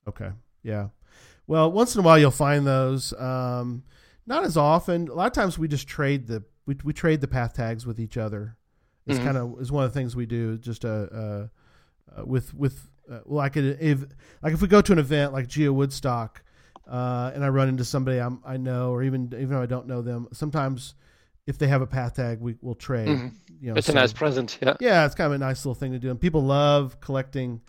Okay. 0.07 0.31
Yeah. 0.63 0.89
Well, 1.47 1.73
once 1.73 1.95
in 1.95 2.01
a 2.01 2.03
while 2.03 2.19
you'll 2.19 2.31
find 2.31 2.67
those. 2.67 3.15
Um, 3.15 3.83
not 4.31 4.45
as 4.45 4.57
often. 4.57 5.09
A 5.09 5.13
lot 5.15 5.27
of 5.27 5.33
times 5.33 5.59
we 5.59 5.69
just 5.69 5.87
trade 5.87 6.27
the 6.29 6.43
we, 6.65 6.77
we 6.85 6.93
trade 6.93 7.21
the 7.21 7.29
path 7.29 7.53
tags 7.53 7.85
with 7.85 7.99
each 7.99 8.17
other. 8.17 8.57
It's 9.07 9.19
Mhm. 9.19 9.25
kind 9.25 9.37
of 9.37 9.61
is 9.61 9.73
one 9.73 9.85
of 9.85 9.93
the 9.93 9.99
things 9.99 10.15
we 10.15 10.25
do. 10.25 10.57
Just 10.57 10.85
uh, 10.85 10.89
uh, 10.89 11.49
uh 12.17 12.25
with 12.25 12.55
with 12.55 12.89
uh, 13.11 13.19
like 13.27 13.57
a, 13.57 13.85
if 13.85 14.05
like 14.43 14.55
if 14.55 14.63
we 14.63 14.69
go 14.69 14.81
to 14.81 14.93
an 14.93 14.99
event 15.01 15.33
like 15.33 15.49
Geo 15.49 15.73
Woodstock, 15.73 16.43
uh, 16.87 17.33
and 17.35 17.45
I 17.45 17.49
run 17.49 17.69
into 17.69 17.85
somebody 17.85 18.19
I'm, 18.19 18.41
I 18.45 18.57
know, 18.57 18.93
or 18.93 19.03
even 19.03 19.27
even 19.35 19.51
though 19.51 19.63
I 19.63 19.67
don't 19.67 19.89
know 19.89 20.01
them, 20.01 20.29
sometimes 20.33 20.95
if 21.47 21.59
they 21.59 21.67
have 21.67 21.83
a 21.83 21.87
path 21.87 22.15
tag, 22.15 22.41
we 22.41 22.55
will 22.63 22.77
trade. 22.77 23.09
Mhm. 23.09 23.33
You 23.61 23.71
know, 23.71 23.75
It's 23.77 23.89
a 23.89 23.93
nice 23.93 24.13
present. 24.13 24.59
Yeah. 24.63 24.77
yeah, 24.81 25.07
it's 25.07 25.17
kind 25.17 25.27
of 25.27 25.33
a 25.33 25.39
nice 25.39 25.67
little 25.67 25.75
thing 25.75 25.93
to 25.93 25.99
do, 25.99 26.09
and 26.11 26.21
people 26.21 26.43
love 26.45 27.01
collecting 27.01 27.61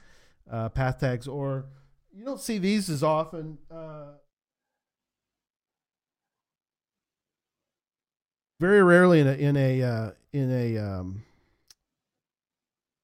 uh, 0.49 0.69
path 0.69 0.99
tags. 0.99 1.27
Or 1.27 1.65
you 2.13 2.23
don't 2.23 2.39
see 2.39 2.59
these 2.59 2.89
as 2.89 3.01
often. 3.01 3.57
Uh, 3.71 4.11
very 8.61 8.83
rarely 8.83 9.19
in 9.19 9.27
a 9.27 9.33
in 9.33 9.57
a 9.57 9.81
uh, 9.83 10.11
in 10.31 10.51
a 10.51 10.77
um, 10.77 11.23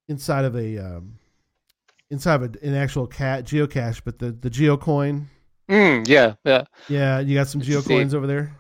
inside 0.08 0.46
of 0.46 0.56
a 0.56 0.78
um, 0.78 1.18
inside 2.12 2.36
of 2.36 2.44
a, 2.56 2.66
an 2.66 2.76
actual 2.76 3.08
cat 3.08 3.44
geocache, 3.44 4.02
but 4.06 4.20
the 4.20 4.32
the 4.32 4.50
geocoin. 4.50 5.26
Mm, 5.70 6.08
yeah. 6.08 6.36
Yeah. 6.46 6.64
Yeah, 6.88 7.20
you 7.20 7.36
got 7.36 7.48
some 7.48 7.60
geocoins 7.62 8.14
over 8.14 8.28
there. 8.28 8.56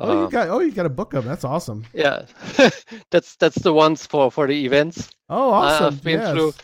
Oh, 0.00 0.12
you 0.12 0.24
Um, 0.24 0.30
got 0.30 0.48
oh, 0.48 0.60
you 0.60 0.70
got 0.70 0.86
a 0.86 0.96
book 1.00 1.12
of. 1.14 1.24
That's 1.24 1.44
awesome. 1.44 1.84
yeah. 1.92 2.24
that's 3.10 3.36
that's 3.36 3.58
the 3.58 3.72
ones 3.74 4.06
for 4.06 4.30
for 4.30 4.46
the 4.46 4.64
events. 4.64 5.10
Oh, 5.28 5.50
awesome. 5.50 5.86
I've 5.94 6.02
been 6.04 6.20
yes. 6.20 6.32
through- 6.32 6.54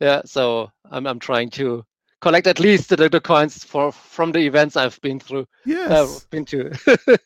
Yeah. 0.00 0.22
So 0.26 0.70
I'm 0.90 1.06
I'm 1.06 1.18
trying 1.20 1.50
to 1.50 1.84
collect 2.20 2.46
at 2.46 2.60
least 2.60 2.90
the, 2.90 2.96
the 3.08 3.20
coins 3.20 3.64
for 3.64 3.92
from 3.92 4.32
the 4.32 4.40
events 4.40 4.76
I've 4.76 5.00
been 5.00 5.20
through. 5.20 5.46
Yes. 5.64 5.90
Uh, 5.90 6.20
been 6.30 6.44
to. 6.46 6.72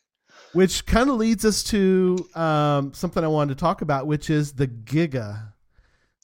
which 0.53 0.85
kind 0.85 1.09
of 1.09 1.15
leads 1.17 1.45
us 1.45 1.63
to 1.63 2.27
um, 2.35 2.93
something 2.93 3.23
I 3.23 3.27
wanted 3.27 3.57
to 3.57 3.59
talk 3.59 3.81
about, 3.81 4.07
which 4.07 4.29
is 4.29 4.53
the 4.53 4.67
Giga. 4.67 5.53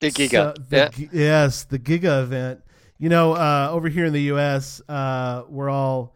the 0.02 0.12
Giga. 0.12 0.30
So, 0.30 0.54
the 0.70 0.78
yeah. 0.78 1.08
Yes, 1.12 1.64
the 1.64 1.80
Giga 1.80 2.24
event. 2.24 2.62
You 3.00 3.10
know, 3.10 3.34
uh, 3.34 3.70
over 3.72 3.90
here 3.90 4.06
in 4.06 4.14
the 4.14 4.24
U.S., 4.24 4.82
uh, 4.90 5.44
we're 5.48 5.70
all, 5.70 6.16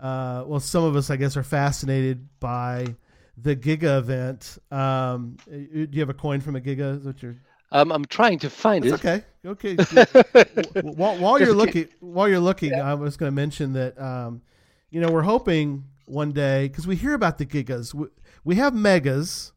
uh, 0.00 0.44
well, 0.46 0.60
some 0.60 0.84
of 0.84 0.94
us, 0.94 1.10
I 1.10 1.16
guess, 1.16 1.36
are 1.36 1.42
fascinated 1.42 2.28
by 2.38 2.94
the 3.36 3.56
Giga 3.56 3.98
event. 3.98 4.58
Um, 4.70 5.36
do 5.48 5.88
you 5.90 6.00
have 6.00 6.08
a 6.10 6.14
coin 6.14 6.40
from 6.40 6.54
a 6.56 6.60
Giga? 6.60 6.98
Is 6.98 7.04
that 7.04 7.22
your? 7.22 7.36
Um, 7.72 7.92
I'm 7.92 8.04
trying 8.04 8.38
to 8.40 8.50
find 8.50 8.84
It's 8.84 8.94
it. 8.94 9.06
okay. 9.06 9.24
Okay. 9.46 9.76
While, 10.82 11.16
while 11.18 11.40
you're 11.40 11.54
looking, 11.54 11.88
while 12.00 12.28
you're 12.28 12.40
looking, 12.40 12.74
I 12.74 12.94
was 12.94 13.16
going 13.16 13.30
to 13.30 13.34
mention 13.34 13.72
that, 13.74 13.98
um, 14.00 14.42
you 14.90 15.00
know, 15.00 15.10
we're 15.10 15.22
hoping 15.22 15.84
one 16.10 16.32
day 16.32 16.68
because 16.68 16.86
we 16.86 16.96
hear 16.96 17.14
about 17.14 17.38
the 17.38 17.46
gigas. 17.46 17.94
We, 17.94 18.06
we 18.44 18.56
have 18.56 18.74
megas, 18.74 19.52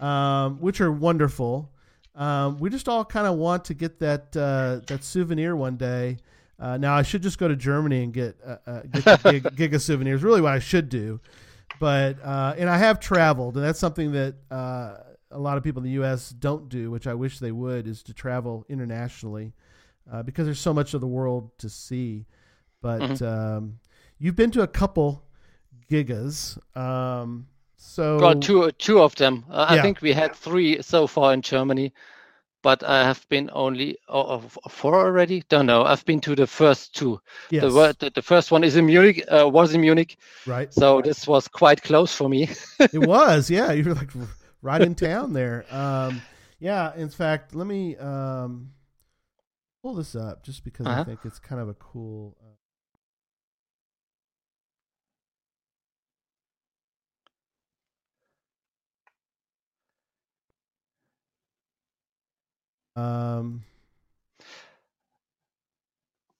um, 0.00 0.58
which 0.58 0.80
are 0.80 0.92
wonderful. 0.92 1.72
Um, 2.14 2.58
we 2.58 2.68
just 2.68 2.88
all 2.88 3.04
kind 3.04 3.26
of 3.26 3.36
want 3.36 3.64
to 3.66 3.74
get 3.74 3.98
that 4.00 4.36
uh, 4.36 4.80
that 4.86 5.04
souvenir 5.04 5.56
one 5.56 5.76
day. 5.76 6.18
Uh, 6.58 6.76
now 6.76 6.94
I 6.94 7.02
should 7.02 7.22
just 7.22 7.38
go 7.38 7.48
to 7.48 7.56
Germany 7.56 8.04
and 8.04 8.12
get 8.12 8.36
uh, 8.46 8.56
uh, 8.66 8.82
get 8.82 9.22
the 9.22 9.32
gig, 9.32 9.42
Giga 9.72 9.80
souvenirs. 9.80 10.22
Really, 10.22 10.40
what 10.40 10.52
I 10.52 10.58
should 10.58 10.88
do, 10.88 11.20
but 11.80 12.18
uh, 12.22 12.54
and 12.58 12.68
I 12.68 12.78
have 12.78 13.00
traveled, 13.00 13.56
and 13.56 13.64
that's 13.64 13.78
something 13.78 14.12
that 14.12 14.34
uh, 14.50 14.96
a 15.30 15.38
lot 15.38 15.56
of 15.56 15.64
people 15.64 15.80
in 15.80 15.84
the 15.84 15.94
U.S. 15.94 16.30
don't 16.30 16.68
do, 16.68 16.90
which 16.90 17.06
I 17.06 17.14
wish 17.14 17.38
they 17.38 17.52
would, 17.52 17.88
is 17.88 18.02
to 18.04 18.14
travel 18.14 18.64
internationally 18.68 19.54
uh, 20.10 20.22
because 20.22 20.46
there's 20.46 20.60
so 20.60 20.74
much 20.74 20.94
of 20.94 21.00
the 21.00 21.06
world 21.06 21.50
to 21.58 21.68
see. 21.68 22.26
But 22.80 23.22
um, 23.22 23.78
you've 24.18 24.36
been 24.36 24.50
to 24.52 24.62
a 24.62 24.66
couple 24.66 25.24
gigas, 25.92 26.58
um, 26.76 27.46
so 27.76 28.18
Got 28.18 28.40
two 28.42 28.70
two 28.78 29.00
of 29.02 29.14
them. 29.16 29.44
Uh, 29.50 29.66
Yeah. 29.70 29.78
I 29.78 29.82
think 29.82 30.00
we 30.02 30.12
had 30.14 30.34
three 30.34 30.80
so 30.82 31.06
far 31.06 31.34
in 31.34 31.42
Germany, 31.42 31.92
but 32.62 32.82
I 32.82 33.04
have 33.04 33.26
been 33.28 33.50
only 33.52 33.96
oh, 34.08 34.24
oh, 34.64 34.68
four 34.68 34.94
already. 34.94 35.42
Don't 35.48 35.66
know. 35.66 35.82
I've 35.84 36.04
been 36.04 36.20
to 36.20 36.34
the 36.36 36.46
first 36.46 36.94
two. 36.94 37.20
yes, 37.50 37.62
The, 37.62 37.94
the 37.98 38.10
the 38.14 38.22
first 38.22 38.52
one 38.52 38.64
is 38.66 38.76
in 38.76 38.86
Munich. 38.86 39.24
Uh, 39.28 39.48
was 39.48 39.74
in 39.74 39.80
Munich, 39.80 40.16
right. 40.46 40.72
so 40.72 41.02
this 41.02 41.26
was 41.26 41.48
quite 41.48 41.82
close 41.82 42.14
for 42.16 42.28
me. 42.28 42.48
it 42.78 43.06
was, 43.14 43.50
yeah. 43.50 43.72
You 43.72 43.84
were 43.84 43.94
like 43.94 44.10
right 44.62 44.80
in 44.82 44.94
town 44.94 45.32
there. 45.32 45.64
Um, 45.70 46.22
yeah. 46.60 46.94
In 46.96 47.08
fact, 47.10 47.54
let 47.54 47.66
me 47.66 47.96
um, 47.98 48.70
pull 49.82 49.94
this 49.94 50.14
up 50.14 50.44
just 50.44 50.62
because 50.64 50.86
I 50.86 50.90
Uh-huh. 50.92 51.04
think 51.04 51.20
it's 51.24 51.40
kind 51.40 51.60
of 51.60 51.68
a 51.68 51.74
cool. 51.74 52.36
Uh, 52.40 52.51
Um, 62.96 63.64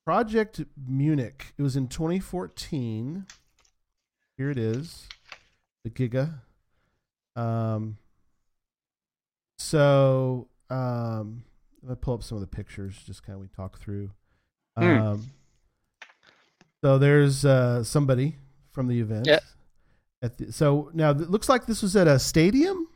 Project 0.04 0.60
Munich. 0.88 1.54
It 1.56 1.62
was 1.62 1.76
in 1.76 1.88
2014. 1.88 3.26
Here 4.36 4.50
it 4.50 4.58
is, 4.58 5.08
the 5.84 5.90
Giga. 5.90 6.40
Um, 7.36 7.98
so 9.58 10.48
um, 10.70 11.44
let 11.82 11.90
me 11.90 11.96
pull 12.00 12.14
up 12.14 12.22
some 12.22 12.36
of 12.36 12.40
the 12.40 12.48
pictures. 12.48 12.96
Just 13.06 13.24
kind 13.24 13.36
of 13.36 13.42
we 13.42 13.48
talk 13.48 13.78
through. 13.78 14.10
Hmm. 14.76 14.84
Um, 14.84 15.30
so 16.82 16.98
there's 16.98 17.44
uh, 17.44 17.84
somebody 17.84 18.36
from 18.72 18.88
the 18.88 19.00
event. 19.00 19.26
Yeah. 19.26 19.40
At 20.22 20.38
the, 20.38 20.52
so 20.52 20.90
now 20.94 21.10
it 21.10 21.30
looks 21.30 21.48
like 21.48 21.66
this 21.66 21.82
was 21.82 21.94
at 21.94 22.08
a 22.08 22.18
stadium. 22.18 22.88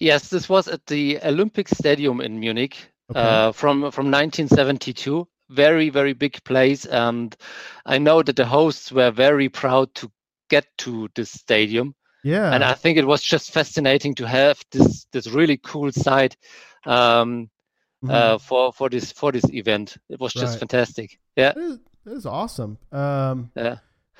Yes, 0.00 0.28
this 0.28 0.48
was 0.48 0.68
at 0.68 0.84
the 0.86 1.18
Olympic 1.24 1.68
Stadium 1.68 2.20
in 2.20 2.38
Munich 2.40 2.76
Okay. 3.10 3.20
uh, 3.20 3.52
from 3.52 3.90
from 3.92 4.10
1972. 4.10 5.26
Very 5.48 5.90
very 5.90 6.12
big 6.12 6.42
place, 6.44 6.84
and 6.86 7.36
I 7.84 7.98
know 7.98 8.22
that 8.22 8.34
the 8.36 8.44
hosts 8.46 8.90
were 8.90 9.12
very 9.12 9.48
proud 9.48 9.94
to 9.96 10.10
get 10.50 10.66
to 10.78 11.08
this 11.14 11.30
stadium. 11.30 11.94
yeah. 12.24 12.52
and 12.52 12.64
I 12.64 12.74
think 12.74 12.98
it 12.98 13.06
was 13.06 13.22
just 13.22 13.52
fascinating 13.52 14.16
to 14.16 14.26
have 14.26 14.58
this 14.72 15.06
this 15.12 15.28
really 15.28 15.56
cool 15.58 15.92
site 15.92 16.36
um, 16.84 17.48
Mhm. 18.04 18.10
uh, 18.10 18.38
for 18.38 18.72
for 18.72 18.90
this 18.90 19.12
for 19.12 19.32
this 19.32 19.44
event. 19.52 19.96
It 20.08 20.18
was 20.20 20.32
just 20.32 20.52
Right. 20.54 20.58
fantastic. 20.58 21.18
Yeah, 21.36 21.52
that, 21.52 21.62
is, 21.62 21.78
that 22.04 22.14
is 22.16 22.26
awesome. 22.26 22.78
Um, 22.92 23.50
yeah. 23.56 23.76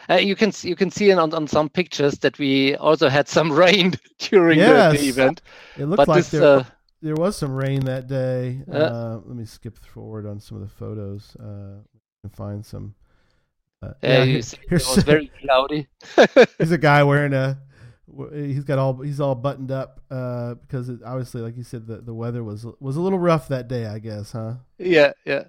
Uh, 0.08 0.14
you 0.14 0.36
can 0.36 0.52
you 0.62 0.76
can 0.76 0.90
see 0.90 1.12
on, 1.12 1.32
on 1.34 1.46
some 1.48 1.68
pictures 1.68 2.18
that 2.20 2.38
we 2.38 2.76
also 2.76 3.08
had 3.08 3.28
some 3.28 3.50
rain 3.64 3.94
during 4.18 4.58
the, 4.58 4.64
Yes. 4.66 5.00
the 5.00 5.08
event. 5.08 5.42
it 5.76 5.86
looked 5.86 5.96
But 5.98 6.08
like 6.08 6.16
this 6.18 6.30
there, 6.30 6.44
uh, 6.44 6.64
there 7.02 7.14
was 7.14 7.36
some 7.36 7.54
rain 7.54 7.80
that 7.86 8.06
day. 8.06 8.62
Yeah. 8.68 8.74
Uh, 8.78 9.20
let 9.24 9.36
me 9.36 9.44
skip 9.44 9.76
forward 9.78 10.26
on 10.26 10.40
some 10.40 10.60
of 10.60 10.62
the 10.62 10.74
photos 10.74 11.36
uh, 11.40 11.80
and 12.22 12.32
find 12.34 12.64
some. 12.64 12.94
Uh, 13.82 13.92
yeah, 14.02 14.24
here- 14.24 14.42
see 14.42 14.56
it 14.70 14.72
was 14.72 15.04
very 15.04 15.30
cloudy. 15.42 15.86
here's 16.58 16.70
a 16.72 16.78
guy 16.78 17.02
wearing 17.02 17.32
a. 17.34 17.58
He's 18.32 18.64
got 18.64 18.78
all 18.78 18.94
he's 19.02 19.20
all 19.20 19.34
buttoned 19.34 19.70
up 19.72 20.00
uh, 20.10 20.54
because 20.54 20.88
it, 20.88 21.00
obviously, 21.04 21.42
like 21.42 21.56
you 21.56 21.64
said, 21.64 21.86
the, 21.86 21.98
the 21.98 22.14
weather 22.14 22.42
was 22.44 22.64
was 22.80 22.96
a 22.96 23.00
little 23.00 23.18
rough 23.18 23.48
that 23.48 23.66
day. 23.68 23.86
I 23.86 23.98
guess, 23.98 24.32
huh? 24.32 24.54
yeah, 24.78 25.12
yeah. 25.26 25.44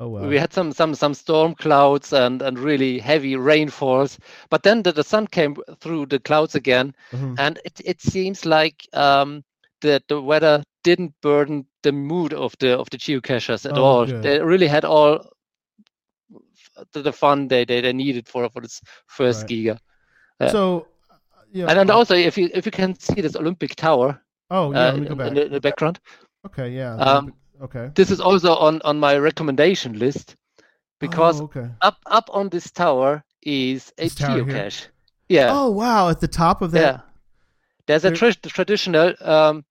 Oh 0.00 0.08
well. 0.08 0.28
We 0.28 0.38
had 0.38 0.52
some 0.52 0.72
some 0.72 0.94
some 0.94 1.14
storm 1.14 1.54
clouds 1.54 2.12
and 2.12 2.42
and 2.42 2.58
really 2.58 2.98
heavy 2.98 3.36
rainfalls. 3.36 4.18
But 4.48 4.62
then 4.62 4.82
the, 4.82 4.92
the 4.92 5.04
sun 5.04 5.26
came 5.26 5.56
through 5.80 6.06
the 6.06 6.18
clouds 6.18 6.54
again, 6.54 6.94
Mhm. 7.12 7.38
and 7.38 7.58
it, 7.64 7.80
it 7.84 8.00
seems 8.00 8.44
like 8.46 8.86
um, 8.94 9.44
the 9.80 10.02
the 10.08 10.20
weather 10.20 10.62
didn't 10.84 11.12
burden 11.20 11.66
the 11.82 11.92
mood 11.92 12.32
of 12.32 12.54
the 12.58 12.78
of 12.78 12.88
the 12.90 12.98
geocachers 12.98 13.66
at 13.66 13.76
Oh, 13.76 13.82
all. 13.84 14.06
good. 14.06 14.22
They 14.22 14.40
really 14.40 14.68
had 14.68 14.84
all 14.84 15.30
the, 16.92 17.02
the 17.02 17.12
fun 17.12 17.48
they, 17.48 17.64
they, 17.64 17.80
they 17.80 17.92
needed 17.92 18.28
for 18.28 18.48
for 18.50 18.60
this 18.62 18.80
first 19.06 19.42
Right. 19.42 19.50
giga. 19.50 19.78
yeah. 20.40 20.48
So, 20.48 20.86
uh, 21.10 21.16
yeah. 21.52 21.66
And 21.70 21.90
uh, 21.90 21.94
also, 21.96 22.14
if 22.14 22.38
you 22.38 22.50
if 22.54 22.64
you 22.66 22.72
can 22.72 22.98
see 22.98 23.20
this 23.20 23.36
Olympic 23.36 23.74
Tower 23.76 24.20
oh 24.50 24.72
yeah, 24.72 24.88
uh, 24.88 24.94
in, 24.94 25.06
in 25.06 25.34
the, 25.34 25.46
in 25.46 25.52
the 25.52 25.60
background, 25.60 25.98
okay, 26.46 26.70
yeah. 26.70 26.94
um, 26.94 27.34
okay. 27.62 27.90
this 27.94 28.10
is 28.10 28.20
also 28.20 28.54
on 28.54 28.80
on 28.82 28.98
my 28.98 29.16
recommendation 29.18 29.98
list 29.98 30.36
because 31.00 31.40
oh, 31.40 31.44
okay. 31.44 31.68
up 31.80 31.96
up 32.06 32.28
on 32.32 32.48
this 32.48 32.70
tower 32.70 33.22
is 33.42 33.92
a 33.98 34.02
This 34.04 34.14
geocache. 34.14 34.88
Yeah. 35.28 35.48
Oh 35.52 35.70
wow! 35.70 36.08
At 36.10 36.20
the 36.20 36.28
top 36.28 36.62
of 36.62 36.70
that. 36.72 36.94
Yeah. 36.94 37.00
There's 37.86 38.04
a 38.04 38.10
tra- 38.10 38.34
traditional 38.34 39.14
um, 39.20 39.64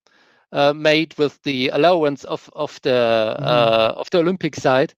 uh, 0.52 0.74
made 0.74 1.18
with 1.18 1.42
the 1.44 1.70
allowance 1.70 2.24
of 2.26 2.50
of 2.54 2.80
the 2.82 3.36
Mhm. 3.40 3.46
uh, 3.46 3.94
of 3.98 4.10
the 4.10 4.20
Olympic 4.20 4.56
side, 4.56 4.94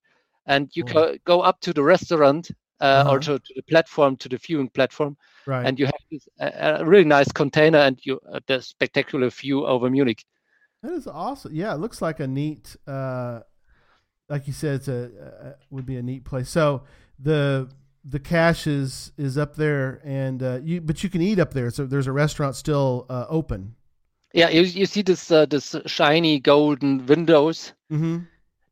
and 0.46 0.70
you 0.74 0.84
Cool. 0.84 0.94
go 0.94 1.16
go 1.24 1.40
up 1.42 1.60
to 1.60 1.72
the 1.72 1.82
restaurant 1.82 2.50
uh, 2.80 2.84
Uh-huh. 2.84 3.10
or 3.12 3.18
to, 3.20 3.38
to 3.38 3.52
the 3.54 3.62
platform 3.62 4.16
to 4.16 4.28
the 4.28 4.38
viewing 4.38 4.68
platform, 4.70 5.16
Right. 5.46 5.66
and 5.66 5.78
you 5.78 5.86
have 5.86 6.02
this 6.10 6.28
a, 6.40 6.80
a 6.80 6.84
really 6.84 7.04
nice 7.04 7.30
container 7.32 7.78
and 7.78 7.98
you 8.06 8.18
uh, 8.32 8.40
the 8.46 8.60
spectacular 8.60 9.30
view 9.30 9.66
over 9.66 9.90
Munich. 9.90 10.24
That 10.82 10.92
is 10.92 11.06
awesome. 11.06 11.54
Yeah, 11.54 11.74
it 11.74 11.78
looks 11.78 12.02
like 12.02 12.18
a 12.18 12.26
neat, 12.26 12.76
uh, 12.86 13.40
like 14.28 14.46
you 14.46 14.52
said, 14.52 14.76
it's 14.76 14.88
a 14.88 15.04
uh, 15.04 15.52
would 15.70 15.86
be 15.86 15.96
a 15.96 16.02
neat 16.02 16.24
place. 16.24 16.48
So 16.48 16.82
the 17.18 17.68
the 18.04 18.18
cache 18.18 18.66
is 18.66 19.12
is 19.16 19.38
up 19.38 19.54
there, 19.54 20.00
and 20.04 20.42
uh, 20.42 20.58
you 20.62 20.80
but 20.80 21.04
you 21.04 21.10
can 21.10 21.22
eat 21.22 21.38
up 21.38 21.52
there. 21.52 21.70
So 21.70 21.86
there's 21.86 22.08
a 22.08 22.12
restaurant 22.12 22.56
still 22.56 23.06
uh, 23.08 23.26
open. 23.28 23.76
Yeah, 24.34 24.48
you, 24.48 24.62
you 24.62 24.86
see 24.86 25.02
this 25.02 25.30
uh, 25.30 25.46
this 25.46 25.76
shiny 25.86 26.40
golden 26.40 27.06
windows. 27.06 27.72
Mm-hmm. 27.92 28.20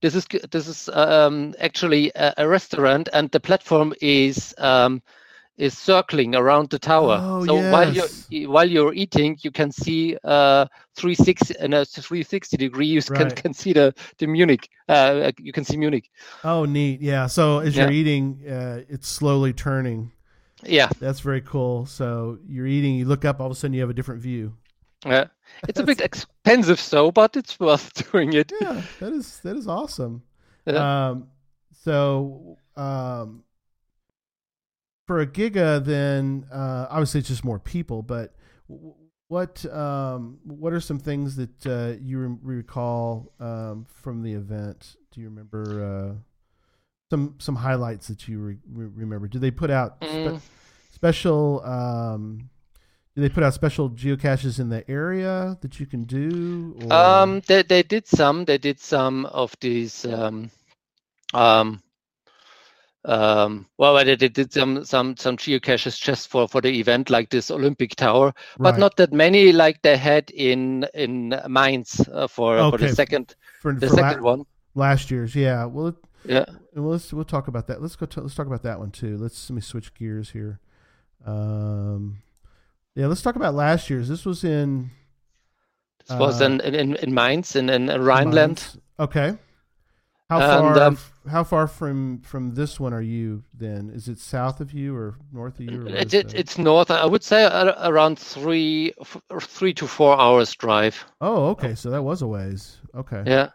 This 0.02 0.14
is 0.14 0.26
this 0.50 0.66
is 0.66 0.88
um, 0.92 1.54
actually 1.60 2.10
a, 2.14 2.34
a 2.38 2.48
restaurant, 2.48 3.08
and 3.12 3.30
the 3.30 3.40
platform 3.40 3.94
is 4.00 4.54
um, 4.58 5.02
is 5.60 5.76
circling 5.76 6.34
around 6.34 6.70
the 6.70 6.78
tower. 6.78 7.18
Oh, 7.20 7.44
so 7.44 7.54
while 7.70 7.92
you're 7.92 8.50
while 8.50 8.68
you're 8.68 8.94
eating, 8.94 9.36
you 9.42 9.50
can 9.50 9.70
see 9.70 10.16
uh, 10.24 10.64
360 10.96 11.54
in 11.60 11.72
a 11.74 11.84
360 11.84 12.56
degree. 12.56 12.86
You 12.86 13.02
can, 13.02 13.16
Right. 13.28 13.36
can 13.36 13.52
see 13.54 13.72
the 13.72 13.92
the 14.18 14.26
Munich. 14.26 14.68
Uh, 14.88 15.30
you 15.38 15.52
can 15.52 15.64
see 15.64 15.76
Munich. 15.76 16.10
Oh, 16.42 16.64
neat. 16.64 17.00
Yeah. 17.00 17.26
So 17.28 17.58
as 17.60 17.76
you're 17.76 17.90
eating, 17.92 18.40
uh, 18.48 18.80
it's 18.88 19.08
slowly 19.08 19.52
turning. 19.52 20.12
Yeah, 20.62 20.88
That's 21.00 21.20
very 21.20 21.40
cool. 21.40 21.86
So 21.86 22.38
you're 22.46 22.66
eating, 22.66 22.94
you 22.96 23.06
look 23.06 23.24
up, 23.24 23.40
all 23.40 23.46
of 23.46 23.52
a 23.52 23.54
sudden 23.54 23.72
you 23.74 23.80
have 23.80 23.88
a 23.88 23.94
different 23.94 24.20
view. 24.20 24.52
yeah. 25.06 25.26
It's 25.68 25.80
a 25.80 25.84
bit 25.84 26.00
expensive, 26.00 26.78
so 26.78 27.10
but 27.10 27.36
it's 27.36 27.58
worth 27.58 27.92
doing 28.12 28.32
it. 28.34 28.52
Yeah, 28.60 28.82
that 29.00 29.12
is 29.12 29.40
that 29.40 29.56
is 29.56 29.66
awesome. 29.66 30.22
Yeah. 30.66 31.08
Um, 31.10 31.28
so 31.84 32.58
um, 32.76 33.42
for 35.10 35.18
a 35.18 35.26
giga, 35.26 35.84
then 35.84 36.46
uh, 36.52 36.86
obviously 36.88 37.18
it's 37.18 37.28
just 37.28 37.44
more 37.44 37.58
people. 37.58 38.00
But 38.00 38.32
what 39.26 39.66
um, 39.66 40.38
what 40.44 40.72
are 40.72 40.78
some 40.78 41.00
things 41.00 41.34
that 41.34 41.66
uh, 41.66 42.00
you 42.00 42.18
re- 42.20 42.58
recall 42.58 43.32
um, 43.40 43.86
from 43.92 44.22
the 44.22 44.34
event? 44.34 44.94
Do 45.10 45.20
you 45.20 45.28
remember 45.28 46.14
uh, 46.14 46.14
some 47.10 47.34
some 47.40 47.56
highlights 47.56 48.06
that 48.06 48.28
you 48.28 48.38
re- 48.38 48.58
re- 48.72 48.92
remember? 48.94 49.26
Did 49.26 49.40
they 49.40 49.50
put 49.50 49.68
out 49.68 49.96
spe- 50.00 50.06
Mm. 50.06 50.40
special? 50.92 51.60
Um, 51.64 52.48
do 53.16 53.20
they 53.20 53.28
put 53.28 53.42
out 53.42 53.52
special 53.52 53.90
geocaches 53.90 54.60
in 54.60 54.68
the 54.68 54.88
area 54.88 55.58
that 55.60 55.80
you 55.80 55.86
can 55.86 56.04
do? 56.04 56.76
Or? 56.84 56.92
Um, 56.92 57.42
they 57.48 57.62
they 57.64 57.82
did 57.82 58.06
some. 58.06 58.44
They 58.44 58.58
did 58.58 58.78
some 58.78 59.26
of 59.26 59.56
these. 59.60 60.04
Um, 60.04 60.52
um, 61.34 61.82
um, 63.04 63.66
well, 63.78 63.94
they 64.04 64.16
did 64.16 64.32
did 64.34 64.52
some 64.52 64.84
some 64.84 65.16
some 65.16 65.36
geocaches 65.36 65.98
just 65.98 66.28
for 66.28 66.46
for 66.48 66.60
the 66.60 66.78
event, 66.80 67.08
like 67.10 67.30
this 67.30 67.50
Olympic 67.50 67.96
Tower, 67.96 68.32
but 68.58 68.72
Right. 68.72 68.80
not 68.80 68.96
that 68.96 69.12
many 69.12 69.52
like 69.52 69.80
they 69.82 69.96
had 69.96 70.30
in 70.30 70.86
in 70.94 71.34
Mainz 71.48 72.00
uh, 72.12 72.26
for 72.28 72.70
for 72.70 72.78
the 72.78 72.88
second 72.90 73.34
for, 73.62 73.72
the 73.72 73.88
for 73.88 73.94
la- 73.96 74.08
second 74.08 74.22
one. 74.24 74.44
last 74.74 75.10
year's. 75.10 75.34
Yeah. 75.34 75.64
Well, 75.64 75.88
it, 75.88 75.94
Yeah. 76.24 76.44
well, 76.74 76.90
let's 76.92 77.10
we'll 77.12 77.24
talk 77.24 77.48
about 77.48 77.66
that. 77.68 77.80
Let's 77.80 77.96
go. 77.96 78.04
To, 78.06 78.20
let's 78.20 78.34
talk 78.34 78.46
about 78.46 78.62
that 78.64 78.78
one 78.78 78.90
too. 78.90 79.16
Let's 79.16 79.48
let 79.48 79.54
me 79.54 79.62
switch 79.62 79.94
gears 79.94 80.30
here. 80.30 80.60
Um, 81.26 82.22
yeah, 82.94 83.06
let's 83.06 83.22
talk 83.22 83.36
about 83.36 83.54
last 83.54 83.88
year's. 83.88 84.08
This 84.08 84.24
was 84.26 84.44
in 84.44 84.90
This 86.06 86.18
was 86.18 86.42
Uh, 86.42 86.46
in 86.46 86.60
in 86.60 86.74
in- 86.74 86.96
in 86.96 87.14
Mainz 87.14 87.56
in 87.56 87.70
in 87.70 87.86
Rhineland. 87.86 88.34
Mainz. 88.60 88.78
Okay. 88.98 89.38
How 90.28 90.40
And, 90.40 90.76
far? 90.76 90.82
um, 90.82 90.98
how 91.28 91.44
far 91.44 91.66
from 91.66 92.20
from 92.22 92.54
this 92.54 92.80
one 92.80 92.92
are 92.94 93.02
you? 93.02 93.42
Then 93.52 93.90
is 93.94 94.08
it 94.08 94.18
south 94.18 94.60
of 94.60 94.72
you 94.72 94.96
or 94.96 95.16
north 95.32 95.60
of 95.60 95.66
you? 95.66 95.86
It, 95.86 96.14
it, 96.14 96.34
it's 96.34 96.56
north. 96.58 96.90
I 96.90 97.04
would 97.06 97.22
say 97.22 97.44
around 97.82 98.18
three 98.18 98.94
three 99.40 99.74
to 99.74 99.86
four 99.86 100.18
hours 100.18 100.54
drive. 100.54 101.04
oh, 101.20 101.46
okay. 101.50 101.74
So 101.74 101.90
that 101.90 102.02
was 102.02 102.22
a 102.22 102.26
ways. 102.26 102.78
Okay. 102.94 103.22
Yeah. 103.26 103.50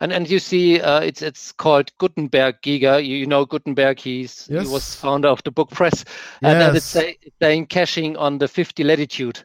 And 0.00 0.12
and 0.12 0.28
you 0.28 0.38
see, 0.40 0.80
uh, 0.80 1.00
it's 1.00 1.22
it's 1.22 1.52
called 1.52 1.96
Gutenberg 1.98 2.56
Giga. 2.62 3.04
You, 3.04 3.16
you 3.18 3.26
know 3.26 3.44
Gutenberg. 3.44 4.00
He's 4.00 4.46
he 4.46 4.54
was 4.56 4.96
founder 4.96 5.28
of 5.28 5.42
the 5.44 5.52
book 5.52 5.70
press, 5.70 6.04
and, 6.42 6.60
and 6.60 6.76
it's 6.76 6.92
Yes. 6.94 7.04
say, 7.04 7.18
it's 7.22 7.36
saying 7.40 7.66
caching 7.66 8.16
on 8.16 8.38
the 8.38 8.48
50 8.48 8.82
latitude. 8.84 9.44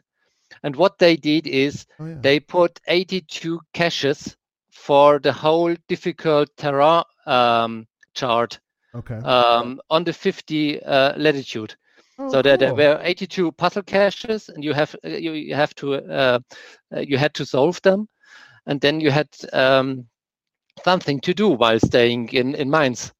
And 0.64 0.74
what 0.74 0.98
they 0.98 1.14
did 1.14 1.46
is 1.46 1.86
Oh 2.00 2.06
yeah. 2.06 2.16
they 2.20 2.40
put 2.40 2.80
82 2.88 3.60
caches 3.72 4.36
for 4.88 5.18
the 5.18 5.32
whole 5.34 5.76
difficult 5.86 6.48
terrain 6.56 7.02
um, 7.26 7.86
chart 8.14 8.58
okay. 8.94 9.16
um, 9.16 9.78
on 9.90 10.02
the 10.02 10.14
50 10.14 10.82
uh, 10.82 11.12
latitude. 11.18 11.76
Oh, 12.18 12.30
So 12.30 12.40
there, 12.40 12.56
there 12.56 12.74
were 12.74 12.98
82 13.02 13.52
puzzle 13.52 13.82
caches, 13.82 14.48
and 14.48 14.64
you 14.64 14.72
have 14.72 14.96
uh, 15.04 15.08
you, 15.08 15.32
you 15.32 15.54
have 15.54 15.74
to 15.74 15.96
uh, 15.96 16.38
uh, 16.96 17.00
you 17.00 17.18
had 17.18 17.34
to 17.34 17.44
solve 17.44 17.82
them, 17.82 18.08
and 18.66 18.80
then 18.80 18.98
you 18.98 19.10
had 19.10 19.28
um, 19.52 20.06
something 20.82 21.20
to 21.20 21.34
do 21.34 21.48
while 21.50 21.78
staying 21.78 22.30
in 22.30 22.54
in 22.54 22.70
Mainz. 22.70 23.12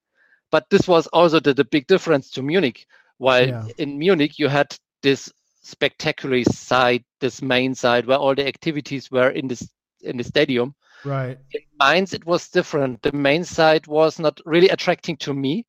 But 0.50 0.64
this 0.70 0.88
was 0.88 1.06
also 1.08 1.38
the, 1.38 1.52
the 1.52 1.66
big 1.66 1.86
difference 1.86 2.30
to 2.30 2.42
Munich. 2.42 2.86
While 3.18 3.48
Yeah. 3.48 3.68
in 3.76 3.98
Munich 3.98 4.38
you 4.38 4.48
had 4.48 4.74
this 5.02 5.30
spectacular 5.60 6.44
side, 6.44 7.04
this 7.20 7.42
main 7.42 7.74
side 7.74 8.06
where 8.06 8.16
all 8.16 8.34
the 8.34 8.46
activities 8.46 9.10
were 9.10 9.28
in 9.28 9.48
this 9.48 9.68
in 10.00 10.16
the 10.16 10.24
stadium. 10.24 10.74
Right. 11.04 11.38
In 11.52 11.60
Mainz 11.80 12.12
it 12.14 12.26
was 12.26 12.48
different. 12.48 13.02
The 13.02 13.12
main 13.12 13.44
site 13.44 13.86
was 13.88 14.18
not 14.18 14.40
really 14.44 14.68
attracting 14.68 15.16
to 15.18 15.34
me. 15.34 15.64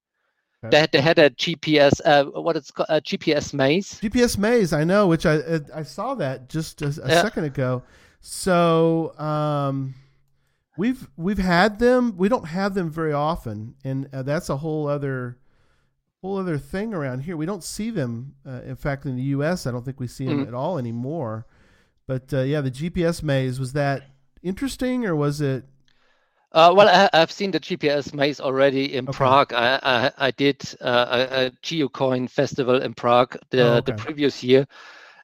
Okay. 0.63 0.71
They, 0.71 0.79
had- 0.81 0.91
they 0.91 1.01
had 1.01 1.19
a 1.19 1.29
GPS, 1.29 2.01
uh, 2.05 2.25
what 2.41 2.57
it's 2.57 2.69
called, 2.71 2.87
a 2.89 2.99
GPS 3.01 3.53
maze. 3.53 3.99
GPS 4.01 4.37
Maze, 4.37 4.73
I 4.73 4.83
know, 4.83 5.07
which 5.07 5.25
I 5.25 5.35
I- 5.35 5.79
I 5.79 5.83
saw 5.83 6.15
that 6.15 6.49
just 6.49 6.81
a, 6.81 6.87
a 7.03 7.07
Yeah. 7.09 7.21
second 7.21 7.45
ago. 7.45 7.83
So 8.19 9.17
um, 9.17 9.95
we've 10.77 11.09
we've 11.15 11.37
had 11.37 11.79
them. 11.79 12.15
We 12.17 12.27
don't 12.29 12.45
have 12.47 12.73
them 12.73 12.89
very 12.91 13.13
often, 13.13 13.75
and 13.85 14.09
uh, 14.13 14.23
that's 14.23 14.49
a 14.49 14.57
whole 14.57 14.87
other 14.87 15.37
whole 16.21 16.37
other 16.37 16.57
thing 16.57 16.93
around 16.93 17.21
here. 17.21 17.37
We 17.37 17.45
don't 17.45 17.63
see 17.63 17.89
them. 17.91 18.35
Uh, 18.45 18.61
in 18.65 18.75
fact, 18.75 19.05
in 19.05 19.15
the 19.15 19.23
U.S., 19.37 19.65
I 19.65 19.71
don't 19.71 19.85
think 19.85 20.01
we 20.01 20.07
see 20.07 20.25
them 20.25 20.43
Mm. 20.43 20.47
at 20.49 20.53
all 20.53 20.77
anymore. 20.77 21.45
But 22.07 22.33
uh, 22.33 22.41
yeah, 22.41 22.59
the 22.59 22.71
GPS 22.71 23.23
Maze 23.23 23.57
was 23.59 23.71
that 23.73 24.03
interesting, 24.43 25.05
or 25.05 25.15
was 25.15 25.41
it? 25.41 25.65
Uh, 26.51 26.73
well, 26.75 26.87
I, 26.89 27.09
I've 27.13 27.31
seen 27.31 27.51
the 27.51 27.59
GPS 27.59 28.11
maze 28.13 28.39
already 28.39 28.95
in 28.95 29.07
Okay. 29.07 29.17
Prague. 29.17 29.53
I, 29.53 29.79
I, 29.83 30.11
I 30.27 30.31
did 30.31 30.61
uh, 30.81 31.27
a, 31.29 31.45
a 31.45 31.51
GeoCoin 31.63 32.29
festival 32.29 32.81
in 32.81 32.93
Prague 32.95 33.37
the, 33.51 33.63
Oh, 33.63 33.81
the 33.85 33.93
previous 33.93 34.43
year, 34.43 34.65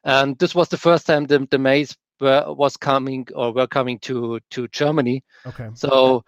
and 0.04 0.38
this 0.38 0.54
was 0.54 0.68
the 0.68 0.78
first 0.78 1.06
time 1.06 1.24
the, 1.26 1.46
the 1.50 1.58
maze 1.58 1.96
were, 2.20 2.44
was 2.52 2.76
coming 2.76 3.26
or 3.34 3.52
were 3.52 3.66
coming 3.66 3.98
to 4.00 4.38
to 4.50 4.68
Germany. 4.68 5.24
Okay. 5.46 5.68
So 5.74 6.24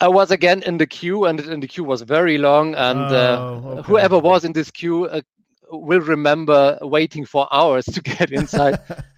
I 0.00 0.08
was 0.08 0.30
again 0.30 0.62
in 0.64 0.78
the 0.78 0.86
queue, 0.86 1.24
and, 1.24 1.40
and 1.40 1.62
the 1.62 1.68
queue 1.68 1.84
was 1.84 2.02
very 2.02 2.38
long. 2.38 2.74
And 2.74 3.10
uh, 3.10 3.40
Oh, 3.40 3.78
okay. 3.78 3.84
whoever 3.84 4.18
was 4.18 4.44
in 4.44 4.52
this 4.52 4.70
queue 4.70 5.06
uh, 5.06 5.22
will 5.70 6.00
remember 6.00 6.78
waiting 6.82 7.24
for 7.24 7.48
hours 7.52 7.84
to 7.86 8.02
get 8.02 8.30
inside. 8.32 8.76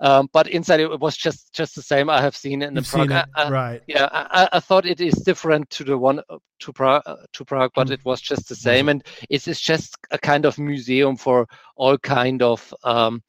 um, 0.00 0.28
but 0.32 0.48
inside 0.48 0.80
it 0.80 1.00
was 1.00 1.16
just 1.16 1.52
just 1.54 1.74
the 1.74 1.82
same 1.82 2.10
I 2.10 2.20
have 2.20 2.36
seen 2.36 2.62
in 2.62 2.74
the 2.74 2.80
You've 2.80 2.88
Prague. 2.90 3.10
it, 3.10 3.24
I- 3.36 3.42
I- 3.44 3.50
right? 3.50 3.82
yeah, 3.86 4.08
I, 4.12 4.48
I- 4.52 4.60
thought 4.60 4.86
it 4.86 5.00
is 5.00 5.14
different 5.14 5.70
to 5.70 5.84
the 5.84 5.96
one 5.96 6.20
uh, 6.28 6.38
to 6.60 6.72
Prague, 6.72 7.02
uh, 7.06 7.16
to 7.32 7.44
Prague, 7.44 7.70
but 7.74 7.88
Mm. 7.88 7.92
it 7.92 8.04
was 8.04 8.20
just 8.20 8.48
the 8.48 8.56
same, 8.56 8.88
and 8.88 9.04
it's, 9.30 9.46
it's 9.48 9.60
just 9.60 9.96
a 10.10 10.18
kind 10.18 10.44
of 10.46 10.58
museum 10.58 11.16
for 11.16 11.46
all 11.76 11.96
kind 11.98 12.42
of 12.42 12.72
um, 12.84 13.22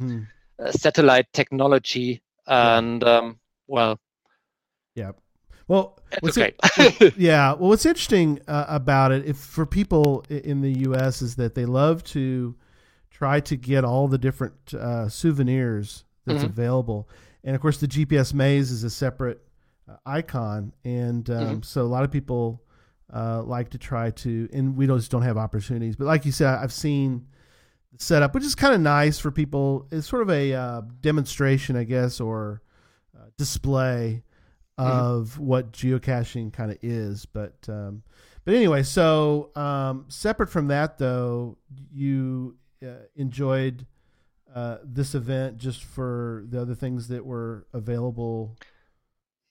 uh, 0.60 0.72
satellite 0.72 1.28
technology, 1.34 2.22
and 2.48 3.04
um, 3.04 3.40
well, 3.68 4.00
Yeah. 4.96 5.12
Well, 5.68 5.98
what's 6.20 6.38
okay. 6.38 6.54
it- 6.78 7.16
yeah. 7.18 7.54
Well, 7.54 7.70
what's 7.70 7.86
interesting 7.86 8.40
uh, 8.48 8.66
about 8.68 9.12
it, 9.12 9.26
if 9.26 9.38
for 9.38 9.66
people 9.66 10.24
in 10.30 10.62
the 10.62 10.72
U.S., 10.90 11.22
is 11.24 11.36
that 11.38 11.56
they 11.56 11.66
love 11.66 12.04
to 12.06 12.56
try 13.10 13.40
to 13.40 13.56
get 13.56 13.84
all 13.84 14.08
the 14.08 14.18
different 14.20 14.74
uh, 14.74 15.10
souvenirs 15.10 16.04
that's 16.26 16.44
Mhm. 16.44 16.48
available, 16.50 17.08
and 17.44 17.56
of 17.56 17.62
course, 17.62 17.78
the 17.80 17.88
GPS 17.88 18.34
maze 18.34 18.72
is 18.72 18.84
a 18.84 18.90
separate 18.90 19.42
uh, 19.88 19.98
icon, 20.06 20.74
and 20.84 21.30
um, 21.30 21.36
Mm-hmm. 21.48 21.60
so 21.62 21.84
a 21.84 21.88
lot 21.88 22.04
of 22.04 22.12
people 22.12 22.62
uh, 23.14 23.44
like 23.44 23.70
to 23.70 23.78
try 23.78 24.10
to, 24.10 24.50
and 24.52 24.76
we 24.76 24.88
don't, 24.88 24.98
just 24.98 25.12
don't 25.12 25.22
have 25.22 25.38
opportunities. 25.38 25.96
But 25.96 26.06
like 26.06 26.26
you 26.26 26.32
said, 26.32 26.48
I've 26.58 26.74
seen 26.74 27.28
the 27.94 28.04
setup, 28.04 28.34
which 28.34 28.44
is 28.44 28.56
kind 28.56 28.74
of 28.74 28.82
nice 28.82 29.20
for 29.20 29.30
people. 29.30 29.88
It's 29.92 30.08
sort 30.08 30.24
of 30.24 30.32
a 30.32 30.54
uh, 30.54 30.82
demonstration, 31.02 31.76
I 31.76 31.84
guess, 31.84 32.20
or 32.20 32.62
uh, 33.16 33.26
display 33.38 34.24
Mm-hmm. 34.78 34.90
of 34.92 35.40
what 35.40 35.72
geocaching 35.72 36.52
kind 36.52 36.70
of 36.72 36.78
is. 36.82 37.26
But 37.26 37.54
um, 37.70 38.04
but 38.44 38.56
anyway, 38.56 38.84
so 38.84 39.52
um, 39.56 40.04
separate 40.10 40.50
from 40.50 40.68
that, 40.68 40.98
though, 40.98 41.58
you 41.94 42.58
uh, 42.84 43.06
enjoyed 43.16 43.86
uh, 44.56 44.78
this 44.84 45.14
event 45.14 45.58
just 45.58 45.84
for 45.84 46.46
the 46.50 46.62
other 46.62 46.76
things 46.76 47.10
that 47.10 47.26
were 47.26 47.68
available. 47.74 48.58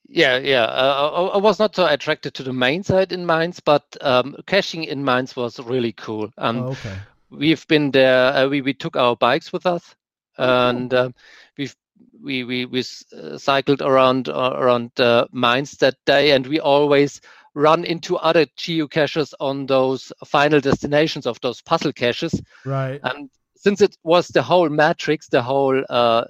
Yeah, 0.09 0.39
yeah. 0.39 0.65
Uh, 0.65 1.11
I, 1.15 1.21
I 1.35 1.39
was 1.39 1.59
not 1.59 1.77
so 1.77 1.87
attracted 1.87 2.35
to 2.35 2.43
the 2.43 2.53
main 2.53 2.83
side 2.83 3.13
in 3.13 3.25
Mainz, 3.27 3.61
but 3.61 3.85
um, 4.01 4.37
caching 4.47 4.85
in 4.85 5.05
Mainz 5.05 5.37
was 5.37 5.61
really 5.61 5.93
cool. 5.93 6.31
And 6.37 6.59
oh, 6.59 6.69
okay. 6.69 6.97
we've 7.31 7.67
been 7.69 7.91
there. 7.91 8.33
Uh, 8.33 8.49
we 8.49 8.61
we 8.61 8.75
took 8.75 8.97
our 8.97 9.17
bikes 9.17 9.53
with 9.53 9.67
us, 9.67 9.95
Oh, 10.39 10.69
and 10.69 10.93
um, 10.95 11.15
we've 11.57 11.77
we 12.23 12.45
we 12.45 12.65
we 12.65 12.81
uh, 13.17 13.39
cycled 13.39 13.83
around 13.83 14.29
uh, 14.29 14.53
around 14.55 14.99
uh, 14.99 15.27
Mainz 15.33 15.73
that 15.79 15.97
day, 16.07 16.33
and 16.33 16.47
we 16.47 16.61
always 16.61 17.21
run 17.55 17.85
into 17.85 18.17
other 18.17 18.47
geocaches 18.59 19.33
on 19.39 19.67
those 19.67 20.13
final 20.25 20.61
destinations 20.61 21.27
of 21.27 21.41
those 21.41 21.63
puzzle 21.63 21.93
caches. 21.93 22.41
Right. 22.65 23.01
And 23.05 23.31
since 23.65 23.83
it 23.83 23.97
was 24.05 24.29
the 24.29 24.43
whole 24.43 24.71
matrix, 24.71 25.29
the 25.29 25.43
whole 25.43 25.83
uh, 25.91 26.25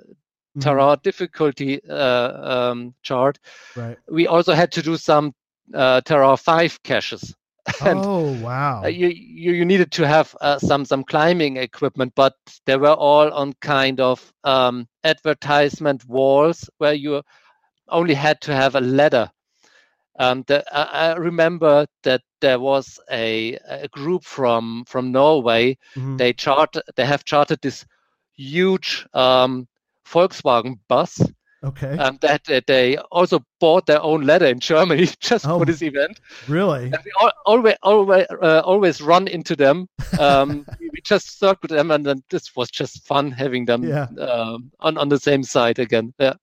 Mhm. 0.56 0.86
difficulty 1.02 1.80
uh, 1.88 2.70
um, 2.72 2.94
chart, 3.02 3.38
Right. 3.74 3.98
we 4.10 4.26
also 4.26 4.54
had 4.54 4.72
to 4.72 4.82
do 4.82 4.96
some 4.96 5.32
uh, 5.74 6.00
Terra 6.02 6.36
5 6.36 6.82
caches. 6.82 7.34
and 7.84 8.06
oh 8.10 8.32
wow. 8.32 8.84
uh, 8.84 8.88
you, 8.88 9.08
you 9.08 9.52
you 9.52 9.64
needed 9.64 9.92
to 9.92 10.06
have 10.06 10.34
uh, 10.40 10.58
some 10.58 10.84
some 10.84 11.04
climbing 11.04 11.56
equipment, 11.56 12.12
but 12.16 12.34
they 12.66 12.76
were 12.76 12.92
all 12.94 13.32
on 13.32 13.52
kind 13.60 14.00
of 14.00 14.32
um, 14.44 14.86
advertisement 15.04 16.04
walls 16.06 16.68
where 16.78 16.94
you 16.94 17.22
only 17.88 18.14
had 18.14 18.40
to 18.42 18.54
have 18.54 18.74
a 18.76 18.80
ladder. 18.80 19.30
Um, 20.18 20.44
the, 20.46 20.64
I, 20.72 21.10
I 21.12 21.14
remember 21.16 21.86
that 22.04 22.22
there 22.40 22.60
was 22.60 23.00
a, 23.10 23.54
a 23.68 23.88
group 23.88 24.24
from 24.24 24.84
from 24.86 25.10
Norway. 25.12 25.76
Mhm. 25.96 26.18
They 26.18 26.32
chart 26.32 26.76
they 26.96 27.04
have 27.06 27.24
charted 27.24 27.60
this 27.62 27.84
huge 28.36 29.06
um, 29.14 29.66
Volkswagen 30.06 30.78
bus 30.88 31.20
okay. 31.64 31.96
um, 31.98 32.18
that 32.20 32.44
that 32.44 32.66
they 32.66 32.96
also 33.10 33.40
bought 33.60 33.86
their 33.86 34.02
own 34.02 34.26
ladder 34.26 34.46
in 34.46 34.60
Germany 34.60 35.08
just 35.20 35.46
Oh. 35.46 35.58
for 35.58 35.64
this 35.66 35.82
event. 35.82 36.20
really? 36.48 36.84
And 36.92 36.98
we 37.04 37.10
al- 37.20 37.32
always 37.46 37.76
always 37.82 38.26
uh, 38.42 38.60
always 38.64 39.00
run 39.00 39.28
into 39.28 39.56
them. 39.56 39.88
Um, 40.18 40.64
we 40.80 40.90
we 40.92 41.00
just 41.02 41.38
circled 41.38 41.70
them, 41.70 41.90
and 41.90 42.04
then 42.06 42.22
this 42.30 42.54
was 42.56 42.70
just 42.70 43.06
fun 43.06 43.30
having 43.32 43.64
them 43.66 43.82
Yeah. 43.84 44.06
um, 44.18 44.70
on 44.80 44.98
on 44.98 45.08
the 45.08 45.18
same 45.18 45.42
side 45.42 45.78
again. 45.78 46.12
Yeah, 46.20 46.34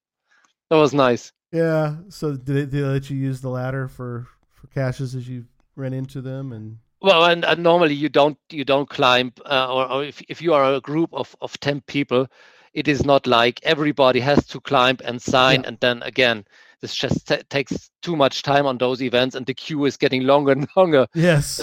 that 0.70 0.76
was 0.76 0.92
nice. 0.92 1.32
Yeah. 1.52 1.96
So 2.08 2.32
did 2.32 2.46
they, 2.46 2.52
did 2.60 2.70
they 2.70 2.80
let 2.82 3.10
you 3.10 3.16
use 3.16 3.40
the 3.40 3.48
ladder 3.50 3.88
for 3.88 4.26
for 4.50 4.66
caches 4.68 5.14
as 5.14 5.28
you 5.28 5.44
ran 5.76 5.92
into 5.92 6.20
them 6.22 6.52
and 6.52 6.78
Well, 7.02 7.24
and, 7.24 7.44
and 7.44 7.62
normally 7.62 7.94
you 7.94 8.08
don't 8.08 8.38
you 8.50 8.64
don't 8.64 8.88
climb, 8.88 9.32
uh, 9.44 9.66
or, 9.74 9.90
or 9.90 10.04
if 10.04 10.22
if 10.28 10.40
you 10.42 10.54
are 10.54 10.74
a 10.74 10.80
group 10.80 11.10
of 11.12 11.34
of 11.40 11.58
ten 11.60 11.80
people, 11.82 12.26
it 12.74 12.88
is 12.88 13.04
not 13.04 13.26
like 13.26 13.60
everybody 13.64 14.20
has 14.20 14.46
to 14.46 14.60
climb 14.60 14.96
and 15.04 15.20
sign, 15.20 15.60
Yeah. 15.60 15.68
and 15.68 15.78
then 15.80 16.02
again, 16.02 16.44
this 16.80 16.94
just 16.94 17.26
ta 17.26 17.36
takes 17.50 17.90
too 18.02 18.16
much 18.16 18.42
time 18.42 18.66
on 18.66 18.78
those 18.78 19.02
events, 19.02 19.34
and 19.36 19.46
the 19.46 19.54
queue 19.54 19.84
is 19.86 19.96
getting 19.98 20.22
longer 20.26 20.52
and 20.52 20.68
longer. 20.76 21.06
yes. 21.14 21.60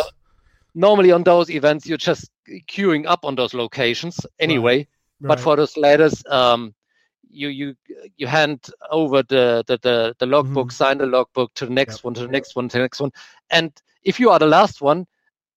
Normally 0.76 1.12
on 1.12 1.24
those 1.24 1.50
events, 1.50 1.88
you're 1.88 1.98
just 1.98 2.30
queuing 2.68 3.06
up 3.08 3.26
on 3.26 3.36
those 3.36 3.54
locations 3.58 4.20
anyway. 4.40 4.88
But 5.22 5.38
right. 5.38 5.40
for 5.44 5.56
those 5.58 5.76
ladders, 5.78 6.24
um, 6.30 6.74
you 7.30 7.50
you 7.50 7.76
you 8.18 8.28
hand 8.28 8.70
over 8.92 9.24
the 9.24 9.64
the 9.68 9.78
the, 9.82 10.16
the 10.20 10.26
logbook, 10.26 10.72
sign 10.72 10.98
the 11.00 11.06
logbook 11.06 11.54
to 11.56 11.66
the 11.66 11.74
next 11.74 12.04
Yep. 12.04 12.04
one, 12.04 12.14
to 12.16 12.22
the 12.22 12.28
next 12.28 12.56
one, 12.56 12.70
to 12.70 12.78
the 12.78 12.84
next 12.84 13.00
one, 13.00 13.12
and 13.52 13.72
if 14.04 14.20
you 14.20 14.30
are 14.30 14.40
the 14.40 14.48
last 14.48 14.82
one, 14.82 15.06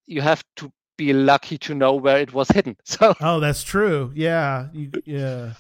you 0.07 0.21
have 0.21 0.43
to 0.57 0.73
be 0.97 1.13
lucky 1.13 1.59
to 1.59 1.75
know 1.75 1.95
where 1.95 2.19
it 2.19 2.33
was 2.33 2.49
hidden. 2.49 2.77
So 2.85 3.15
Oh, 3.21 3.41
that's 3.41 3.63
true. 3.63 4.13
Yeah, 4.15 4.69
you, 4.73 4.93
yeah. 5.05 5.55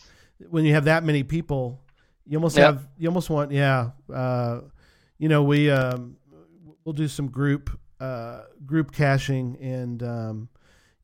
When 0.49 0.65
you 0.65 0.75
have 0.75 0.85
that 0.87 1.05
many 1.05 1.23
people, 1.23 1.81
you 2.27 2.37
almost 2.39 2.57
Yeah. 2.57 2.73
have 2.73 2.89
you 2.99 3.09
almost 3.09 3.31
want 3.31 3.53
yeah. 3.53 3.91
Uh, 4.13 4.63
you 5.19 5.29
know, 5.29 5.43
we 5.43 5.71
um, 5.71 6.17
we'll 6.85 6.93
do 6.93 7.09
some 7.09 7.29
group 7.29 7.71
uh, 8.01 8.43
group 8.67 8.93
caching, 8.93 9.57
and 9.61 10.03
um, 10.03 10.49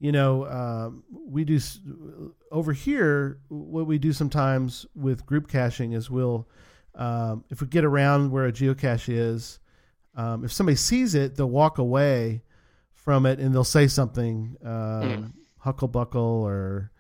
you 0.01 0.13
know, 0.13 0.47
um, 0.47 1.03
we 1.11 1.45
do 1.45 1.59
over 2.53 2.73
here. 2.73 3.41
What 3.49 3.87
we 3.87 3.99
do 3.99 4.13
sometimes 4.13 4.87
with 4.95 5.27
group 5.27 5.49
caching 5.49 5.93
is 5.93 6.11
we'll 6.11 6.49
um, 6.95 7.45
if 7.49 7.61
we 7.61 7.67
get 7.69 7.85
around 7.85 8.31
where 8.31 8.47
a 8.47 8.53
geocache 8.53 9.09
is, 9.09 9.61
um, 10.17 10.45
if 10.45 10.53
somebody 10.53 10.77
sees 10.77 11.15
it, 11.15 11.37
they'll 11.37 11.49
walk 11.49 11.79
away 11.79 12.43
from 12.93 13.25
it 13.25 13.39
and 13.39 13.55
they'll 13.55 13.65
say 13.65 13.87
something, 13.87 14.57
um, 14.65 15.33
hucklebuckle 15.65 16.17
or 16.17 16.91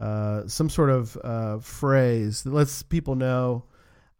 uh, 0.00 0.46
some 0.46 0.70
sort 0.70 0.90
of 0.90 1.16
uh, 1.24 1.58
phrase 1.58 2.44
that 2.44 2.52
lets 2.52 2.82
people 2.82 3.16
know, 3.16 3.64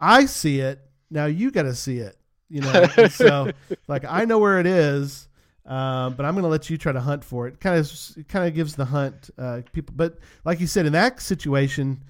I 0.00 0.26
see 0.26 0.60
it. 0.60 0.80
Now 1.10 1.26
you 1.26 1.50
got 1.50 1.62
to 1.62 1.74
see 1.74 1.98
it. 1.98 2.16
You 2.48 2.62
know, 2.62 2.86
so 3.08 3.52
like 3.86 4.04
I 4.04 4.24
know 4.24 4.40
where 4.40 4.58
it 4.58 4.66
is, 4.66 5.28
um, 5.70 6.14
but 6.14 6.26
I'm 6.26 6.34
going 6.34 6.42
to 6.42 6.48
let 6.48 6.68
you 6.68 6.76
try 6.76 6.92
to 6.92 7.00
hunt 7.00 7.24
for 7.24 7.46
it. 7.46 7.60
Kind 7.60 7.78
of, 7.78 8.28
kind 8.28 8.48
of 8.48 8.54
gives 8.54 8.74
the 8.74 8.84
hunt 8.84 9.30
uh, 9.38 9.60
people. 9.72 9.94
But 9.96 10.18
like 10.44 10.60
you 10.60 10.66
said, 10.66 10.84
in 10.84 10.92
that 10.94 11.20
situation, 11.20 12.02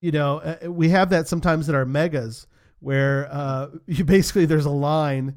you 0.00 0.12
know, 0.12 0.38
uh, 0.38 0.70
we 0.70 0.90
have 0.90 1.10
that 1.10 1.26
sometimes 1.26 1.68
at 1.68 1.74
our 1.74 1.86
megas 1.86 2.46
where 2.80 3.28
uh, 3.32 3.68
you 3.86 4.04
basically 4.04 4.44
there's 4.44 4.66
a 4.66 4.70
line 4.70 5.36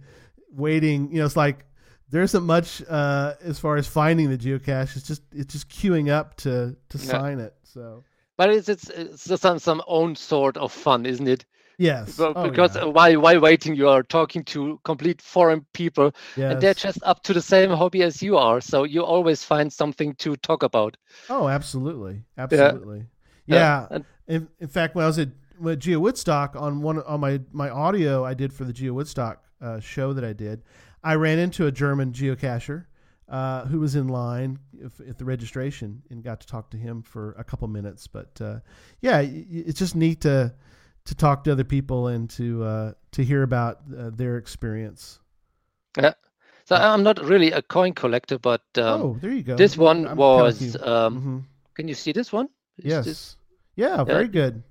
waiting. 0.51 1.11
You 1.11 1.19
know, 1.19 1.25
it's 1.25 1.37
like 1.37 1.65
there 2.09 2.21
isn't 2.23 2.43
much 2.43 2.83
uh, 2.89 3.35
as 3.41 3.57
far 3.57 3.77
as 3.77 3.87
finding 3.87 4.29
the 4.29 4.37
geocache. 4.37 4.95
It's 4.97 5.07
just 5.07 5.21
it's 5.31 5.53
just 5.53 5.69
queuing 5.69 6.09
up 6.09 6.35
to 6.37 6.75
to 6.89 6.97
Yeah. 6.97 7.03
sign 7.03 7.39
it. 7.39 7.53
So 7.63 8.03
but 8.37 8.49
it's 8.49 8.67
it's 8.69 8.89
it's 8.89 9.25
just 9.25 9.41
some 9.41 9.59
some 9.59 9.81
own 9.87 10.15
sort 10.15 10.57
of 10.57 10.71
fun, 10.71 11.05
isn't 11.05 11.27
it? 11.27 11.45
Yes, 11.79 12.19
Oh, 12.19 12.33
because 12.49 12.75
yeah. 12.75 12.85
while 12.85 13.19
while 13.21 13.39
waiting, 13.39 13.73
you 13.75 13.89
are 13.89 14.03
talking 14.03 14.43
to 14.53 14.79
complete 14.83 15.21
foreign 15.21 15.65
people, 15.73 16.11
and 16.37 16.61
they're 16.61 16.75
just 16.75 16.99
up 17.03 17.23
to 17.23 17.33
the 17.33 17.41
same 17.41 17.71
hobby 17.71 18.03
as 18.03 18.21
you 18.21 18.37
are. 18.37 18.61
So 18.61 18.83
you 18.83 19.03
always 19.03 19.43
find 19.43 19.73
something 19.73 20.13
to 20.15 20.35
talk 20.35 20.61
about. 20.63 20.97
oh, 21.29 21.47
absolutely, 21.47 22.23
absolutely, 22.37 23.05
Yeah, 23.47 23.57
yeah. 23.57 23.87
and- 23.95 24.05
In, 24.27 24.47
in 24.59 24.67
fact, 24.67 24.93
when 24.95 25.03
I 25.05 25.07
was 25.07 25.17
at 25.17 25.29
with 25.59 25.79
Geo 25.79 25.99
Woodstock 25.99 26.55
on 26.55 26.81
one 26.83 27.01
on 27.03 27.19
my 27.19 27.39
my 27.51 27.69
audio 27.69 28.23
I 28.23 28.33
did 28.35 28.53
for 28.53 28.63
the 28.65 28.73
Geo 28.73 28.93
Woodstock 28.93 29.43
uh, 29.61 29.79
show 29.79 30.13
that 30.13 30.23
I 30.23 30.33
did, 30.33 30.61
I 31.03 31.15
ran 31.15 31.39
into 31.39 31.65
a 31.65 31.71
German 31.71 32.11
geocacher 32.13 32.85
uh, 33.27 33.65
who 33.65 33.79
was 33.79 33.95
in 33.95 34.07
line 34.07 34.59
if, 34.79 34.99
at 35.01 35.17
the 35.17 35.25
registration 35.25 36.01
and 36.09 36.23
got 36.23 36.39
to 36.41 36.47
talk 36.47 36.69
to 36.71 36.77
him 36.77 37.01
for 37.01 37.33
a 37.37 37.43
couple 37.43 37.67
minutes. 37.67 38.07
But 38.07 38.39
uh, 38.41 38.59
yeah, 39.01 39.19
it's 39.21 39.79
just 39.79 39.95
neat 39.95 40.21
to 40.21 40.53
to 41.05 41.15
talk 41.15 41.43
to 41.45 41.51
other 41.51 41.63
people 41.63 42.07
and 42.07 42.29
to 42.31 42.63
uh, 42.63 42.93
to 43.11 43.23
hear 43.23 43.43
about 43.43 43.79
uh, 43.97 44.09
their 44.13 44.37
experience. 44.37 45.19
Yeah. 45.97 46.13
So 46.65 46.75
I'm 46.75 47.01
not 47.03 47.19
really 47.25 47.51
a 47.51 47.61
coin 47.61 47.93
collector, 47.93 48.37
but 48.37 48.61
um, 48.77 49.01
oh, 49.01 49.17
there 49.21 49.31
you 49.31 49.41
go. 49.43 49.55
this 49.55 49.75
one 49.77 50.07
I'm 50.07 50.17
was. 50.17 50.75
Um, 50.75 51.21
Mhm. 51.21 51.43
Can 51.75 51.87
you 51.87 51.95
see 51.95 52.11
this 52.11 52.31
one? 52.33 52.47
Is 52.77 52.85
yes, 52.85 53.05
This, 53.05 53.37
yeah, 53.75 54.03
very 54.03 54.27
good. 54.27 54.61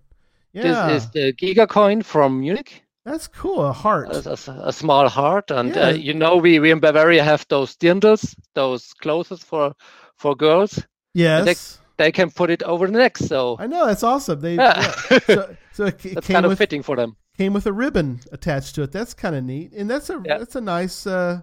Yeah. 0.52 0.62
This 0.88 1.02
is 1.04 1.10
the 1.10 1.32
Giga 1.32 1.66
coin 1.68 2.02
from 2.02 2.40
Munich. 2.40 2.82
that's 3.04 3.26
cool. 3.26 3.64
A 3.64 3.72
heart. 3.72 4.08
A, 4.12 4.30
a- 4.30 4.68
a 4.68 4.72
small 4.72 5.08
heart, 5.08 5.50
and 5.50 5.74
Yeah. 5.74 5.88
uh, 5.88 5.92
you 5.92 6.14
know 6.14 6.36
we, 6.36 6.58
we 6.60 6.70
in 6.70 6.80
Bavaria 6.80 7.24
have 7.24 7.46
those 7.48 7.74
dirndls, 7.76 8.34
those 8.54 8.92
clothes 9.02 9.42
for 9.42 9.74
for 10.16 10.36
girls. 10.36 10.78
yes, 11.14 11.78
They 11.98 12.12
can 12.12 12.30
put 12.30 12.48
it 12.50 12.62
over 12.62 12.86
the 12.86 12.92
neck, 12.96 13.18
so 13.18 13.56
I 13.58 13.66
know 13.66 13.86
that's 13.86 14.02
awesome. 14.02 14.40
They 14.40 14.54
Yeah. 14.54 14.80
yeah. 15.10 15.18
so, 15.26 15.56
so 15.72 15.84
it 15.86 15.98
that's 15.98 16.26
came 16.26 16.34
kind 16.34 16.46
of 16.46 16.50
with 16.50 16.58
fitting 16.58 16.82
for 16.82 16.96
them. 16.96 17.16
came 17.36 17.52
with 17.52 17.66
a 17.66 17.72
ribbon 17.72 18.20
attached 18.32 18.74
to 18.76 18.82
it. 18.82 18.92
That's 18.92 19.14
kind 19.14 19.34
of 19.36 19.44
neat, 19.44 19.72
and 19.72 19.90
that's 19.90 20.08
a 20.08 20.20
Yeah. 20.24 20.38
that's 20.38 20.54
a 20.56 20.60
nice 20.60 21.06
uh, 21.06 21.40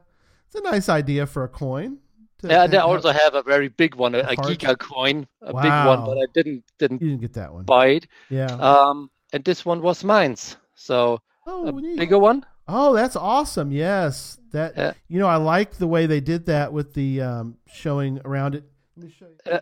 it's 0.47 0.55
a 0.55 0.61
nice 0.63 0.89
idea 0.89 1.27
for 1.27 1.43
a 1.43 1.49
coin. 1.49 1.99
Yeah, 2.43 2.67
they 2.67 2.77
also 2.77 3.09
have 3.11 3.33
a 3.33 3.41
very 3.43 3.69
big 3.69 3.95
one, 3.95 4.13
a, 4.13 4.19
a. 4.19 4.35
Giga 4.35 4.77
coin, 4.77 5.25
a 5.41 5.47
big 5.47 5.71
one, 5.71 6.05
but 6.05 6.17
I 6.17 6.25
didn't 6.33 6.63
didn't 6.79 7.01
you 7.01 7.09
didn't 7.09 7.21
get 7.21 7.33
that 7.33 7.51
one. 7.53 7.63
buy 7.65 7.87
it. 7.87 8.07
Yeah. 8.29 8.51
Um, 8.55 9.09
and 9.33 9.43
this 9.43 9.65
one 9.65 9.81
was 9.81 10.03
Mainz, 10.03 10.55
so 10.75 11.19
oh, 11.47 11.67
a 11.67 11.71
neat. 11.81 11.97
bigger 11.97 12.19
one. 12.19 12.45
oh, 12.67 12.93
that's 12.93 13.15
awesome. 13.15 13.71
Yes, 13.71 14.37
that 14.51 14.73
Yeah. 14.77 14.93
you 15.07 15.19
know 15.19 15.27
I 15.27 15.35
like 15.37 15.77
the 15.77 15.87
way 15.87 16.05
they 16.05 16.19
did 16.21 16.45
that 16.45 16.71
with 16.71 16.93
the 16.93 17.21
um, 17.21 17.57
showing 17.73 18.21
around 18.23 18.55
it. 18.55 18.63
Let 18.95 19.05
me 19.07 19.13
show 19.17 19.25
you. 19.27 19.51
Uh, 19.51 19.59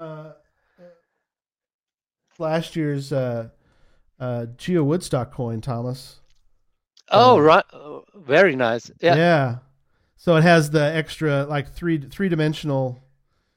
Uh, 0.00 0.04
uh, 0.04 0.32
last 2.38 2.74
year's 2.76 3.12
uh, 3.12 3.48
uh, 4.18 4.46
Geo 4.56 4.82
Woodstock 4.82 5.32
coin, 5.32 5.60
Thomas. 5.60 6.20
Oh, 7.10 7.36
Um, 7.38 7.42
right, 7.44 7.64
oh, 7.72 8.04
very 8.14 8.56
nice. 8.56 8.90
Yeah. 9.00 9.16
Yeah. 9.16 9.56
So 10.16 10.36
it 10.36 10.42
has 10.42 10.70
the 10.70 10.82
extra 10.94 11.44
like 11.44 11.72
three 11.72 11.98
three 11.98 12.28
dimensional. 12.28 12.98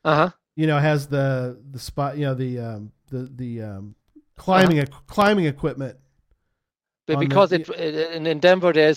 Uh 0.04 0.16
huh. 0.16 0.30
You 0.56 0.68
know, 0.68 0.80
has 0.80 1.08
the 1.08 1.60
the 1.72 1.80
spot. 1.80 2.18
You 2.18 2.26
know, 2.26 2.34
the 2.36 2.60
um, 2.60 2.92
the 3.10 3.30
the 3.36 3.62
um, 3.62 3.96
climbing 4.38 4.80
Uh-huh. 4.80 5.00
climbing 5.08 5.46
equipment. 5.46 5.98
But 7.06 7.18
on 7.18 7.20
the- 7.24 7.28
because 7.28 7.52
it 7.52 7.70
in, 7.70 8.26
in 8.28 8.40
Denver, 8.40 8.72
there's 8.74 8.96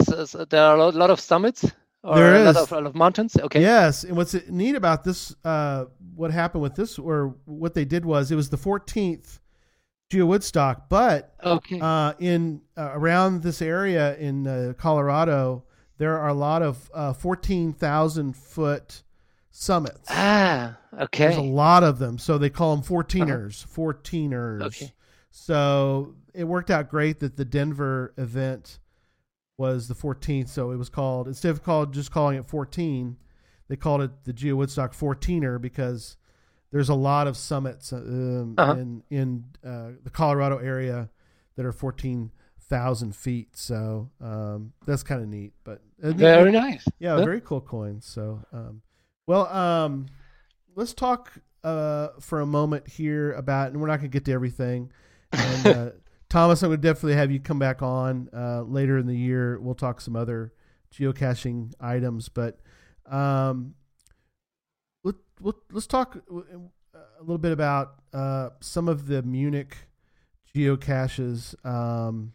there 0.49 0.63
are 0.65 0.77
a 0.77 0.79
lot, 0.79 0.95
lot 0.95 1.11
of 1.11 1.21
summits 1.21 1.65
or 2.07 2.17
There 2.17 2.47
of, 2.47 2.57
a 2.57 2.75
lot 2.75 2.87
of 2.87 2.95
mountains. 2.95 3.37
Okay. 3.37 3.61
Yes, 3.61 4.05
and 4.05 4.17
what's 4.17 4.35
neat 4.49 4.75
about 4.77 5.05
this, 5.05 5.35
uh, 5.45 5.87
what 6.15 6.31
happened 6.31 6.63
with 6.63 6.75
this, 6.77 6.99
or 6.99 7.35
what 7.45 7.75
they 7.75 7.85
did 7.85 8.05
was, 8.05 8.31
it 8.31 8.37
was 8.37 8.49
the 8.51 8.57
14th 8.59 9.41
Geo 10.09 10.25
Woodstock, 10.27 10.89
but 10.89 11.35
Okay. 11.45 11.81
uh, 11.81 12.13
in 12.21 12.61
uh, 12.77 12.91
around 12.95 13.43
this 13.43 13.61
area 13.61 14.17
in 14.19 14.47
uh, 14.47 14.73
Colorado, 14.79 15.65
there 15.99 16.17
are 16.19 16.29
a 16.29 16.35
lot 16.35 16.63
of 16.63 16.91
uh, 16.95 17.13
14,000 17.13 18.37
foot 18.37 19.03
summits. 19.51 20.07
ah. 20.11 20.77
Okay. 20.99 21.25
There's 21.25 21.37
a 21.37 21.43
lot 21.43 21.83
of 21.85 21.99
them, 21.99 22.19
so 22.19 22.39
they 22.39 22.49
call 22.51 22.75
them 22.77 22.85
14ers. 22.85 23.67
14ers. 23.67 24.63
Okay. 24.63 24.93
So 25.31 26.15
it 26.33 26.45
worked 26.45 26.71
out 26.71 26.89
great 26.89 27.21
that 27.21 27.37
the 27.37 27.45
Denver 27.45 28.15
event 28.17 28.79
was 29.59 29.89
the 29.89 29.95
14th. 29.95 30.49
So 30.49 30.71
it 30.71 30.77
was 30.77 30.89
called 30.89 31.27
instead 31.29 31.51
of 31.51 31.63
called 31.63 31.93
just 31.95 32.11
calling 32.11 32.37
it 32.39 32.47
14, 32.47 33.17
they 33.69 33.77
called 33.77 34.03
it 34.03 34.11
the 34.25 34.33
Geo 34.33 34.57
Woodstock 34.57 34.93
14er 34.95 35.61
because 35.61 36.17
there's 36.73 36.89
a 36.89 36.95
lot 36.95 37.27
of 37.27 37.37
summits 37.37 37.93
um, 37.93 38.55
Uh-huh. 38.59 38.73
in 38.75 39.03
in 39.11 39.45
uh, 39.65 39.91
the 40.03 40.11
Colorado 40.11 40.59
area 40.59 41.09
that 41.57 41.65
are 41.65 41.73
14,000 41.73 43.17
feet. 43.17 43.57
So 43.57 44.11
um, 44.21 44.73
that's 44.87 45.03
kind 45.03 45.23
of 45.23 45.29
neat. 45.29 45.53
But 45.65 45.81
uh, 46.03 46.13
Very 46.13 46.53
nice. 46.53 46.85
yeah, 46.99 47.17
Yeah. 47.17 47.25
very 47.25 47.41
cool 47.41 47.61
coins. 47.63 48.05
So, 48.05 48.43
um, 48.53 48.83
well, 49.27 49.47
um, 49.49 50.07
let's 50.75 50.93
talk 50.93 51.33
uh, 51.65 52.09
for 52.21 52.41
a 52.41 52.47
moment 52.47 52.87
here 52.87 53.33
about, 53.33 53.73
and 53.73 53.81
we're 53.81 53.87
not 53.89 53.97
going 54.01 54.11
to 54.11 54.13
get 54.13 54.25
to 54.27 54.33
everything. 54.33 54.93
And 55.33 55.67
uh, 55.77 55.91
Thomas, 56.29 56.63
I'm 56.63 56.71
going 56.71 56.81
to 56.81 56.89
definitely 56.89 57.15
have 57.15 57.31
you 57.31 57.41
come 57.41 57.59
back 57.59 57.83
on 57.83 58.29
uh, 58.33 58.63
later 58.63 58.99
in 58.99 59.07
the 59.07 59.17
year. 59.17 59.59
We'll 59.61 59.75
talk 59.75 60.01
some 60.01 60.17
other 60.17 60.53
geocaching 60.93 61.73
items, 61.81 62.29
but 62.29 62.59
um, 63.07 63.75
let, 65.05 65.15
let, 65.41 65.55
let's 65.71 65.87
talk 65.87 66.17
a 66.17 67.21
little 67.21 67.39
bit 67.39 67.53
about 67.53 67.95
uh, 68.13 68.51
some 68.61 68.89
of 68.89 69.07
the 69.07 69.23
Munich 69.23 69.77
geocaches. 70.55 71.55
Um, 71.65 72.33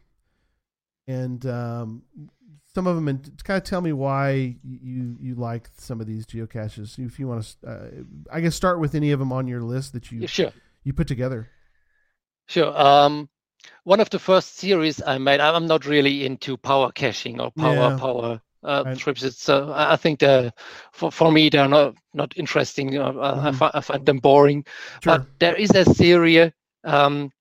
and 1.07 1.45
um, 1.45 2.03
some 2.73 2.87
of 2.87 2.95
them 2.95 3.07
and 3.07 3.43
kind 3.43 3.57
of 3.57 3.63
tell 3.63 3.81
me 3.81 3.91
why 3.91 4.55
you 4.63 5.17
you 5.19 5.35
like 5.35 5.67
some 5.77 5.99
of 5.99 6.07
these 6.07 6.25
geocaches 6.25 6.97
if 6.99 7.19
you 7.19 7.27
want 7.27 7.57
to 7.61 7.67
uh, 7.67 7.87
i 8.31 8.39
guess 8.39 8.55
start 8.55 8.79
with 8.79 8.95
any 8.95 9.11
of 9.11 9.19
them 9.19 9.33
on 9.33 9.47
your 9.47 9.61
list 9.61 9.93
that 9.93 10.11
you 10.11 10.19
Yeah, 10.21 10.27
Sure. 10.27 10.53
you 10.83 10.93
put 10.93 11.07
together 11.07 11.49
Sure. 12.47 12.77
Um, 12.79 13.29
one 13.83 13.99
of 13.99 14.09
the 14.09 14.19
first 14.19 14.57
series 14.57 15.01
I 15.01 15.17
made, 15.17 15.39
I'm 15.39 15.67
not 15.67 15.85
really 15.85 16.25
into 16.25 16.57
power 16.57 16.91
caching 16.91 17.39
or 17.41 17.51
power 17.51 17.73
Yeah. 17.75 17.97
power 17.97 18.41
uh, 18.63 18.83
Right. 18.85 18.97
trips. 18.97 19.23
It's 19.23 19.49
uh, 19.49 19.69
I 19.71 19.93
I 19.93 19.95
think 19.95 20.19
the 20.19 20.53
for 20.91 21.11
for 21.11 21.31
me 21.31 21.49
they're 21.49 21.67
not 21.67 21.95
not 22.13 22.33
interesting. 22.37 22.97
Uh, 22.97 23.13
I, 23.19 23.51
Mhm. 23.51 23.55
fi- 23.57 23.71
I 23.73 23.81
find 23.81 24.05
them 24.05 24.19
boring. 24.19 24.65
sure 25.03 25.13
But 25.13 25.25
there 25.39 25.55
is 25.55 25.71
a 25.71 25.85
series 25.85 26.51
um, 26.83 27.31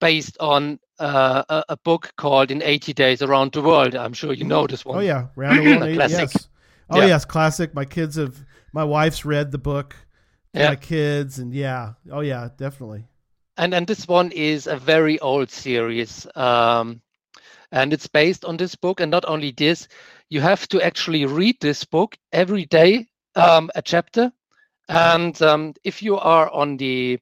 based 0.00 0.36
on 0.40 0.78
uh, 0.98 1.42
a, 1.48 1.64
a 1.70 1.76
book 1.84 2.12
called 2.16 2.50
"In 2.50 2.62
80 2.62 2.92
Days 2.92 3.22
Around 3.22 3.52
the 3.52 3.62
World." 3.62 3.94
I'm 3.94 4.12
sure 4.12 4.32
you 4.32 4.44
know 4.44 4.66
this 4.66 4.84
one. 4.84 4.98
oh 4.98 5.00
yeah 5.00 5.26
round 5.36 5.58
the 5.58 5.62
world 5.64 5.94
classic. 5.94 6.30
yes 6.30 6.48
oh 6.90 6.96
Yeah. 6.98 7.06
yes 7.06 7.24
classic 7.24 7.74
my 7.74 7.84
kids 7.84 8.16
have 8.16 8.44
my 8.72 8.84
wife's 8.84 9.24
read 9.24 9.50
the 9.52 9.58
book 9.58 9.96
Yeah. 10.54 10.68
my 10.70 10.76
kids 10.76 11.38
and 11.38 11.52
yeah 11.54 11.94
oh 12.10 12.20
yeah 12.20 12.48
definitely 12.56 13.06
and 13.56 13.74
and 13.74 13.86
this 13.86 14.08
one 14.08 14.30
is 14.32 14.66
a 14.66 14.76
very 14.76 15.18
old 15.20 15.50
series 15.50 16.26
um, 16.36 17.00
and 17.72 17.92
it's 17.92 18.06
based 18.06 18.44
on 18.44 18.56
this 18.56 18.74
book. 18.74 19.00
And 19.00 19.10
not 19.10 19.24
only 19.26 19.52
this 19.52 19.88
you 20.28 20.40
have 20.40 20.66
to 20.68 20.80
actually 20.80 21.26
read 21.26 21.56
this 21.60 21.84
book 21.84 22.16
every 22.32 22.66
day 22.66 23.06
um, 23.36 23.70
a 23.74 23.82
chapter. 23.82 24.32
And 24.88 25.40
um, 25.42 25.74
if 25.82 26.02
you 26.02 26.16
are 26.16 26.50
on 26.50 26.76
the 26.76 27.18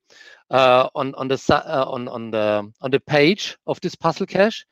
uh, 0.51 0.89
on 0.95 1.14
on 1.14 1.28
the 1.28 1.43
uh, 1.51 1.85
on 1.89 2.09
on 2.09 2.30
the 2.30 2.72
on 2.80 2.91
the 2.91 3.01
page 3.01 3.57
of 3.66 3.80
this 3.80 3.95
puzzle 3.95 4.26
cache 4.26 4.66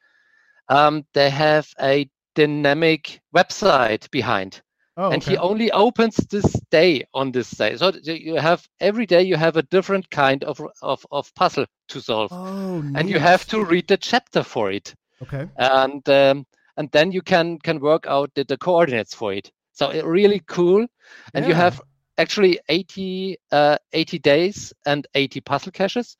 um, 0.68 1.04
they 1.14 1.30
have 1.30 1.68
a 1.80 2.08
dynamic 2.34 3.20
website 3.34 4.10
behind 4.10 4.62
oh 5.00 5.10
and 5.12 5.22
okay. 5.22 5.32
he 5.32 5.38
only 5.38 5.70
opens 5.72 6.16
this 6.16 6.52
day 6.70 7.04
on 7.14 7.32
this 7.32 7.50
day. 7.50 7.76
So 7.76 7.92
you 8.04 8.36
have 8.36 8.68
every 8.80 9.06
day 9.06 9.22
you 9.22 9.36
have 9.36 9.56
a 9.56 9.62
different 9.62 10.10
kind 10.10 10.44
of 10.44 10.60
of, 10.82 11.06
of 11.10 11.34
puzzle 11.34 11.66
to 11.88 12.00
solve. 12.00 12.30
Oh 12.32 12.82
and 12.94 13.08
you 13.08 13.18
have 13.18 13.46
to 13.48 13.64
read 13.64 13.88
the 13.88 13.96
chapter 13.96 14.42
for 14.42 14.70
it. 14.70 14.94
Okay. 15.22 15.46
And 15.56 16.08
um, 16.08 16.46
and 16.76 16.90
then 16.92 17.12
you 17.12 17.22
can 17.22 17.58
can 17.58 17.80
work 17.80 18.06
out 18.06 18.30
the, 18.34 18.44
the 18.44 18.58
coordinates 18.58 19.14
for 19.14 19.32
it. 19.32 19.50
So 19.72 19.90
it 19.90 20.04
really 20.04 20.42
cool. 20.46 20.86
And 21.34 21.46
you 21.46 21.54
have 21.54 21.80
actually 22.18 22.60
80 22.68 23.38
uh, 23.50 23.78
80 23.92 24.18
days 24.18 24.72
and 24.86 25.06
80 25.14 25.40
puzzle 25.40 25.72
caches. 25.72 26.16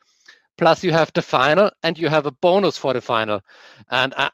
Plus 0.57 0.85
you 0.85 0.93
have 0.93 1.13
the 1.15 1.23
final 1.23 1.71
and 1.83 1.99
you 1.99 2.09
have 2.09 2.27
a 2.27 2.33
bonus 2.33 2.77
for 2.77 2.93
the 2.93 3.01
final. 3.01 3.41
And 3.91 4.15
uh, 4.17 4.31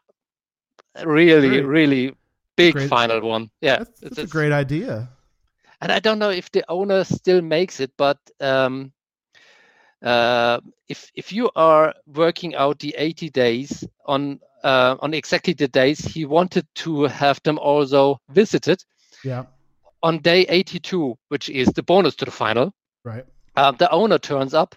really 1.05 1.49
Great. 1.49 1.67
really 1.67 2.15
big 2.57 2.75
Great. 2.75 2.89
final 2.89 3.21
one. 3.21 3.51
Yeah 3.61 3.79
that's, 3.79 4.03
it's- 4.03 4.19
a 4.19 4.27
great 4.27 4.53
idea. 4.53 5.09
And 5.81 5.93
I 5.93 6.01
don't 6.01 6.19
know 6.19 6.31
if 6.31 6.51
the 6.53 6.65
owner 6.71 7.05
still 7.05 7.43
makes 7.43 7.81
it, 7.81 7.93
but 7.99 8.19
um, 8.41 8.93
uh, 10.03 10.59
if 10.89 11.11
if 11.15 11.33
you 11.33 11.51
are 11.55 11.95
working 12.07 12.55
out 12.55 12.79
the 12.79 12.95
80 12.97 13.29
days 13.31 13.85
on 14.07 14.41
uh, 14.65 14.97
on 15.01 15.13
exactly 15.13 15.53
the 15.53 15.69
days 15.69 16.01
he 16.01 16.25
wanted 16.25 16.67
to 16.77 17.05
have 17.05 17.43
them 17.43 17.59
also 17.59 18.19
visited 18.31 18.83
yeah. 19.23 19.45
on 20.03 20.19
day 20.19 20.43
82, 20.49 21.17
which 21.29 21.51
is 21.51 21.69
the 21.69 21.83
bonus 21.83 22.15
to 22.17 22.25
the 22.25 22.31
final, 22.31 22.73
right. 23.05 23.25
uh, 23.57 23.73
the 23.73 23.91
owner 23.91 24.19
turns 24.19 24.55
up 24.55 24.75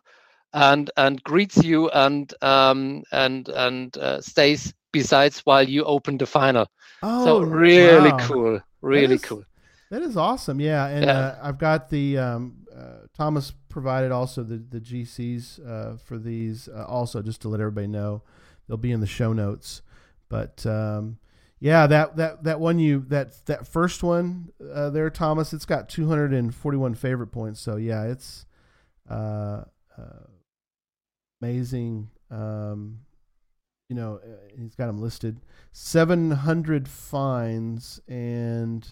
and 0.53 0.91
and 0.97 1.23
greets 1.23 1.63
you 1.63 1.89
and 1.89 2.33
um, 2.41 3.03
and 3.11 3.49
and 3.49 3.97
uh, 3.97 4.21
stays 4.21 4.73
besides 4.91 5.39
while 5.41 5.67
you 5.67 5.83
open 5.83 6.17
the 6.17 6.25
final. 6.25 6.67
oh 7.03 7.25
so 7.25 7.41
really 7.41 8.11
wow. 8.11 8.17
cool, 8.27 8.59
really 8.81 9.15
is- 9.15 9.21
cool. 9.21 9.43
That 9.91 10.03
is 10.03 10.15
awesome. 10.15 10.59
Yeah, 10.59 10.85
and 10.85 11.05
Yeah. 11.05 11.17
Uh, 11.19 11.39
I've 11.41 11.57
got 11.57 11.89
the 11.89 12.17
um, 12.19 12.67
uh, 12.75 13.07
Thomas 13.17 13.51
provided 13.69 14.11
also 14.11 14.43
the 14.43 14.57
the 14.57 14.79
GCs 14.79 15.59
uh, 15.67 15.97
for 15.97 16.19
these 16.19 16.67
uh, 16.67 16.85
also 16.85 17.23
just 17.23 17.41
to 17.41 17.49
let 17.49 17.59
everybody 17.59 17.87
know 17.87 18.21
they'll 18.67 18.77
be 18.77 18.91
in 18.91 18.99
the 18.99 19.07
show 19.07 19.33
notes. 19.33 19.81
But 20.29 20.63
um, 20.67 21.17
yeah, 21.59 21.87
that 21.87 22.17
that 22.17 22.43
that 22.43 22.59
one 22.59 22.77
you 22.77 23.03
that 23.07 23.43
that 23.47 23.65
first 23.67 24.03
one 24.03 24.51
uh, 24.71 24.91
there, 24.91 25.09
Thomas, 25.09 25.53
it's 25.53 25.65
got 25.65 25.89
241 25.89 26.93
favorite 26.93 27.31
points. 27.31 27.59
So 27.59 27.75
yeah, 27.77 28.03
it's 28.03 28.45
uh, 29.09 29.63
uh, 29.97 30.27
amazing. 31.41 32.11
Um, 32.29 32.99
you 33.89 33.95
know, 33.95 34.19
uh, 34.23 34.27
he's 34.57 34.75
got 34.75 34.87
them 34.87 35.01
listed 35.01 35.39
700 35.73 36.87
finds 36.87 37.99
and 38.07 38.87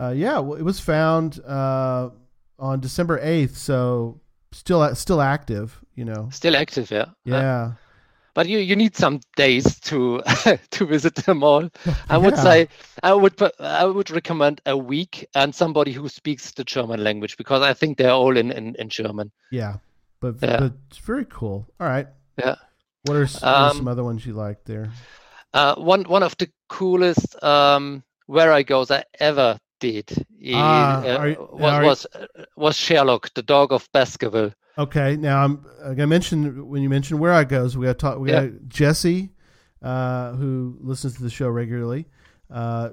uh, 0.00 0.10
yeah, 0.16 0.38
well, 0.38 0.58
it 0.58 0.62
was 0.62 0.80
found 0.80 1.40
uh, 1.44 2.10
on 2.58 2.80
December 2.80 3.18
eighth, 3.22 3.56
so 3.56 4.20
still 4.52 4.94
still 4.94 5.20
active. 5.20 5.78
You 5.94 6.04
know, 6.06 6.28
Still 6.32 6.56
active, 6.56 6.90
yeah. 6.90 7.02
Uh, 7.02 7.06
yeah. 7.24 7.72
but 8.34 8.48
you 8.48 8.58
you 8.58 8.74
need 8.74 8.96
some 8.96 9.20
days 9.36 9.78
to 9.80 10.22
to 10.70 10.86
visit 10.86 11.14
them 11.16 11.44
all. 11.44 11.68
I 12.08 12.16
would 12.18 12.34
Yeah. 12.36 12.42
say 12.42 12.68
I 13.02 13.12
would 13.14 13.34
I 13.60 13.84
would 13.84 14.10
recommend 14.10 14.60
a 14.66 14.76
week 14.76 15.26
and 15.34 15.54
somebody 15.54 15.92
who 15.92 16.08
speaks 16.08 16.50
the 16.52 16.64
German 16.64 17.04
language 17.04 17.36
because 17.36 17.62
I 17.62 17.74
think 17.74 17.98
they're 17.98 18.10
all 18.10 18.36
in 18.36 18.50
in, 18.50 18.74
in 18.76 18.88
German. 18.88 19.30
yeah, 19.50 19.76
but 20.20 20.36
Yeah. 20.42 20.58
but 20.60 20.72
it's 20.88 20.98
very 20.98 21.26
cool. 21.28 21.66
All 21.78 21.86
right. 21.86 22.08
Yeah. 22.38 22.56
What 23.04 23.16
are, 23.16 23.26
what 23.26 23.42
are 23.42 23.70
Um, 23.70 23.76
some 23.76 23.88
other 23.88 24.04
ones 24.04 24.24
you 24.24 24.32
like 24.34 24.64
there? 24.64 24.90
Uh, 25.54 25.74
one 25.76 26.04
one 26.04 26.22
of 26.22 26.36
the 26.38 26.48
coolest 26.68 27.42
um, 27.42 28.02
Wherigos 28.28 28.90
I 28.90 29.04
ever 29.20 29.58
did 29.80 30.08
Ah, 30.54 31.02
uh, 31.02 31.24
you- 31.24 31.48
was 31.50 31.72
you- 31.80 31.86
was 31.86 32.06
uh, 32.14 32.26
was 32.56 32.76
Sherlock, 32.76 33.34
the 33.34 33.42
dog 33.42 33.72
of 33.72 33.88
Baskerville. 33.92 34.52
Okay, 34.78 35.16
now 35.16 35.44
I'm, 35.44 35.66
I'm 35.84 35.94
gonna 35.96 36.06
mention 36.06 36.68
when 36.68 36.82
you 36.82 36.88
mention 36.88 37.18
Wherigos, 37.18 37.76
we 37.76 37.86
got 37.86 37.98
talk. 37.98 38.18
We 38.18 38.30
Yeah. 38.30 38.46
got 38.46 38.68
Jesse, 38.68 39.30
uh, 39.82 40.32
who 40.32 40.78
listens 40.80 41.16
to 41.16 41.22
the 41.22 41.28
show 41.30 41.48
regularly. 41.48 42.06
Uh, 42.50 42.90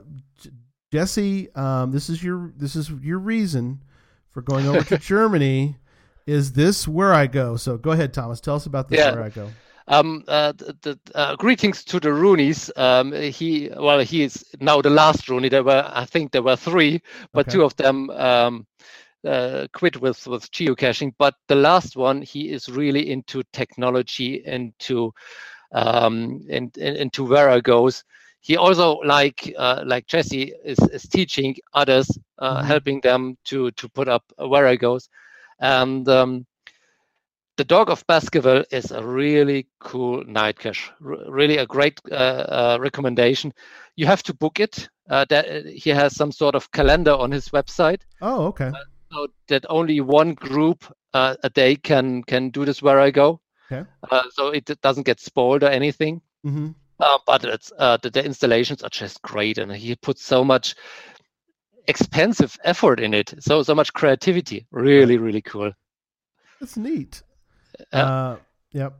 Jesse, 0.92 1.54
um, 1.56 1.92
this 1.92 2.10
is 2.10 2.24
your 2.24 2.52
this 2.58 2.76
is 2.76 2.90
your 2.90 3.20
reason 3.20 3.84
for 4.32 4.42
going 4.42 4.68
over 4.68 4.82
to 4.84 4.98
Germany. 5.14 5.78
Is 6.26 6.54
this 6.54 6.88
where 6.88 7.14
I 7.14 7.28
go? 7.28 7.56
So 7.58 7.78
go 7.78 7.92
ahead, 7.92 8.14
Thomas. 8.14 8.40
Tell 8.42 8.56
us 8.56 8.66
about 8.66 8.90
this 8.90 9.00
Yeah. 9.00 9.14
Wherigo. 9.14 9.50
Um, 9.90 10.24
uh, 10.28 10.54
the, 10.54 11.00
uh, 11.16 11.36
greetings 11.36 11.84
to 11.86 12.00
the 12.00 12.10
Roonies. 12.10 12.72
Um, 12.78 13.12
he 13.14 13.70
well, 13.76 14.00
he 14.00 14.24
is 14.24 14.46
now 14.60 14.82
the 14.82 14.90
last 14.90 15.30
Rooney. 15.30 15.50
There 15.50 15.64
were, 15.64 15.84
I 15.94 16.06
think, 16.06 16.32
there 16.32 16.44
were 16.44 16.56
three, 16.56 17.02
but 17.34 17.48
Okay. 17.48 17.50
two 17.50 17.64
of 17.64 17.76
them 17.78 18.10
um, 18.12 18.68
uh, 19.28 19.68
quit 19.74 20.02
with 20.02 20.28
with 20.28 20.52
geocaching. 20.52 21.14
But 21.18 21.36
the 21.48 21.56
last 21.56 21.96
one, 21.98 22.22
he 22.22 22.50
is 22.50 22.70
really 22.70 23.12
into 23.12 23.44
technology, 23.54 24.44
into 24.46 25.14
um, 25.74 26.42
in, 26.50 26.72
into 26.78 27.26
Wherigos. 27.26 28.04
He 28.42 28.58
also 28.58 28.98
like 29.06 29.54
uh, 29.58 29.84
like 29.86 30.08
Jesse 30.08 30.54
is, 30.64 30.80
is 30.92 31.04
teaching 31.04 31.56
others, 31.74 32.08
uh, 32.40 32.62
Mhm. 32.62 32.64
helping 32.64 33.02
them 33.02 33.38
to 33.46 33.72
to 33.72 33.90
put 33.90 34.08
up 34.08 34.24
Wherigos, 34.40 35.10
and 35.60 36.08
um, 36.10 36.46
the 37.60 37.66
Dog 37.66 37.90
of 37.90 38.08
Baskerville 38.08 38.64
is 38.72 38.90
a 38.92 39.04
really 39.04 39.68
cool 39.82 40.24
night 40.24 40.58
cache. 40.58 40.90
R- 41.06 41.30
really 41.30 41.58
a 41.58 41.66
great 41.66 42.00
uh, 42.10 42.16
uh, 42.16 42.78
recommendation. 42.80 43.52
You 43.98 44.06
have 44.06 44.24
to 44.24 44.34
book 44.34 44.62
it. 44.62 44.88
Uh, 45.10 45.26
that 45.30 45.66
he 45.66 45.90
has 45.90 46.16
some 46.16 46.32
sort 46.32 46.56
of 46.56 46.72
calendar 46.72 47.12
on 47.12 47.32
his 47.32 47.50
website, 47.50 48.02
Oh, 48.22 48.46
okay. 48.46 48.72
so 49.12 49.28
that 49.48 49.66
only 49.68 50.00
one 50.00 50.36
group 50.36 50.86
uh, 51.14 51.36
a 51.44 51.50
day 51.50 51.76
can 51.76 52.24
can 52.24 52.50
do 52.52 52.64
this 52.64 52.80
Wherigo. 52.82 53.40
Okay. 53.72 53.90
Uh, 54.10 54.24
so 54.32 54.50
it 54.54 54.66
doesn't 54.82 55.06
get 55.08 55.20
spoiled 55.20 55.64
or 55.64 55.70
anything. 55.70 56.22
Mm-hmm. 56.46 56.70
Uh, 57.00 57.18
but 57.26 57.44
it's 57.44 57.74
uh, 57.78 57.98
the, 58.02 58.10
the 58.10 58.24
installations 58.24 58.84
are 58.84 58.90
just 59.02 59.22
great, 59.22 59.58
and 59.58 59.72
he 59.76 59.96
puts 59.96 60.24
so 60.24 60.44
much 60.46 60.76
expensive 61.88 62.56
effort 62.64 63.00
in 63.00 63.14
it. 63.14 63.34
So 63.40 63.64
so 63.64 63.76
much 63.76 63.92
creativity. 63.92 64.66
Really, 64.72 65.18
really 65.18 65.42
cool. 65.42 65.74
That's 66.62 66.78
neat. 66.78 67.24
Uh, 67.92 68.38
yep. 68.72 68.94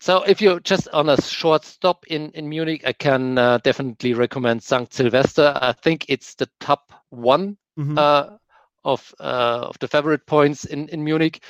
So 0.00 0.22
if 0.22 0.40
you're 0.40 0.60
just 0.60 0.88
on 0.88 1.10
a 1.10 1.20
short 1.20 1.64
stop 1.64 2.06
in, 2.06 2.30
in 2.30 2.48
Munich, 2.48 2.82
I 2.86 2.92
can 2.94 3.36
uh, 3.36 3.58
definitely 3.58 4.14
recommend 4.14 4.62
St. 4.62 4.92
Sylvester. 4.92 5.52
I 5.60 5.72
think 5.72 6.06
it's 6.08 6.34
the 6.34 6.48
top 6.58 6.92
one 7.10 7.58
hmm 7.76 7.98
uh, 7.98 8.36
of 8.82 9.14
uh, 9.20 9.68
of 9.68 9.78
the 9.78 9.88
favorite 9.88 10.26
points 10.26 10.64
in, 10.64 10.88
in 10.88 11.04
Munich. 11.04 11.44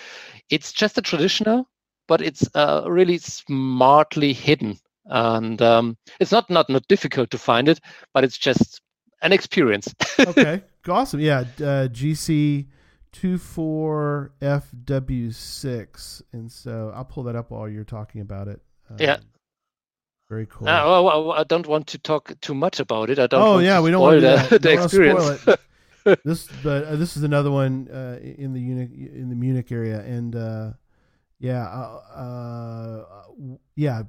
It's 0.50 0.72
just 0.72 0.98
a 0.98 1.02
traditional, 1.02 1.68
but 2.08 2.20
it's 2.20 2.44
uh, 2.56 2.82
really 2.88 3.18
smartly 3.18 4.32
hidden, 4.32 4.78
and 5.04 5.62
um, 5.62 5.96
it's 6.18 6.32
not, 6.32 6.50
not 6.50 6.68
not 6.68 6.88
difficult 6.88 7.30
to 7.30 7.38
find 7.38 7.68
it, 7.68 7.78
but 8.12 8.24
it's 8.24 8.36
just 8.38 8.80
an 9.22 9.32
experience. 9.32 9.94
okay. 10.26 10.62
Awesome. 10.88 11.20
Yeah. 11.20 11.44
Uh, 11.60 11.86
GC 11.86 12.66
two 13.12 13.38
four 13.38 14.32
FW 14.40 15.34
six, 15.34 16.22
and 16.32 16.50
so 16.50 16.92
I'll 16.94 17.04
pull 17.04 17.24
that 17.24 17.36
up 17.36 17.50
while 17.50 17.68
you're 17.68 17.84
talking 17.84 18.20
about 18.20 18.48
it. 18.48 18.60
Um, 18.88 18.96
Yeah. 18.98 19.18
Very 20.28 20.46
cool. 20.46 20.68
Uh, 20.68 20.84
well, 20.84 21.04
well, 21.04 21.32
I 21.32 21.42
don't 21.42 21.66
want 21.66 21.88
to 21.88 21.98
talk 21.98 22.32
too 22.40 22.54
much 22.54 22.78
about 22.78 23.10
it. 23.10 23.18
I 23.18 23.26
don't. 23.26 23.42
oh 23.42 23.58
yeah, 23.58 23.80
we 23.80 23.90
don't 23.90 24.00
want 24.00 24.20
to, 24.20 24.58
the, 24.60 24.72
experience. 24.84 25.40
spoil 25.40 25.54
it. 25.54 25.60
this, 26.24 26.48
but 26.62 26.84
uh, 26.84 26.96
this 26.96 27.16
is 27.16 27.24
another 27.24 27.50
one 27.50 27.88
uh, 27.88 28.18
in 28.22 28.52
the 28.52 28.60
Munich 28.60 28.90
in 28.94 29.28
the 29.28 29.34
Munich 29.34 29.72
area, 29.72 30.00
and 30.00 30.36
uh, 30.36 30.70
yeah, 31.40 31.64
uh, 31.66 32.14
uh, 32.14 33.04
yeah, 33.74 34.04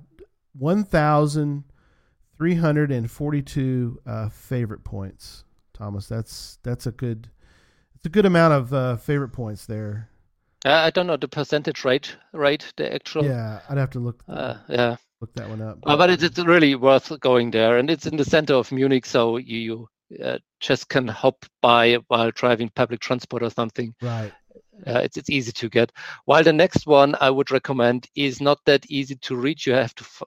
one 0.54 0.84
thousand 0.84 1.64
three 2.38 2.56
hundred 2.56 2.92
and 2.92 3.10
forty-two 3.10 4.00
uh, 4.06 4.30
favorite 4.30 4.84
points. 4.84 5.44
Thomas, 5.74 6.08
that's 6.08 6.60
that's 6.62 6.86
a 6.86 6.92
good, 6.92 7.30
it's 8.02 8.08
a 8.08 8.10
good 8.10 8.26
amount 8.26 8.52
of 8.54 8.74
uh, 8.74 8.98
favorite 8.98 9.30
points 9.30 9.68
there. 9.68 10.10
Uh, 10.66 10.72
I 10.72 10.90
don't 10.90 11.06
know 11.06 11.18
the 11.18 11.28
percentage 11.28 11.86
rate, 11.86 12.16
right? 12.34 12.66
the 12.78 12.92
actual. 12.94 13.26
Yeah, 13.26 13.60
I'd 13.70 13.78
have 13.78 13.92
to 13.92 14.00
look 14.00 14.24
Uh, 14.28 14.56
yeah. 14.68 14.96
look 15.20 15.32
that 15.36 15.48
one 15.50 15.62
up. 15.62 15.78
Uh, 15.86 15.96
but 15.98 16.10
it's, 16.10 16.24
it's 16.24 16.40
really 16.40 16.74
worth 16.76 17.20
going 17.20 17.52
there, 17.52 17.78
and 17.78 17.90
it's 17.92 18.08
in 18.08 18.18
the 18.18 18.26
center 18.26 18.56
of 18.56 18.72
Munich, 18.72 19.06
so 19.06 19.38
you, 19.38 19.88
you 20.10 20.24
uh, 20.24 20.40
just 20.60 20.90
can 20.90 21.08
hop 21.08 21.46
by 21.62 21.98
while 22.08 22.32
driving 22.32 22.70
public 22.70 23.00
transport 23.02 23.44
or 23.44 23.52
something. 23.52 23.94
right. 24.02 24.32
Uh, 24.88 25.02
it's 25.04 25.16
it's 25.16 25.30
easy 25.30 25.52
to 25.52 25.70
get. 25.70 25.92
While 26.26 26.44
the 26.44 26.54
next 26.54 26.88
one 26.88 27.16
I 27.22 27.30
would 27.30 27.52
recommend 27.52 28.08
is 28.16 28.42
not 28.42 28.58
that 28.66 28.84
easy 28.90 29.16
to 29.18 29.36
reach. 29.36 29.68
You 29.68 29.74
have 29.74 29.94
to 29.94 30.04
f- 30.04 30.24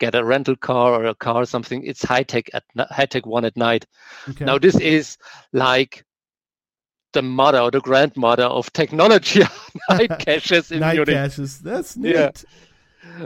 get 0.00 0.14
a 0.14 0.24
rental 0.24 0.56
car 0.56 0.94
or 0.94 1.04
a 1.04 1.14
car 1.14 1.42
or 1.42 1.46
something. 1.46 1.84
It's 1.84 2.02
high 2.02 2.22
tech 2.22 2.48
at 2.54 2.64
high 2.90 3.04
tech 3.04 3.26
one 3.26 3.44
at 3.44 3.54
night. 3.54 3.84
Okay. 4.30 4.46
Now 4.46 4.56
this 4.58 4.80
is 4.80 5.18
like 5.52 6.06
the 7.12 7.22
mother 7.22 7.60
or 7.60 7.70
the 7.70 7.80
grandmother 7.80 8.44
of 8.44 8.72
technology 8.72 9.42
night 9.90 10.18
caches 10.18 10.70
in 10.70 10.80
Night 10.80 10.94
Munich. 10.94 11.06
caches. 11.06 11.58
That's 11.60 11.96
neat. 11.96 12.12
Yeah. 12.14 12.30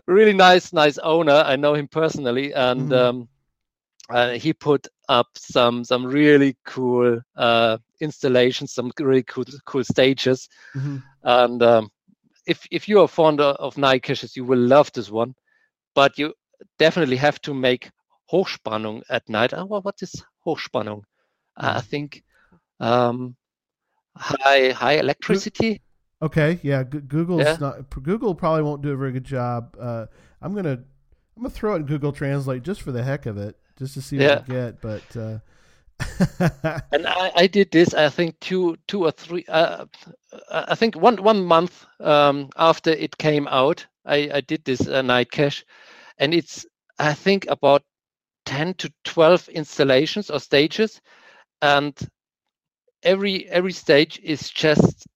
really 0.07 0.33
nice, 0.33 0.73
nice 0.73 0.99
owner. 0.99 1.33
I 1.47 1.57
know 1.57 1.75
him 1.75 1.89
personally, 1.89 2.53
and 2.53 2.93
Mhm. 2.93 2.93
um, 2.93 3.29
uh, 4.11 4.31
he 4.33 4.53
put 4.53 4.87
up 5.09 5.27
some 5.37 5.85
some 5.85 6.05
really 6.07 6.57
cool 6.67 7.21
uh, 7.37 7.79
installations, 8.01 8.73
some 8.75 8.91
really 8.99 9.23
cool 9.25 9.45
cool 9.67 9.85
stages. 9.85 10.49
Mhm. 10.75 11.03
And 11.25 11.63
um, 11.63 11.91
if 12.47 12.67
if 12.71 12.89
you 12.89 13.01
are 13.01 13.09
fond 13.09 13.41
of, 13.41 13.77
night 13.79 14.03
caches, 14.03 14.37
you 14.37 14.45
will 14.45 14.59
love 14.59 14.91
this 14.93 15.11
one. 15.11 15.35
But 15.95 16.19
you 16.19 16.35
definitely 16.79 17.17
have 17.17 17.41
to 17.43 17.55
make 17.55 17.91
Hochspannung 18.33 19.03
at 19.11 19.29
night. 19.29 19.53
Oh, 19.55 19.65
well, 19.67 19.83
what 19.83 20.03
is 20.03 20.25
Hochspannung? 20.47 21.03
Uh, 21.57 21.75
I 21.77 21.81
Mm. 21.81 21.89
think 21.91 22.23
um, 22.81 23.37
high 24.17 24.71
high 24.71 24.95
electricity. 24.95 25.81
Okay, 26.21 26.61
yeah. 26.63 26.85
G- 26.85 27.01
Google's 27.01 27.43
Yeah. 27.43 27.57
not. 27.61 27.91
Google 28.03 28.35
probably 28.35 28.63
won't 28.63 28.83
do 28.83 28.91
a 28.91 28.97
very 28.97 29.13
good 29.13 29.25
job. 29.25 29.77
Uh, 29.81 30.07
I'm 30.41 30.55
gonna 30.55 30.79
I'm 31.37 31.43
gonna 31.43 31.51
throw 31.51 31.75
it 31.75 31.79
in 31.79 31.87
Google 31.87 32.13
Translate 32.13 32.63
just 32.63 32.83
for 32.83 32.93
the 32.93 33.03
heck 33.03 33.27
of 33.27 33.39
it, 33.39 33.57
just 33.79 33.95
to 33.95 34.03
see 34.03 34.19
what 34.19 34.25
Yeah. 34.25 34.43
I 34.47 34.53
get. 34.53 34.81
But 34.81 35.17
uh, 35.17 35.39
and 36.93 37.07
I, 37.07 37.31
I 37.37 37.47
did 37.47 37.71
this 37.71 37.95
i 37.95 38.09
think 38.09 38.41
two 38.41 38.77
two 38.89 39.05
or 39.05 39.13
three 39.13 39.45
uh, 39.47 39.85
uh, 40.49 40.65
i 40.69 40.75
think 40.75 40.97
one 40.97 41.23
one 41.23 41.45
month 41.45 41.87
um, 42.01 42.49
after 42.57 42.91
it 42.91 43.17
came 43.19 43.47
out 43.47 43.87
i 44.05 44.29
i 44.35 44.41
did 44.41 44.65
this 44.65 44.89
uh, 44.89 45.03
night 45.03 45.31
cache 45.31 45.65
and 46.19 46.35
it's 46.35 46.67
i 46.99 47.13
think 47.15 47.47
about 47.49 47.83
10 48.47 48.75
to 48.75 48.93
12 49.05 49.49
installations 49.51 50.29
or 50.29 50.41
stages 50.41 51.01
and 51.61 51.95
every 53.03 53.49
every 53.51 53.73
stage 53.73 54.21
is 54.23 54.51
just 54.51 55.07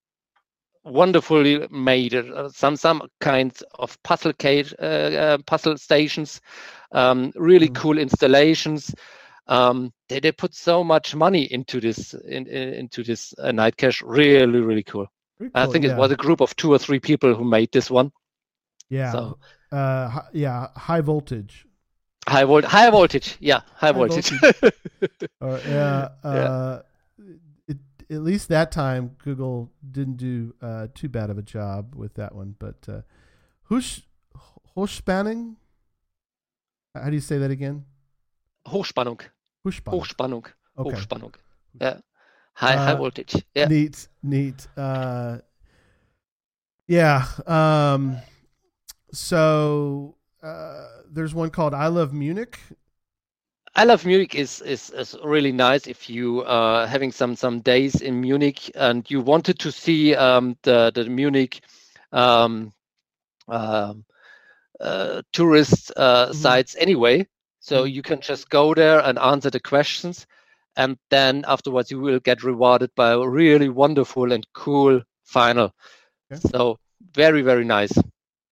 wonderfully 0.85 1.67
made 1.71 2.15
uh, 2.15 2.49
some 2.49 2.77
some 2.77 3.03
kinds 3.21 3.63
of 3.79 4.01
puzzle 4.03 4.33
cage 4.33 4.73
uh, 4.81 4.85
uh, 4.85 5.39
puzzle 5.47 5.77
stations 5.77 6.41
um, 6.93 7.33
really 7.37 7.69
Mm. 7.69 7.75
cool 7.75 7.99
installations. 7.99 8.95
Um, 9.49 9.93
they, 10.09 10.21
they 10.21 10.33
put 10.33 10.55
so 10.55 10.83
much 10.85 11.15
money 11.15 11.43
into 11.53 11.81
this 11.81 12.15
in, 12.15 12.47
in, 12.47 12.75
into 12.75 13.03
this 13.05 13.35
uh, 13.39 13.53
night 13.53 13.77
cache. 13.77 14.03
Really 14.03 14.61
really 14.61 14.83
cool. 14.85 15.07
Very 15.39 15.51
i 15.55 15.67
think 15.67 15.85
yeah. 15.85 15.93
it 15.93 15.97
was 15.97 16.11
a 16.13 16.17
group 16.17 16.41
of 16.41 16.55
two 16.57 16.73
or 16.73 16.79
three 16.79 17.01
people 17.01 17.35
who 17.35 17.45
made 17.45 17.71
this 17.73 17.91
one. 17.91 18.13
Yeah, 18.89 19.13
so 19.13 19.39
uh, 19.73 20.21
yeah, 20.33 20.69
high 20.77 21.01
voltage. 21.01 21.67
high 22.29 22.45
volt 22.45 22.65
high 22.65 22.91
voltage 22.91 23.37
yeah 23.41 23.61
high, 23.75 23.93
High 23.93 23.93
voltage, 23.93 24.33
Or 25.41 25.61
yeah, 25.67 26.09
uh, 26.25 26.81
it, 26.81 26.87
at 28.11 28.23
least 28.23 28.49
that 28.49 28.71
time 28.73 29.17
Google 29.19 29.71
didn't 29.91 30.17
do 30.17 30.55
uh, 30.63 30.87
too 30.95 31.09
bad 31.09 31.31
of 31.31 31.39
a 31.39 31.43
job 31.43 31.95
with 31.95 32.15
that 32.15 32.35
one. 32.35 32.55
But 32.59 32.87
uh, 32.89 33.01
Hush 33.65 34.03
Hochspannung. 34.77 35.57
How 36.95 37.07
do 37.11 37.15
you 37.15 37.21
say 37.21 37.39
that 37.39 37.51
again? 37.51 37.85
hochspannung 38.67 39.21
Hochspannung. 39.65 40.01
hochspannung 40.01 40.45
Okay. 40.79 40.97
hochspannung 40.97 41.35
yeah 41.81 41.99
high 42.55 42.75
high 42.77 42.93
Uh, 42.93 42.97
voltage 42.97 43.45
yeah 43.55 43.67
Neat, 43.69 44.09
neat. 44.23 44.67
Uh, 44.77 45.39
yeah. 46.89 47.27
Um, 47.47 48.17
so 49.13 50.17
uh, 50.43 50.87
there's 51.11 51.35
one 51.35 51.51
called 51.51 51.75
I 51.75 51.87
Love 51.89 52.13
Munich. 52.13 52.59
I 53.77 53.85
love 53.85 54.05
Munich 54.07 54.35
is, 54.35 54.61
is 54.63 54.91
is 54.91 55.17
really 55.25 55.53
nice 55.53 55.87
if 55.87 56.11
you 56.11 56.45
are 56.45 56.87
having 56.87 57.13
some 57.13 57.37
some 57.37 57.61
days 57.61 58.03
in 58.03 58.21
Munich 58.21 58.71
and 58.75 59.09
you 59.11 59.21
wanted 59.21 59.61
to 59.61 59.73
see 59.73 60.15
um, 60.17 60.57
the 60.63 60.93
the 60.95 61.05
Munich 61.05 61.61
um, 62.13 62.73
um, 63.49 64.05
uh, 64.81 65.23
tourist 65.33 65.93
uh, 65.97 66.33
Mhm. 66.33 66.33
sites 66.33 66.77
anyway. 66.79 67.27
So 67.61 67.85
Mhm. 67.85 67.87
you 67.87 68.03
can 68.03 68.21
just 68.21 68.51
go 68.51 68.75
there 68.75 69.01
and 69.01 69.19
answer 69.19 69.51
the 69.51 69.61
questions, 69.61 70.27
and 70.77 70.99
then 71.11 71.45
afterwards 71.47 71.91
you 71.91 72.01
will 72.01 72.21
get 72.21 72.43
rewarded 72.45 72.91
by 72.97 73.11
a 73.13 73.21
really 73.29 73.69
wonderful 73.69 74.33
and 74.33 74.47
cool 74.55 75.03
final. 75.25 75.73
Okay. 76.31 76.43
So 76.53 76.79
very 77.15 77.43
very 77.43 77.65
nice. 77.65 77.93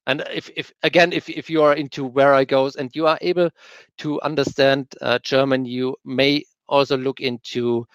And 0.07 0.23
if, 0.33 0.51
if 0.57 0.73
again, 0.83 1.13
if, 1.13 1.29
if 1.29 1.49
you 1.49 1.63
are 1.63 1.75
into 1.75 2.09
Wherigos 2.09 2.77
and 2.77 2.91
you 2.95 3.07
are 3.07 3.19
able 3.21 3.51
to 3.99 4.21
understand 4.23 4.87
uh, 5.01 5.19
German, 5.23 5.65
you 5.65 5.97
may 6.05 6.45
also 6.69 6.97
look 6.97 7.21
into 7.21 7.87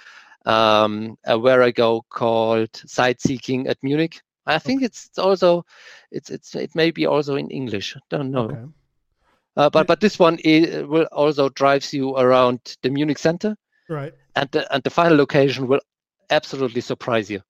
um, 0.46 1.18
a 1.26 1.38
Wherigo 1.38 2.02
called 2.10 2.70
Sightseeking 2.74 3.68
at 3.68 3.78
Munich. 3.84 4.22
I 4.46 4.58
think 4.58 4.82
it's, 4.82 5.10
also 5.18 5.64
it's 6.12 6.30
it's 6.32 6.56
it 6.56 6.74
may 6.76 6.92
be 6.92 7.06
also 7.06 7.36
in 7.36 7.50
English. 7.52 7.96
Don't 8.10 8.32
know, 8.32 8.50
Okay. 8.50 8.66
uh, 9.58 9.70
but 9.70 9.86
but 9.88 10.00
this 10.00 10.18
one 10.18 10.40
i 10.46 10.84
will 10.88 11.08
also 11.12 11.50
drives 11.50 11.94
you 11.94 12.16
around 12.18 12.60
the 12.82 12.90
Munich 12.90 13.20
center, 13.20 13.56
Right. 13.88 14.14
and 14.36 14.50
the 14.52 14.74
and 14.74 14.82
the 14.84 14.90
final 14.90 15.18
location 15.18 15.68
will 15.68 15.82
absolutely 16.32 16.82
surprise 16.82 17.30
you. 17.30 17.42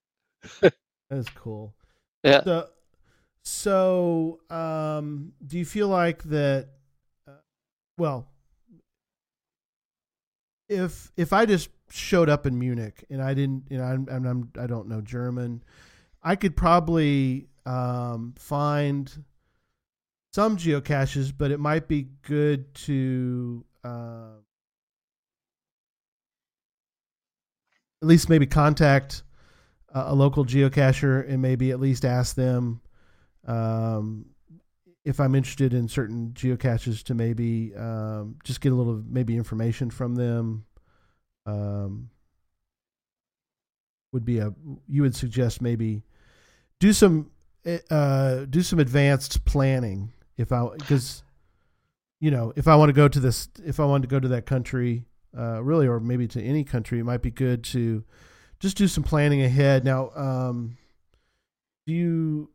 That 1.10 1.18
is 1.18 1.30
cool. 1.30 1.74
Yeah. 2.24 2.44
So, 2.44 2.68
so 3.44 4.40
um, 4.50 5.34
do 5.46 5.58
you 5.58 5.66
feel 5.66 5.88
like 5.88 6.24
that? 6.24 6.70
Uh, 7.28 7.32
well, 7.98 8.28
if 10.68 11.12
if 11.18 11.34
I 11.34 11.46
just 11.46 11.70
showed 11.90 12.30
up 12.30 12.46
in 12.46 12.58
Munich 12.60 13.04
and 13.10 13.22
I 13.22 13.34
didn't, 13.34 13.64
you 13.70 13.78
know, 13.78 13.84
I'm, 13.84 14.08
I'm, 14.12 14.26
I'm 14.26 14.52
I 14.60 14.68
don't 14.68 14.88
know 14.88 15.02
German, 15.02 15.64
I 16.22 16.36
could 16.36 16.56
probably 16.56 17.48
um, 17.66 18.34
find 18.38 19.24
some 20.34 20.58
geocaches, 20.58 21.34
but 21.36 21.52
it 21.52 21.60
might 21.60 21.88
be 21.88 22.08
good 22.22 22.74
to 22.76 23.66
uh, 23.84 24.38
at 28.02 28.08
least 28.08 28.30
maybe 28.30 28.46
contact 28.46 29.24
a 29.94 30.04
a 30.08 30.14
local 30.14 30.46
geocacher 30.46 31.28
and 31.28 31.42
maybe 31.42 31.72
at 31.72 31.80
least 31.80 32.06
ask 32.06 32.36
them 32.36 32.82
um, 33.50 34.26
if 35.04 35.20
I'm 35.20 35.36
interested 35.36 35.74
in 35.74 35.88
certain 35.88 36.32
geocaches 36.34 37.04
to 37.04 37.16
maybe 37.16 37.74
um, 37.76 38.38
just 38.44 38.62
get 38.62 38.72
a 38.72 38.76
little 38.76 39.04
maybe 39.08 39.36
information 39.36 39.90
from 39.90 40.16
them. 40.16 40.66
Um, 41.46 42.12
would 44.12 44.26
be 44.26 44.40
a 44.40 44.54
you 44.88 45.02
would 45.04 45.16
suggest 45.16 45.62
maybe 45.62 46.04
do 46.80 46.94
some 46.94 47.30
eh, 47.66 47.80
uh, 47.90 48.46
do 48.50 48.62
some 48.62 48.80
advanced 48.80 49.46
planning 49.46 50.12
if 50.38 50.52
I 50.52 50.68
because 50.78 51.24
you 52.20 52.32
know 52.32 52.52
if 52.56 52.68
I 52.68 52.76
want 52.76 52.90
to 52.90 52.94
go 52.94 53.08
to 53.08 53.20
this 53.20 53.50
if 53.64 53.80
I 53.80 53.86
want 53.86 54.04
to 54.04 54.08
go 54.08 54.20
to 54.20 54.28
that 54.30 54.46
country 54.46 55.06
uh, 55.38 55.62
really 55.62 55.88
or 55.88 56.00
maybe 56.00 56.28
to 56.30 56.42
any 56.42 56.64
country 56.64 57.00
it 57.00 57.04
might 57.04 57.22
be 57.22 57.32
good 57.32 57.64
to 57.66 58.04
just 58.60 58.78
do 58.78 58.88
some 58.88 59.04
planning 59.04 59.42
ahead. 59.42 59.86
Now, 59.86 60.10
um, 60.16 60.78
do 61.88 61.94
you 61.94 62.50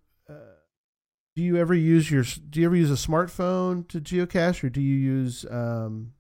do 1.35 1.43
you 1.43 1.57
ever 1.57 1.75
use 1.75 2.11
your 2.11 2.23
do 2.23 2.61
you 2.61 2.67
ever 2.67 2.77
use 2.77 2.91
a 2.91 2.95
smartphone 3.09 3.87
to 3.89 4.01
geocache 4.01 4.63
or 4.63 4.69
do 4.71 4.81
you 4.81 4.95
use 4.95 5.45
um, 5.51 6.13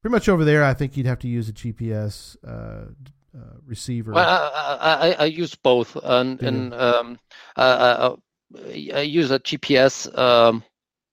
pretty 0.00 0.12
much 0.12 0.28
over 0.28 0.44
there? 0.44 0.64
I 0.64 0.74
think 0.74 0.96
you'd 0.96 1.06
have 1.06 1.20
to 1.20 1.28
use 1.28 1.48
a 1.48 1.52
GPS 1.52 2.36
uh, 2.46 2.86
uh, 3.36 3.40
receiver. 3.64 4.12
Well, 4.12 4.28
I, 4.28 5.14
I, 5.18 5.22
I 5.22 5.24
use 5.26 5.54
both, 5.54 5.96
and, 6.02 6.40
Yeah. 6.40 6.48
and 6.48 6.74
um, 6.74 7.18
I, 7.56 8.14
I, 8.94 9.00
use 9.02 9.30
a 9.30 9.38
GPS 9.38 10.16
um, 10.18 10.64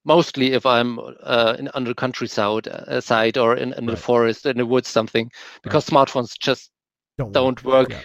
mostly 0.06 0.54
if 0.54 0.66
I'm 0.66 1.00
uh, 1.00 1.56
in 1.60 1.70
under 1.74 1.94
countryside 1.94 2.68
uh, 2.68 3.00
side 3.02 3.38
or 3.38 3.56
in, 3.56 3.74
in 3.74 3.86
the 3.86 3.98
forest, 3.98 4.46
in 4.46 4.58
the 4.58 4.66
woods, 4.66 4.88
something, 4.88 5.30
because 5.62 5.88
smartphones 5.88 6.38
just 6.40 6.72
don't 7.18 7.34
don't 7.34 7.64
work 7.64 7.92
Yeah. 7.92 8.02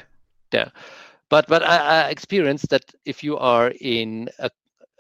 there. 0.50 0.72
But 1.30 1.46
but 1.46 1.62
I, 1.62 1.76
I 1.76 2.08
experienced 2.10 2.68
that 2.70 2.84
if 3.06 3.22
you 3.22 3.38
are 3.38 3.72
in 3.80 4.28
a 4.38 4.50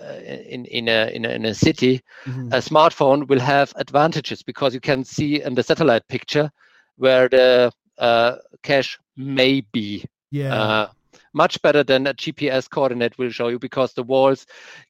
in 0.00 0.64
in 0.66 0.88
a, 0.88 1.10
in 1.14 1.24
a 1.24 1.28
in 1.30 1.44
a 1.44 1.54
city, 1.54 2.00
Mhm. 2.26 2.48
a 2.52 2.58
smartphone 2.58 3.26
will 3.28 3.40
have 3.40 3.72
advantages 3.76 4.42
because 4.42 4.74
you 4.74 4.80
can 4.80 5.04
see 5.04 5.42
in 5.42 5.54
the 5.54 5.62
satellite 5.62 6.06
picture 6.08 6.50
where 6.96 7.28
the 7.28 7.72
uh, 7.98 8.36
cache 8.62 8.98
may 9.16 9.60
be 9.72 10.04
yeah. 10.30 10.54
uh, 10.54 10.86
much 11.34 11.60
better 11.62 11.82
than 11.84 12.06
a 12.06 12.14
GPS 12.14 12.68
coordinate 12.68 13.16
will 13.18 13.30
show 13.30 13.48
you 13.48 13.58
because 13.58 13.92
the 13.94 14.02
walls 14.02 14.46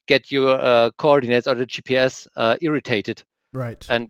get 0.07 0.31
your 0.31 0.59
uh, 0.59 0.91
coordinates 0.97 1.47
or 1.47 1.55
the 1.55 1.65
GPS 1.65 2.27
uh, 2.35 2.55
irritated. 2.61 3.23
right. 3.53 3.85
And 3.89 4.09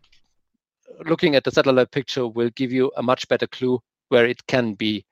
looking 1.06 1.36
at 1.36 1.44
the 1.44 1.52
satellite 1.52 1.92
picture 1.92 2.28
will 2.28 2.50
give 2.56 2.72
you 2.72 2.92
a 2.98 3.04
much 3.04 3.28
better 3.28 3.48
clue 3.48 3.80
where 4.10 4.26
it 4.26 4.46
can 4.48 4.74
be 4.74 5.06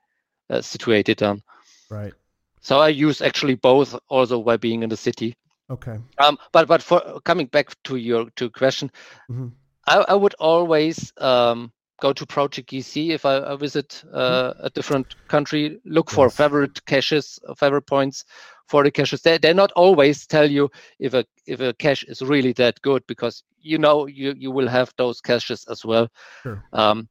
uh, 0.50 0.62
situated 0.62 1.22
on. 1.24 1.42
right. 1.90 2.14
So 2.62 2.80
I 2.80 2.90
use 2.90 3.22
actually 3.22 3.56
both 3.56 3.96
also 4.10 4.42
by 4.44 4.58
being 4.58 4.84
in 4.84 4.90
the 4.90 4.98
city. 4.98 5.36
Okay. 5.70 6.00
Um, 6.20 6.38
but 6.52 6.68
but 6.68 6.82
for 6.82 7.20
coming 7.26 7.48
back 7.48 7.72
to 7.86 7.96
your 7.96 8.30
to 8.36 8.50
question, 8.50 8.92
Mhm. 9.30 9.54
I, 9.88 10.06
I 10.10 10.14
would 10.16 10.36
always 10.40 11.12
um, 11.18 11.72
go 12.02 12.14
to 12.14 12.26
Project 12.26 12.70
GC 12.70 13.12
if 13.12 13.26
I, 13.26 13.40
I 13.40 13.56
visit 13.56 14.04
uh, 14.14 14.54
a 14.60 14.70
different 14.70 15.16
country. 15.28 15.80
Look 15.86 16.10
for 16.10 16.30
favorite 16.30 16.80
caches, 16.86 17.40
favorite 17.58 17.88
points 17.88 18.26
for 18.68 18.84
the 18.84 18.92
caches. 18.92 19.22
They 19.22 19.38
they 19.38 19.54
not 19.54 19.72
always 19.74 20.26
tell 20.28 20.50
you 20.50 20.70
if 21.00 21.14
a 21.14 21.26
if 21.46 21.60
a 21.62 21.74
cache 21.74 22.04
is 22.04 22.22
really 22.22 22.54
that 22.54 22.82
good 22.82 23.04
because 23.08 23.44
you 23.60 23.78
know 23.78 24.08
you 24.08 24.34
you 24.38 24.52
will 24.52 24.68
have 24.68 24.94
those 24.98 25.22
caches 25.22 25.66
as 25.70 25.86
well. 25.86 26.08
Sure. 26.44 26.64
Um, 26.74 27.10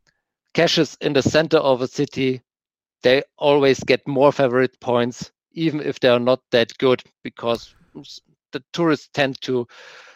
caches 0.55 0.97
in 1.01 1.13
the 1.15 1.23
center 1.23 1.59
of 1.59 1.83
a 1.83 1.89
city, 1.89 2.43
they 3.03 3.23
always 3.39 3.83
get 3.85 4.07
more 4.07 4.33
favorite 4.33 4.79
points 4.81 5.33
even 5.53 5.81
if 5.81 6.01
they 6.01 6.09
are 6.09 6.21
not 6.21 6.41
that 6.53 6.77
good 6.79 7.03
because 7.23 7.75
the 8.53 8.63
tourists 8.73 9.09
tend 9.13 9.41
to 9.43 9.67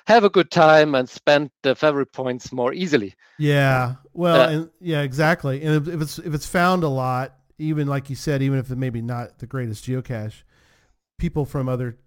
have 0.07 0.24
a 0.24 0.30
good 0.30 0.51
time 0.51 0.95
and 0.95 1.09
spend 1.09 1.51
the 1.62 1.74
favorite 1.74 2.12
points 2.12 2.53
more 2.53 2.72
easily. 2.72 3.14
Yeah. 3.39 3.97
Well, 4.12 4.43
Uh, 4.43 4.47
and 4.47 4.70
yeah, 4.80 5.03
exactly. 5.03 5.62
And 5.62 5.74
if, 5.89 5.95
if 5.95 6.01
it's 6.01 6.18
if 6.18 6.35
it's 6.35 6.47
found 6.47 6.85
a 6.85 6.89
lot, 6.89 7.35
even 7.59 7.87
like 7.89 8.11
you 8.11 8.16
said, 8.16 8.43
even 8.43 8.59
if 8.59 8.70
it 8.70 8.76
maybe 8.78 9.03
not 9.03 9.39
the 9.39 9.47
greatest 9.47 9.85
geocache, 9.85 10.43
people 11.18 11.45
from 11.45 11.68
other 11.68 11.99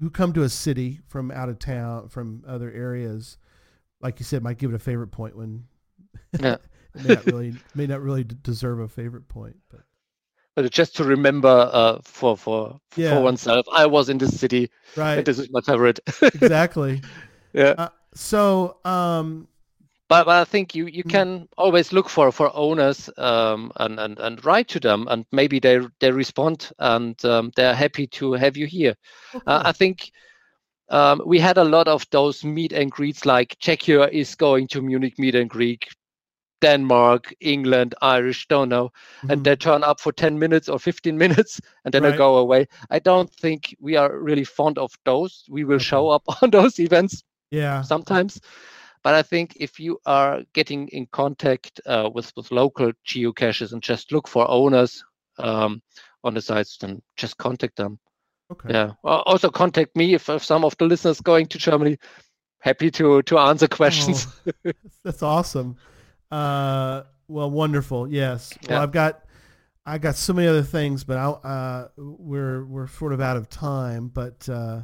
who 0.00 0.10
come 0.10 0.32
to 0.34 0.42
a 0.42 0.48
city 0.48 1.00
from 1.08 1.30
out 1.30 1.48
of 1.48 1.58
town, 1.58 2.08
from 2.08 2.44
other 2.46 2.70
areas, 2.72 3.38
like 4.00 4.20
you 4.20 4.24
said, 4.24 4.42
might 4.42 4.58
give 4.58 4.72
it 4.72 4.76
a 4.76 4.80
favorite 4.80 5.08
point 5.12 5.36
when 5.36 5.64
Yeah. 6.38 6.56
it 6.94 7.00
may 7.02 7.12
not 7.12 7.26
really 7.26 7.54
may 7.74 7.86
not 7.86 8.02
really 8.02 8.24
deserve 8.24 8.80
a 8.80 8.88
favorite 8.88 9.28
point. 9.28 9.56
But 9.70 9.80
But 10.56 10.70
just 10.72 10.96
to 10.96 11.04
remember 11.04 11.70
uh, 11.72 11.98
for 12.04 12.36
for 12.36 12.78
Yeah. 12.96 13.10
for 13.10 13.22
oneself, 13.22 13.66
I 13.72 13.86
was 13.86 14.08
in 14.08 14.18
this 14.18 14.38
city 14.38 14.70
right, 14.96 15.24
this 15.24 15.38
is 15.38 15.48
my 15.50 15.60
favorite. 15.60 16.00
exactly. 16.34 17.02
yeah. 17.52 17.74
Uh, 17.76 17.88
so, 18.14 18.76
um, 18.84 19.48
but, 20.08 20.26
but 20.26 20.36
I 20.40 20.44
think 20.44 20.74
you, 20.74 20.86
you 20.86 21.04
Mm. 21.04 21.10
can 21.10 21.48
always 21.56 21.92
look 21.92 22.08
for 22.08 22.30
for 22.32 22.54
owners 22.54 23.08
um, 23.16 23.72
and, 23.76 23.98
and 24.00 24.18
and 24.18 24.44
write 24.44 24.68
to 24.68 24.80
them, 24.80 25.06
and 25.10 25.24
maybe 25.32 25.58
they 25.60 25.80
they 26.00 26.10
respond 26.10 26.70
and 26.78 27.22
um, 27.24 27.50
they're 27.56 27.74
happy 27.74 28.06
to 28.08 28.32
have 28.34 28.56
you 28.56 28.66
here. 28.66 28.94
Uh, 29.46 29.62
I 29.64 29.72
think 29.72 30.10
um, 30.90 31.22
we 31.26 31.38
had 31.38 31.58
a 31.58 31.64
lot 31.64 31.88
of 31.88 32.06
those 32.10 32.44
meet 32.44 32.72
and 32.72 32.90
greets, 32.90 33.24
like 33.26 33.56
Czechia 33.60 34.08
is 34.12 34.34
going 34.34 34.68
to 34.68 34.82
Munich 34.82 35.18
meet 35.18 35.34
and 35.34 35.48
greet, 35.48 35.84
Denmark, 36.60 37.34
England, 37.40 37.94
Irish, 38.02 38.46
don't 38.48 38.68
know, 38.68 38.90
and 39.28 39.40
mhm. 39.40 39.44
they 39.44 39.56
turn 39.56 39.82
up 39.84 40.00
for 40.00 40.12
10 40.12 40.38
minutes 40.38 40.68
or 40.68 40.78
15 40.78 41.16
minutes 41.24 41.60
and 41.84 41.92
then 41.94 42.02
Right. 42.02 42.12
they 42.12 42.18
go 42.18 42.36
away. 42.38 42.66
I 42.90 42.98
don't 42.98 43.30
think 43.40 43.74
we 43.80 43.96
are 43.96 44.18
really 44.18 44.44
fond 44.44 44.78
of 44.78 44.92
those. 45.04 45.44
We 45.48 45.64
will 45.64 45.76
Okay. 45.76 45.84
show 45.84 46.08
up 46.08 46.22
on 46.42 46.50
those 46.50 46.78
events 46.78 47.22
yeah, 47.50 47.82
sometimes. 47.82 48.40
But 49.02 49.14
I 49.14 49.22
think 49.22 49.56
if 49.56 49.80
you 49.80 49.98
are 50.04 50.42
getting 50.52 50.88
in 50.88 51.06
contact 51.06 51.80
uh, 51.86 52.10
with, 52.14 52.32
with 52.36 52.50
local 52.52 52.92
geocaches 53.06 53.72
and 53.72 53.82
just 53.82 54.12
look 54.12 54.28
for 54.28 54.48
owners 54.50 55.02
um, 55.38 55.82
on 56.22 56.34
the 56.34 56.40
sites, 56.42 56.76
then 56.78 57.00
just 57.16 57.36
contact 57.38 57.76
them. 57.76 57.98
okay, 58.52 58.72
Yeah. 58.72 58.92
Also 59.02 59.48
contact 59.50 59.96
me 59.96 60.14
if, 60.14 60.28
if 60.28 60.44
some 60.44 60.64
of 60.64 60.76
the 60.76 60.84
listeners 60.84 61.20
going 61.20 61.46
to 61.46 61.58
Germany. 61.58 61.96
Happy 62.62 62.90
to 62.90 63.22
to 63.22 63.38
answer 63.38 63.66
questions. 63.68 64.26
Oh, 64.66 64.72
that's 65.04 65.22
awesome. 65.22 65.76
Uh, 66.30 67.02
well, 67.28 67.50
wonderful. 67.50 68.08
Yes. 68.08 68.52
Well, 68.68 68.78
Yeah. 68.78 68.82
I've 68.82 68.92
got, 68.92 69.24
I 69.86 69.98
got 69.98 70.16
so 70.16 70.32
many 70.32 70.46
other 70.48 70.62
things, 70.62 71.04
but 71.04 71.16
I'll, 71.18 71.40
uh, 71.42 71.88
we're 71.96 72.64
we're 72.64 72.86
sort 72.88 73.12
of 73.12 73.20
out 73.20 73.36
of 73.36 73.48
time. 73.48 74.08
But 74.08 74.48
uh, 74.48 74.82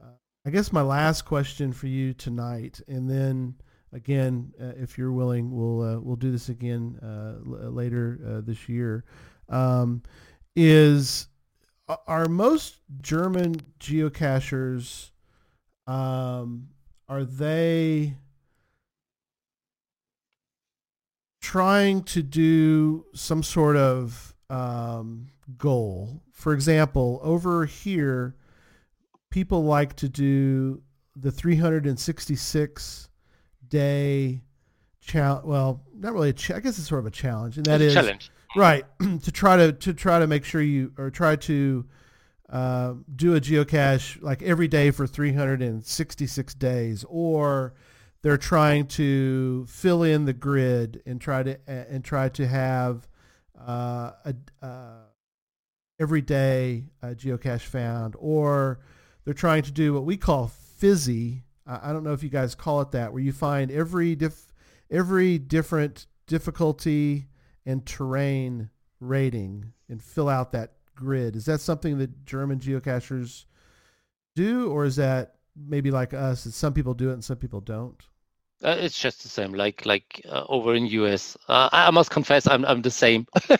uh, 0.00 0.06
I 0.44 0.50
guess 0.50 0.72
my 0.72 0.82
last 0.82 1.22
question 1.22 1.72
for 1.72 1.86
you 1.86 2.12
tonight, 2.12 2.80
and 2.86 3.08
then 3.10 3.54
again, 3.92 4.52
uh, 4.60 4.72
if 4.76 4.98
you're 4.98 5.12
willing, 5.12 5.50
we'll 5.50 5.82
uh, 5.82 6.00
we'll 6.00 6.16
do 6.16 6.30
this 6.30 6.48
again 6.48 6.98
uh, 7.02 7.36
l- 7.46 7.72
later 7.72 8.20
uh, 8.26 8.40
this 8.42 8.68
year. 8.68 9.04
Um, 9.48 10.02
is 10.54 11.28
are 12.06 12.26
most 12.26 12.78
German 13.00 13.54
geocachers 13.78 15.10
um, 15.86 16.68
are 17.08 17.24
they 17.24 18.14
trying 21.46 22.02
to 22.02 22.22
do 22.22 23.04
some 23.14 23.40
sort 23.42 23.76
of 23.76 24.34
um, 24.50 25.28
goal? 25.56 26.20
For 26.32 26.52
example, 26.52 27.20
over 27.22 27.64
here, 27.66 28.34
people 29.30 29.62
like 29.64 29.94
to 29.96 30.08
do 30.08 30.82
the 31.14 31.30
366 31.30 33.08
day 33.68 34.42
challenge. 35.00 35.44
Well, 35.44 35.82
not 35.94 36.12
really. 36.14 36.30
A 36.30 36.32
ch- 36.32 36.50
I 36.50 36.60
guess 36.60 36.78
it's 36.78 36.88
sort 36.88 36.98
of 37.00 37.06
a 37.06 37.10
challenge, 37.10 37.56
and 37.56 37.66
that 37.66 37.80
It's 37.80 37.90
is 37.92 37.96
a 37.96 38.00
challenge. 38.00 38.30
right 38.56 38.84
to 39.22 39.30
try 39.32 39.56
to 39.56 39.72
to 39.72 39.94
try 39.94 40.18
to 40.18 40.26
make 40.26 40.44
sure 40.44 40.60
you 40.60 40.92
or 40.98 41.10
try 41.10 41.36
to 41.36 41.84
uh, 42.50 42.94
do 43.14 43.34
a 43.36 43.40
geocache 43.40 44.20
like 44.22 44.42
every 44.42 44.68
day 44.68 44.90
for 44.90 45.06
366 45.06 46.54
days 46.54 47.04
or 47.08 47.74
they're 48.26 48.36
trying 48.36 48.88
to 48.88 49.64
fill 49.68 50.02
in 50.02 50.24
the 50.24 50.32
grid 50.32 51.00
and 51.06 51.20
try 51.20 51.44
to 51.44 51.56
and 51.68 52.04
try 52.04 52.28
to 52.28 52.44
have 52.44 53.06
uh, 53.56 54.10
a 54.24 54.34
uh, 54.60 55.04
every 56.00 56.22
day 56.22 56.86
a 57.02 57.14
geocache 57.14 57.60
found 57.60 58.16
or 58.18 58.80
they're 59.24 59.32
trying 59.32 59.62
to 59.62 59.70
do 59.70 59.94
what 59.94 60.04
we 60.04 60.16
call 60.16 60.48
fizzy 60.48 61.44
I 61.68 61.92
don't 61.92 62.02
know 62.02 62.14
if 62.14 62.24
you 62.24 62.28
guys 62.28 62.56
call 62.56 62.80
it 62.80 62.90
that 62.90 63.12
where 63.12 63.22
you 63.22 63.32
find 63.32 63.70
every 63.70 64.16
diff 64.16 64.52
every 64.90 65.38
different 65.38 66.08
difficulty 66.26 67.28
and 67.64 67.86
terrain 67.86 68.70
rating 68.98 69.72
and 69.88 70.02
fill 70.02 70.28
out 70.28 70.50
that 70.50 70.72
grid. 70.96 71.36
Is 71.36 71.44
that 71.44 71.60
something 71.60 71.98
that 71.98 72.24
German 72.24 72.58
geocachers 72.58 73.44
do, 74.34 74.68
or 74.68 74.84
is 74.84 74.96
that 74.96 75.34
maybe 75.56 75.92
like 75.92 76.12
us? 76.12 76.42
Some 76.54 76.72
people 76.72 76.94
do 76.94 77.10
it 77.10 77.14
and 77.14 77.24
some 77.24 77.36
people 77.36 77.60
don't. 77.60 78.02
Uh, 78.64 78.76
it's 78.78 78.98
just 78.98 79.22
the 79.22 79.28
same, 79.28 79.52
like 79.52 79.84
like 79.86 80.22
uh, 80.28 80.44
over 80.48 80.74
in 80.74 80.86
US. 80.86 81.36
Uh, 81.48 81.68
I 81.72 81.90
must 81.90 82.10
confess, 82.10 82.46
I'm 82.46 82.64
I'm 82.64 82.82
the 82.82 82.90
same. 82.90 83.26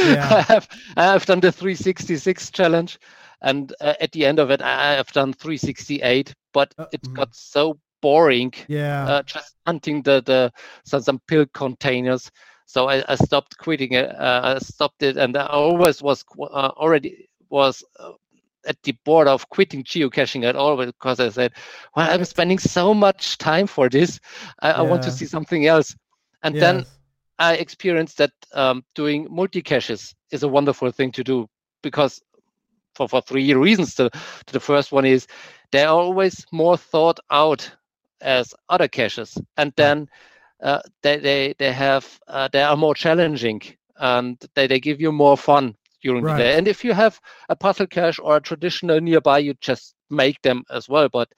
Yeah. 0.00 0.38
I 0.38 0.40
have 0.42 0.68
I 0.96 1.04
have 1.04 1.26
done 1.26 1.40
the 1.40 1.52
366 1.52 2.50
challenge, 2.50 2.98
and 3.42 3.72
uh, 3.80 3.94
at 4.00 4.12
the 4.12 4.24
end 4.26 4.38
of 4.38 4.50
it, 4.50 4.62
I 4.62 4.92
have 4.94 5.12
done 5.12 5.32
368. 5.32 6.34
But 6.52 6.74
Uh, 6.78 6.86
it 6.92 7.06
mhm. 7.06 7.14
got 7.14 7.34
so 7.34 7.78
boring 8.00 8.52
Yeah. 8.66 9.06
uh, 9.06 9.22
just 9.24 9.56
hunting 9.66 10.02
the 10.02 10.22
the 10.24 10.52
some, 10.84 11.00
some 11.02 11.20
pill 11.26 11.46
containers. 11.52 12.30
So 12.66 12.88
I, 12.88 13.04
I 13.08 13.16
stopped 13.16 13.58
quitting 13.58 13.92
it. 13.92 14.08
Uh, 14.10 14.56
I 14.56 14.58
stopped 14.58 15.02
it, 15.02 15.16
and 15.16 15.36
I 15.36 15.46
always 15.46 16.02
was 16.02 16.24
uh, 16.40 16.70
already 16.76 17.28
was 17.50 17.82
at 18.66 18.82
the 18.82 18.92
border 19.04 19.30
of 19.30 19.48
quitting 19.48 19.84
geocaching 19.84 20.44
at 20.44 20.56
all 20.56 20.76
because 20.76 21.20
I 21.20 21.28
said, 21.30 21.52
"Well, 21.96 22.10
I'm 22.10 22.24
spending 22.24 22.58
so 22.58 22.94
much 22.94 23.38
time 23.38 23.66
for 23.66 23.88
this. 23.88 24.20
I, 24.60 24.72
I 24.72 24.82
want 24.82 25.02
to 25.02 25.10
see 25.10 25.26
something 25.26 25.66
else." 25.66 25.94
And 26.42 26.56
then 26.58 26.84
I 27.38 27.54
experienced 27.54 28.18
that 28.18 28.32
um, 28.52 28.84
doing 28.94 29.26
multi 29.30 29.62
caches 29.62 30.14
is 30.30 30.42
a 30.42 30.48
wonderful 30.48 30.90
thing 30.90 31.12
to 31.12 31.24
do 31.24 31.48
because 31.82 32.22
for, 32.94 33.08
for 33.08 33.20
three 33.22 33.52
reasons. 33.54 33.94
The, 33.94 34.10
the 34.46 34.60
first 34.60 34.92
one 34.92 35.04
is 35.04 35.26
they're 35.72 35.88
always 35.88 36.44
more 36.52 36.76
thought 36.76 37.20
out 37.30 37.70
as 38.20 38.54
other 38.68 38.88
caches, 38.88 39.36
and 39.56 39.72
then 39.76 40.08
uh, 40.62 40.80
they, 41.02 41.18
they 41.18 41.54
they 41.58 41.72
have 41.72 42.18
uh, 42.28 42.48
they 42.52 42.62
are 42.62 42.76
more 42.76 42.94
challenging 42.94 43.60
and 43.96 44.38
they, 44.54 44.66
they 44.66 44.80
give 44.80 45.00
you 45.00 45.12
more 45.12 45.36
fun 45.36 45.76
during 46.04 46.22
Right. 46.22 46.36
the 46.36 46.42
day. 46.44 46.58
And 46.58 46.68
if 46.68 46.84
you 46.84 46.92
have 46.94 47.20
a 47.48 47.56
puzzle 47.56 47.86
cache 47.88 48.20
or 48.22 48.36
a 48.36 48.40
traditional 48.40 49.00
nearby, 49.00 49.38
you 49.38 49.54
just 49.60 49.94
make 50.10 50.40
them 50.42 50.62
as 50.70 50.88
well. 50.88 51.08
But 51.08 51.28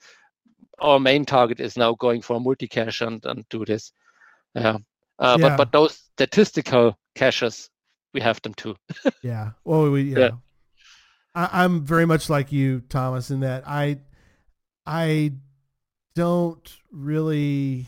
our 0.79 0.99
main 0.99 1.25
target 1.25 1.59
is 1.59 1.77
now 1.77 1.95
going 1.95 2.21
for 2.21 2.35
a 2.35 2.39
multi 2.39 2.67
cache 2.67 3.01
and, 3.01 3.25
and 3.25 3.45
do 3.49 3.65
this. 3.65 3.91
Yeah. 4.53 4.77
Uh, 5.19 5.37
Yeah. 5.39 5.49
But 5.49 5.57
but 5.57 5.71
those 5.71 5.93
statistical 5.95 6.95
caches, 7.15 7.69
we 8.13 8.21
have 8.21 8.41
them 8.41 8.53
too. 8.53 8.75
Yeah. 9.23 9.51
Well, 9.63 9.89
we, 9.91 10.03
you 10.03 10.19
Yeah. 10.19 10.31
I, 11.33 11.63
I'm 11.63 11.85
very 11.85 12.05
much 12.05 12.29
like 12.29 12.51
you, 12.51 12.81
Thomas, 12.89 13.31
in 13.31 13.39
that 13.41 13.63
I, 13.67 13.97
I 14.85 15.33
don't 16.15 16.77
really 16.91 17.85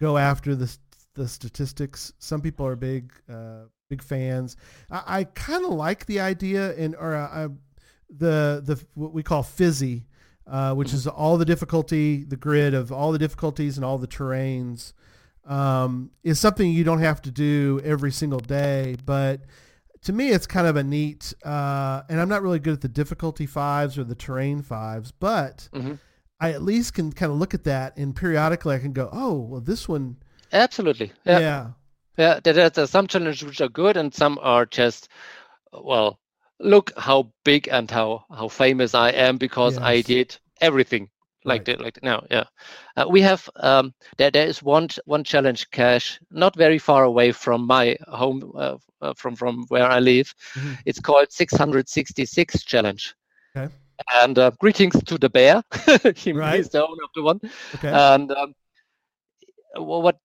go 0.00 0.16
after 0.18 0.54
the 0.54 0.76
the 1.14 1.26
statistics. 1.28 2.12
Some 2.18 2.42
people 2.42 2.66
are 2.66 2.76
big, 2.76 3.10
uh, 3.28 3.64
big 3.88 4.02
fans. 4.02 4.56
I, 4.90 5.02
I 5.20 5.24
kind 5.24 5.64
of 5.64 5.70
like 5.72 6.06
the 6.06 6.20
idea, 6.20 6.74
and 6.76 6.94
or 6.96 7.14
uh, 7.14 7.28
I, 7.28 7.48
the 8.10 8.62
the 8.64 8.84
what 8.94 9.12
we 9.12 9.22
call 9.22 9.42
fizzy, 9.42 10.06
uh, 10.46 10.74
which 10.74 10.92
is 10.92 11.06
all 11.06 11.36
the 11.38 11.44
difficulty, 11.44 12.24
the 12.24 12.36
grid 12.36 12.74
of 12.74 12.92
all 12.92 13.12
the 13.12 13.18
difficulties 13.18 13.76
and 13.76 13.84
all 13.84 13.98
the 13.98 14.08
terrains, 14.08 14.92
um, 15.46 16.10
is 16.22 16.38
something 16.38 16.70
you 16.70 16.84
don't 16.84 17.00
have 17.00 17.22
to 17.22 17.30
do 17.30 17.80
every 17.84 18.12
single 18.12 18.40
day, 18.40 18.96
but 19.04 19.42
to 20.02 20.12
me, 20.12 20.28
it's 20.28 20.46
kind 20.46 20.68
of 20.68 20.76
a 20.76 20.84
neat, 20.84 21.34
uh, 21.44 22.02
and 22.08 22.20
I'm 22.20 22.28
not 22.28 22.42
really 22.42 22.60
good 22.60 22.74
at 22.74 22.80
the 22.80 22.88
difficulty 22.88 23.44
fives 23.46 23.98
or 23.98 24.04
the 24.04 24.14
terrain 24.14 24.62
fives, 24.62 25.10
but 25.10 25.68
Mhm. 25.72 25.98
I 26.38 26.52
at 26.52 26.62
least 26.62 26.94
can 26.94 27.10
kind 27.12 27.32
of 27.32 27.38
look 27.38 27.54
at 27.54 27.64
that 27.64 27.96
and 27.96 28.14
periodically 28.14 28.76
I 28.76 28.78
can 28.78 28.92
go, 28.92 29.08
oh, 29.10 29.38
well, 29.38 29.60
this 29.60 29.88
one, 29.88 30.18
Absolutely. 30.52 31.10
yeah, 31.24 31.38
Yeah. 31.40 31.66
Yeah. 32.16 32.40
There, 32.42 32.70
are 32.76 32.86
some 32.86 33.06
challenges 33.06 33.44
which 33.44 33.60
are 33.60 33.68
good 33.68 33.96
and 33.96 34.12
some 34.14 34.38
are 34.42 34.66
just, 34.66 35.08
well, 35.72 36.18
look 36.60 36.92
how 36.96 37.32
big 37.44 37.68
and 37.70 37.90
how, 37.90 38.24
how 38.30 38.48
famous 38.48 38.94
I 38.94 39.10
am 39.10 39.38
because 39.38 39.78
I 39.80 40.02
did 40.02 40.36
everything 40.60 41.10
like 41.44 41.64
Right. 41.64 41.66
that, 41.66 41.80
like 41.80 42.02
now. 42.02 42.24
Yeah. 42.30 42.44
Uh, 42.96 43.06
we 43.08 43.20
have, 43.22 43.48
um, 43.56 43.94
there, 44.16 44.30
there 44.30 44.46
is 44.46 44.62
one, 44.62 44.88
one 45.04 45.24
challenge 45.24 45.70
cache 45.70 46.20
not 46.30 46.56
very 46.56 46.78
far 46.78 47.04
away 47.04 47.32
from 47.32 47.66
my 47.66 47.96
home, 48.06 48.52
uh, 48.56 48.76
uh, 49.00 49.14
from, 49.16 49.36
from 49.36 49.64
where 49.68 49.86
I 49.86 50.00
live. 50.00 50.34
Mhm. 50.56 50.78
It's 50.84 51.00
called 51.00 51.32
666 51.32 52.62
challenge. 52.64 53.14
Okay. 53.56 53.72
And 54.12 54.38
uh, 54.38 54.50
greetings 54.58 55.02
to 55.04 55.18
the 55.18 55.28
bear. 55.30 55.62
he 56.16 56.30
Right. 56.32 56.58
is 56.58 56.68
the 56.70 56.82
owner 56.82 57.02
of 57.04 57.10
the 57.14 57.22
one 57.22 57.40
okay, 57.74 57.92
and 57.92 58.30
um, 58.32 58.54
what 59.76 60.16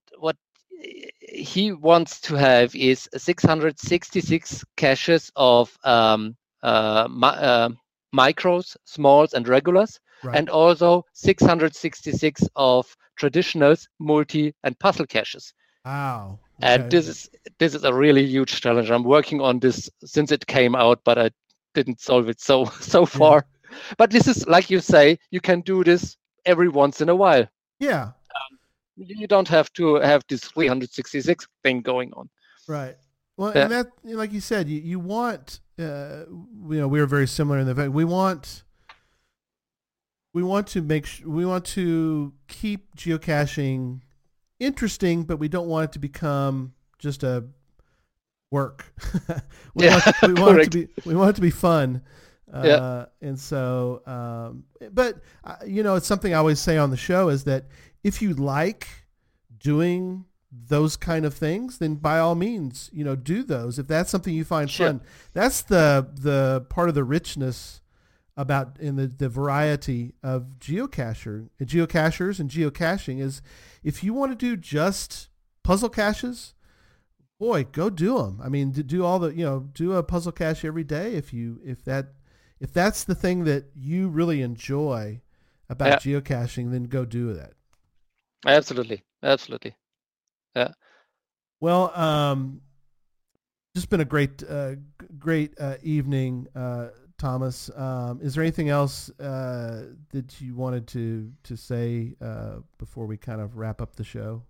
he 1.21 1.71
wants 1.71 2.19
to 2.21 2.36
have 2.36 2.75
is 2.75 3.09
666 3.15 4.63
caches 4.77 5.32
of 5.36 5.77
um, 5.84 6.36
uh, 6.63 7.07
mi- 7.09 7.27
uh, 7.27 7.69
micros, 8.15 8.75
smalls, 8.86 9.34
and 9.34 9.47
regulars, 9.47 9.99
right, 10.23 10.39
and 10.39 10.49
also 10.49 11.05
666 11.13 12.43
of 12.55 12.95
traditionals, 13.19 13.88
multi, 13.99 14.53
and 14.63 14.77
puzzle 14.79 15.05
caches. 15.05 15.53
wow, 15.86 16.39
And 16.61 16.89
this 16.89 17.07
is 17.07 17.29
this 17.59 17.75
is 17.75 17.84
a 17.84 17.93
really 17.93 18.25
huge 18.25 18.61
challenge. 18.61 18.89
I'm 18.89 19.03
working 19.03 19.41
on 19.41 19.59
this 19.59 19.89
since 20.03 20.32
it 20.32 20.45
came 20.47 20.75
out, 20.75 20.99
but 21.03 21.17
I 21.17 21.32
didn't 21.73 22.01
solve 22.01 22.29
it 22.29 22.39
so 22.39 22.65
so 22.82 23.05
far. 23.05 23.45
But 23.97 24.11
this 24.11 24.27
is 24.27 24.47
like 24.47 24.69
you 24.69 24.79
say, 24.79 25.19
you 25.32 25.39
can 25.41 25.61
do 25.61 25.84
this 25.84 26.17
every 26.45 26.69
once 26.69 27.01
in 27.01 27.09
a 27.09 27.15
while 27.15 27.47
yeah, 27.79 28.11
you 29.08 29.28
don't 29.28 29.47
have 29.47 29.72
to 29.74 29.95
have 29.95 30.24
this 30.30 30.41
366 30.45 31.47
thing 31.64 31.82
going 31.82 32.12
on. 32.14 32.30
Right. 32.68 32.95
Well, 33.38 33.52
Yeah. 33.56 33.64
and 33.64 33.72
that, 33.72 33.88
like 34.04 34.32
you 34.34 34.41
said, 34.41 34.70
you, 34.70 34.80
you 34.82 34.99
want, 34.99 35.60
uh, 35.80 36.26
you 36.30 36.80
know, 36.80 36.88
we 36.88 36.99
are 36.99 37.06
very 37.08 37.28
similar 37.28 37.60
in 37.60 37.66
the 37.68 37.74
fact 37.76 37.91
we 37.91 38.06
want, 38.06 38.64
we 40.34 40.43
want 40.43 40.68
to 40.68 40.82
make, 40.82 41.06
sh- 41.06 41.22
we 41.26 41.45
want 41.45 41.66
to 41.66 42.34
keep 42.47 42.95
geocaching 42.95 44.02
interesting, 44.60 45.24
but 45.24 45.38
we 45.38 45.47
don't 45.47 45.68
want 45.68 45.86
it 45.86 45.91
to 45.93 45.99
become 45.99 46.74
just 46.99 47.24
a 47.24 47.45
work. 48.52 48.93
we, 49.74 49.86
Yeah, 49.86 49.99
want, 50.22 50.22
we 50.28 50.34
want 50.41 50.60
it 50.60 50.72
to 50.72 50.78
be, 50.86 50.88
we 51.06 51.16
want 51.16 51.32
it 51.32 51.36
to 51.38 51.41
be 51.41 51.49
fun. 51.49 52.02
Uh, 52.54 52.62
Yeah. 52.66 53.06
and 53.28 53.39
so, 53.39 54.02
um, 54.06 54.66
but 54.93 55.22
uh, 55.43 55.56
you 55.66 55.84
know, 55.84 55.95
it's 55.95 56.06
something 56.08 56.34
I 56.34 56.38
always 56.38 56.60
say 56.60 56.78
on 56.78 56.91
the 56.91 56.97
show 56.97 57.30
is 57.30 57.45
that 57.45 57.66
if 58.04 58.22
you 58.22 58.34
like 58.34 58.88
doing 59.58 60.26
those 60.52 60.97
kind 60.97 61.26
of 61.26 61.34
things, 61.34 61.78
then 61.78 61.95
by 61.95 62.20
all 62.20 62.36
means, 62.36 62.89
you 62.91 63.06
know, 63.06 63.16
do 63.16 63.41
those. 63.43 63.80
If 63.80 63.88
that's 63.88 64.10
something 64.10 64.34
you 64.34 64.43
find 64.43 64.70
Sure. 64.70 64.88
fun, 64.88 65.02
that's 65.34 65.62
the 65.62 66.08
the 66.14 66.66
part 66.70 66.89
of 66.89 66.95
the 66.95 67.04
richness 67.06 67.80
about 68.38 68.78
in 68.80 68.95
the, 68.95 69.08
the 69.08 69.30
variety 69.30 70.14
of 70.24 70.54
geocacher 70.60 71.49
geocachers 71.62 72.39
and 72.39 72.49
geocaching 72.49 73.20
is 73.20 73.41
if 73.84 74.04
you 74.04 74.13
want 74.13 74.32
to 74.32 74.36
do 74.38 74.55
just 74.55 75.28
puzzle 75.63 75.89
caches 75.89 76.54
boy 77.39 77.66
go 77.74 77.89
do 77.89 78.17
them 78.17 78.39
i 78.42 78.47
mean 78.47 78.71
do 78.71 79.04
all 79.04 79.20
the 79.20 79.36
you 79.36 79.43
know 79.43 79.59
do 79.74 79.93
a 79.93 80.01
puzzle 80.01 80.32
cache 80.32 80.63
every 80.63 80.84
day 80.84 81.13
if 81.16 81.34
you 81.34 81.59
if 81.63 81.84
that 81.84 82.13
if 82.59 82.71
that's 82.71 83.04
the 83.04 83.13
thing 83.16 83.43
that 83.43 83.66
you 83.75 84.08
really 84.08 84.42
enjoy 84.42 85.20
about 85.70 85.89
geocaching 86.00 86.71
then 86.71 86.84
go 86.86 87.04
do 87.04 87.34
that 87.34 87.51
Absolutely, 88.46 89.04
absolutely. 89.24 89.76
Yeah. 90.55 90.74
Well, 91.59 91.96
um, 91.97 92.62
just 93.76 93.89
been 93.89 94.01
a 94.01 94.05
great, 94.05 94.43
uh, 94.43 94.76
great 95.20 95.54
uh, 95.59 95.76
evening, 95.84 96.47
uh, 96.55 96.89
Thomas. 97.18 97.70
Um, 97.76 98.20
is 98.22 98.34
there 98.36 98.43
anything 98.43 98.70
else 98.70 99.09
uh, 99.20 99.86
that 100.12 100.42
you 100.42 100.55
wanted 100.55 100.88
to 100.88 101.32
to 101.43 101.55
say 101.55 102.16
uh, 102.22 102.58
before 102.78 103.05
we 103.05 103.16
kind 103.18 103.39
of 103.42 103.58
wrap 103.58 103.80
up 103.82 103.96
the 103.96 104.04
show? 104.04 104.43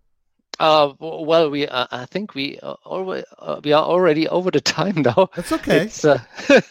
Uh, 0.59 0.93
well, 0.99 1.49
we 1.49 1.68
uh, 1.68 1.88
I 1.91 2.05
think 2.05 2.35
we 2.35 2.59
uh, 2.59 2.73
already 2.85 3.23
uh, 3.39 3.59
we 3.63 3.73
are 3.73 3.84
already 3.84 4.27
over 4.30 4.51
the 4.51 4.61
time 4.61 5.01
now. 5.01 5.30
That's 5.35 5.51
okay. 5.51 5.85
It's 5.85 6.05
uh, 6.05 6.19
you- 6.49 6.61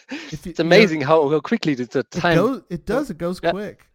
it's 0.45 0.59
amazing 0.59 1.01
how, 1.01 1.29
how 1.29 1.39
quickly 1.39 1.75
the, 1.75 1.83
It 1.99 2.11
time. 2.11 2.35
goes. 2.37 2.61
It 2.69 2.85
does. 2.85 3.09
It 3.09 3.17
goes 3.17 3.39
Yeah. 3.43 3.51
quick. 3.51 3.85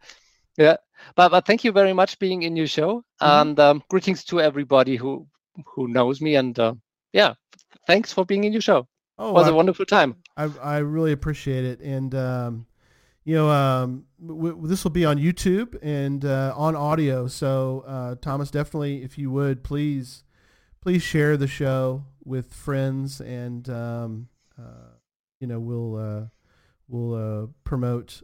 Yeah, 0.59 0.77
but 1.15 1.31
but 1.31 1.47
thank 1.47 1.65
you 1.65 1.73
very 1.73 1.93
much 1.93 2.19
being 2.19 2.43
in 2.43 2.57
your 2.57 2.67
show, 2.67 3.05
Mhm. 3.23 3.41
and 3.41 3.61
um, 3.61 3.83
greetings 3.89 4.25
to 4.25 4.41
everybody 4.41 4.97
who 4.97 5.27
who 5.65 5.89
knows 5.89 6.21
me, 6.21 6.37
and 6.37 6.59
uh, 6.59 6.75
yeah, 7.13 7.35
thanks 7.87 8.13
for 8.13 8.25
being 8.27 8.45
in 8.45 8.53
your 8.53 8.63
show. 8.63 8.87
Oh, 9.19 9.31
It 9.31 9.33
was 9.35 9.47
I, 9.47 9.51
a 9.51 9.55
wonderful 9.55 9.87
time. 9.87 10.17
I 10.37 10.45
I 10.63 10.79
really 10.79 11.13
appreciate 11.13 11.65
it, 11.65 11.81
and 11.81 12.15
um, 12.15 12.67
you 13.25 13.35
know, 13.35 13.49
um, 13.51 14.05
w- 14.21 14.51
w- 14.53 14.69
this 14.69 14.85
will 14.85 14.91
be 14.93 15.05
on 15.07 15.17
YouTube 15.19 15.77
and 15.83 16.25
uh, 16.25 16.53
on 16.57 16.77
audio. 16.77 17.27
So, 17.27 17.83
uh, 17.87 18.15
Thomas, 18.21 18.51
definitely, 18.51 19.03
if 19.03 19.17
you 19.19 19.31
would, 19.31 19.65
please, 19.65 20.23
please 20.81 21.03
share 21.03 21.37
the 21.37 21.49
show 21.49 22.05
with 22.25 22.53
friends, 22.53 23.21
and 23.21 23.69
um, 23.71 24.29
uh, 24.59 24.93
you 25.41 25.47
know, 25.47 25.59
we'll 25.59 25.97
uh, 25.97 26.27
we'll 26.89 27.15
uh, 27.15 27.47
promote 27.65 28.23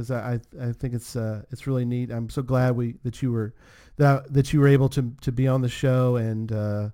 because 0.00 0.10
I, 0.10 0.40
I 0.60 0.72
think 0.72 0.94
it's 0.94 1.16
uh, 1.16 1.42
it's 1.50 1.66
really 1.66 1.84
neat. 1.84 2.10
I'm 2.10 2.30
so 2.30 2.42
glad 2.42 2.76
we 2.76 2.94
that 3.04 3.22
you 3.22 3.32
were 3.32 3.54
that 3.96 4.32
that 4.32 4.52
you 4.52 4.60
were 4.60 4.68
able 4.68 4.88
to 4.90 5.12
to 5.20 5.32
be 5.32 5.46
on 5.48 5.62
the 5.62 5.68
show 5.68 6.16
and. 6.16 6.50
Uh, 6.50 6.90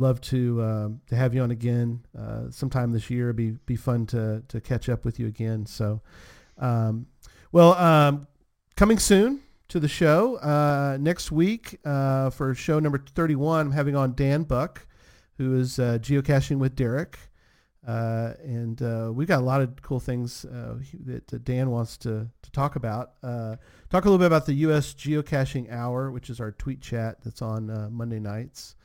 love 0.00 0.20
to 0.20 0.62
um, 0.62 1.00
to 1.08 1.16
have 1.16 1.34
you 1.34 1.40
on 1.42 1.50
again 1.50 2.00
uh, 2.16 2.48
sometime 2.50 2.92
this 2.92 3.10
year. 3.10 3.30
It'd 3.30 3.36
be 3.36 3.50
be 3.66 3.74
fun 3.74 4.06
to 4.06 4.44
to 4.46 4.60
catch 4.60 4.88
up 4.88 5.04
with 5.04 5.18
you 5.18 5.26
again. 5.26 5.66
So, 5.66 6.02
um, 6.56 7.08
well, 7.50 7.72
um, 7.74 8.28
coming 8.76 9.00
soon 9.00 9.40
to 9.66 9.80
the 9.80 9.88
show 9.88 10.36
uh, 10.36 10.98
next 11.00 11.32
week 11.32 11.80
uh, 11.84 12.30
for 12.30 12.54
show 12.54 12.78
number 12.78 13.02
thirty 13.12 13.34
one. 13.34 13.66
I'm 13.66 13.72
having 13.72 13.96
on 13.96 14.14
Dan 14.14 14.44
Buck, 14.44 14.86
who 15.36 15.56
is 15.58 15.80
uh, 15.80 15.98
geocaching 16.00 16.58
with 16.58 16.76
Derek. 16.76 17.18
Uh, 17.88 18.34
and 18.44 18.82
uh, 18.82 19.10
we 19.14 19.24
got 19.24 19.40
a 19.40 19.44
lot 19.44 19.62
of 19.62 19.80
cool 19.80 19.98
things 19.98 20.44
uh, 20.44 20.74
that 21.06 21.32
uh, 21.32 21.38
Dan 21.42 21.70
wants 21.70 21.96
to, 21.96 22.28
to 22.42 22.50
talk 22.52 22.76
about. 22.76 23.12
Uh, 23.22 23.56
talk 23.88 24.04
a 24.04 24.08
little 24.08 24.18
bit 24.18 24.26
about 24.26 24.44
the 24.44 24.52
U.S. 24.54 24.92
Geocaching 24.92 25.72
Hour, 25.72 26.10
which 26.10 26.28
is 26.28 26.38
our 26.38 26.52
tweet 26.52 26.82
chat 26.82 27.16
that's 27.24 27.40
on 27.40 27.70
uh, 27.70 27.88
Monday 27.90 28.20
nights. 28.20 28.76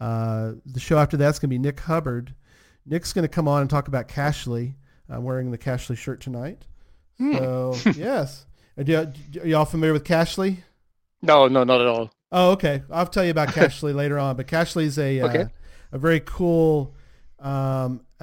Uh, 0.00 0.52
the 0.66 0.78
show 0.78 0.98
after 0.98 1.16
that's 1.16 1.40
going 1.40 1.48
to 1.50 1.54
be 1.54 1.58
Nick 1.58 1.80
Hubbard. 1.80 2.32
Nick's 2.86 3.12
going 3.12 3.24
to 3.24 3.28
come 3.28 3.48
on 3.48 3.60
and 3.60 3.68
talk 3.68 3.88
about 3.88 4.06
Cachly. 4.06 4.74
I'm 5.08 5.24
wearing 5.24 5.50
the 5.50 5.58
Cachly 5.58 5.96
shirt 5.96 6.20
tonight. 6.20 6.64
Hmm. 7.18 7.36
So, 7.36 7.74
yes. 7.96 8.46
Are, 8.78 8.84
y- 8.86 9.12
are 9.40 9.46
y'all 9.48 9.64
familiar 9.64 9.92
with 9.92 10.04
Cachly? 10.04 10.58
No, 11.22 11.48
no, 11.48 11.64
not 11.64 11.80
at 11.80 11.88
all. 11.88 12.12
Oh, 12.30 12.52
okay. 12.52 12.82
I'll 12.88 13.06
tell 13.06 13.24
you 13.24 13.30
about 13.32 13.48
Cachly 13.54 13.92
later 13.94 14.16
on. 14.18 14.36
But 14.36 14.46
Cachly 14.46 14.84
is 14.84 14.96
a 14.98 15.22
Okay. 15.22 15.40
uh, 15.40 15.46
a 15.90 15.98
very 15.98 16.20
cool 16.20 16.94
um, 17.40 18.00
app 18.00 18.13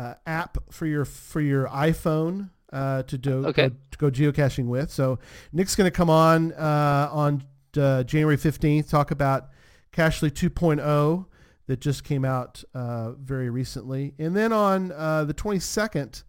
for 0.82 0.88
your 0.88 1.06
for 1.06 1.40
your 1.40 1.68
iPhone 1.68 2.50
uh, 2.74 3.04
to 3.04 3.16
do 3.16 3.46
Okay. 3.46 3.70
go, 3.70 3.76
to 3.92 3.98
go 4.00 4.10
geocaching 4.10 4.66
with. 4.66 4.90
So 4.90 5.20
Nick's 5.54 5.76
going 5.76 5.86
to 5.86 5.96
come 5.96 6.10
on 6.10 6.54
uh, 6.54 7.08
on 7.12 7.44
uh, 7.78 8.02
January 8.02 8.36
fifteenth 8.36 8.90
talk 8.90 9.12
about 9.12 9.50
Cachly 9.94 10.32
2.0 10.32 11.28
that 11.68 11.80
just 11.82 12.04
came 12.04 12.26
out 12.26 12.64
uh, 12.74 13.12
very 13.12 13.52
recently, 13.52 14.16
and 14.18 14.36
then 14.36 14.52
on 14.52 14.92
uh, 14.92 15.24
the 15.24 15.34
twenty 15.36 15.60
second 15.60 16.24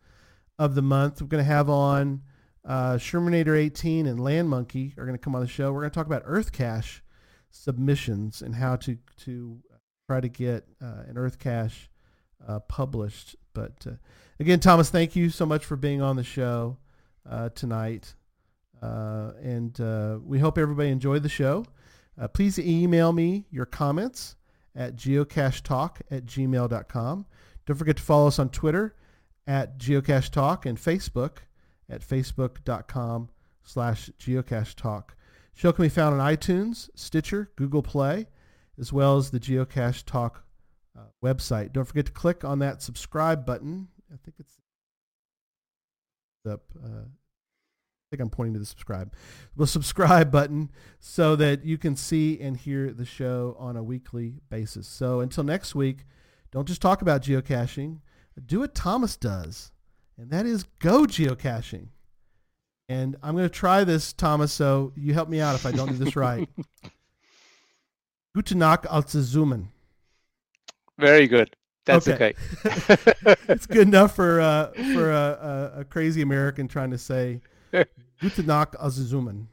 of 0.59 0.75
the 0.75 0.83
month, 0.83 1.23
we're 1.23 1.29
going 1.29 1.43
to 1.43 1.51
have 1.51 1.71
on 1.71 2.21
uh, 2.67 2.97
Shermanator 2.97 3.57
18 3.57 4.07
and 4.07 4.21
Land 4.21 4.51
Monkey 4.51 4.93
are 4.99 5.07
going 5.07 5.17
to 5.17 5.25
come 5.25 5.35
on 5.35 5.41
the 5.41 5.49
show. 5.49 5.73
We're 5.73 5.81
going 5.81 5.91
to 5.91 5.95
talk 5.95 6.05
about 6.07 6.25
Earth 6.27 6.53
Cache 6.53 7.03
submissions 7.51 8.43
and 8.43 8.55
how 8.55 8.77
to 8.77 8.99
to 9.25 9.61
try 10.07 10.21
to 10.21 10.29
get 10.29 10.67
uh, 10.83 11.05
an 11.09 11.17
Earth 11.17 11.39
Cache 11.39 11.89
uh, 12.47 12.59
published. 12.61 13.35
But 13.55 13.87
uh, 13.87 13.93
again, 14.41 14.61
Thomas, 14.61 14.91
thank 14.91 15.17
you 15.17 15.31
so 15.31 15.47
much 15.47 15.65
for 15.65 15.77
being 15.77 16.03
on 16.03 16.17
the 16.17 16.25
show 16.25 16.79
uh, 17.29 17.51
tonight, 17.51 18.15
uh, 18.83 19.33
and 19.43 19.79
uh, 19.81 20.19
we 20.25 20.39
hope 20.39 20.59
everybody 20.59 20.91
enjoyed 20.91 21.23
the 21.23 21.29
show. 21.29 21.65
Uh, 22.21 22.29
please 22.29 22.59
email 22.59 23.13
me 23.13 23.47
your 23.51 23.67
comments 23.67 24.37
at 24.75 24.97
geocachetalk 24.97 26.01
at 26.11 26.27
gmail.com. 26.27 27.27
Don't 27.67 27.77
forget 27.77 27.97
to 27.97 28.03
follow 28.03 28.27
us 28.27 28.39
on 28.39 28.49
Twitter 28.49 28.97
at 29.47 29.79
geocachetalk 29.79 30.67
and 30.67 30.79
Facebook 30.79 31.39
at 31.89 32.01
facebook.com 32.01 33.29
slash 33.63 34.11
geocachetalk. 34.19 35.11
Show 35.55 35.73
can 35.73 35.85
be 35.85 35.89
found 35.89 36.19
on 36.19 36.35
iTunes, 36.35 36.89
Stitcher, 36.95 37.51
Google 37.57 37.83
Play, 37.83 38.29
as 38.79 38.93
well 38.93 39.17
as 39.17 39.31
the 39.31 39.41
Geocache 39.41 40.05
Talk 40.05 40.45
uh, 40.99 41.05
website. 41.25 41.73
Don't 41.73 41.85
forget 41.85 42.07
to 42.07 42.13
click 42.13 42.45
on 42.45 42.59
that 42.61 42.83
subscribe 42.83 43.45
button. 43.47 43.89
I 44.13 44.17
think 44.25 44.37
it's 44.39 44.59
up. 46.51 46.63
Uh, 46.83 47.07
I 47.07 48.11
think 48.11 48.21
I'm 48.21 48.31
pointing 48.31 48.55
to 48.55 48.61
the 48.61 48.67
subscribe. 48.67 49.15
The 49.57 49.67
subscribe 49.67 50.31
button 50.31 50.71
so 51.01 51.37
that 51.37 51.65
you 51.65 51.79
can 51.79 51.97
see 51.97 52.39
and 52.41 52.57
hear 52.57 52.93
the 52.93 53.07
show 53.07 53.57
on 53.59 53.77
a 53.77 53.83
weekly 53.83 54.41
basis. 54.51 54.87
So 54.87 55.21
until 55.21 55.45
next 55.45 55.75
week, 55.75 56.05
don't 56.51 56.69
just 56.69 56.83
talk 56.83 57.01
about 57.01 57.23
geocaching. 57.23 58.01
Do 58.47 58.61
what 58.61 58.75
Thomas 58.75 59.17
does, 59.17 59.73
and 60.19 60.31
that 60.31 60.47
is 60.47 60.65
go 60.81 61.05
geocaching. 61.05 61.89
And 62.89 63.17
I'm 63.23 63.35
going 63.35 63.49
to 63.49 63.55
try 63.55 63.85
this, 63.85 64.13
Thomas, 64.13 64.53
so 64.53 64.93
you 64.97 65.15
help 65.15 65.29
me 65.29 65.41
out 65.41 65.55
if 65.55 65.65
I 65.65 65.73
don't 65.73 65.89
do 65.89 66.05
this 66.05 66.17
right. 66.17 66.49
Gute 68.37 68.55
Nacht, 68.55 68.85
Altsasumen. 68.85 69.69
Very 71.03 71.27
good. 71.27 71.55
That's 71.85 72.07
Okay. 72.07 72.33
okay. 72.65 72.97
it's 73.49 73.67
good 73.67 73.89
enough 73.89 74.15
for 74.15 74.41
uh, 74.41 74.71
for 74.95 75.11
a, 75.11 75.73
a, 75.77 75.81
a 75.81 75.85
crazy 75.85 76.23
American 76.23 76.69
trying 76.69 76.93
to 76.93 76.99
say 76.99 77.41
Gute 77.73 78.47
Nacht, 78.47 78.77
Altsasumen, 78.81 79.47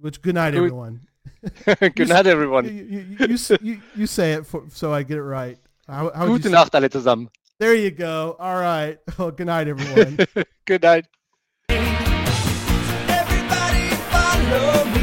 which 0.00 0.20
good 0.20 0.34
night, 0.34 0.56
everyone. 0.56 1.06
good 1.94 2.08
night, 2.08 2.26
everyone. 2.26 2.64
you, 2.64 2.72
you, 2.72 3.06
you, 3.28 3.38
you, 3.62 3.80
you 3.94 4.06
say 4.08 4.32
it 4.32 4.44
for, 4.44 4.64
so 4.70 4.92
I 4.92 5.04
get 5.04 5.18
it 5.18 5.22
right. 5.22 5.56
How, 5.86 6.10
how 6.12 6.28
would 6.28 6.42
Gute 6.42 6.50
Nacht 6.50 6.74
alle 6.74 6.88
zusammen. 6.88 7.28
There 7.60 7.74
you 7.74 7.92
go. 7.92 8.36
All 8.40 8.56
right. 8.60 8.98
Well, 9.18 9.30
good 9.30 9.46
night, 9.46 9.68
everyone. 9.68 10.18
Good 10.64 10.82
night. 10.82 11.06
Everybody 13.08 13.90
follow 14.10 14.84
me. 14.92 14.97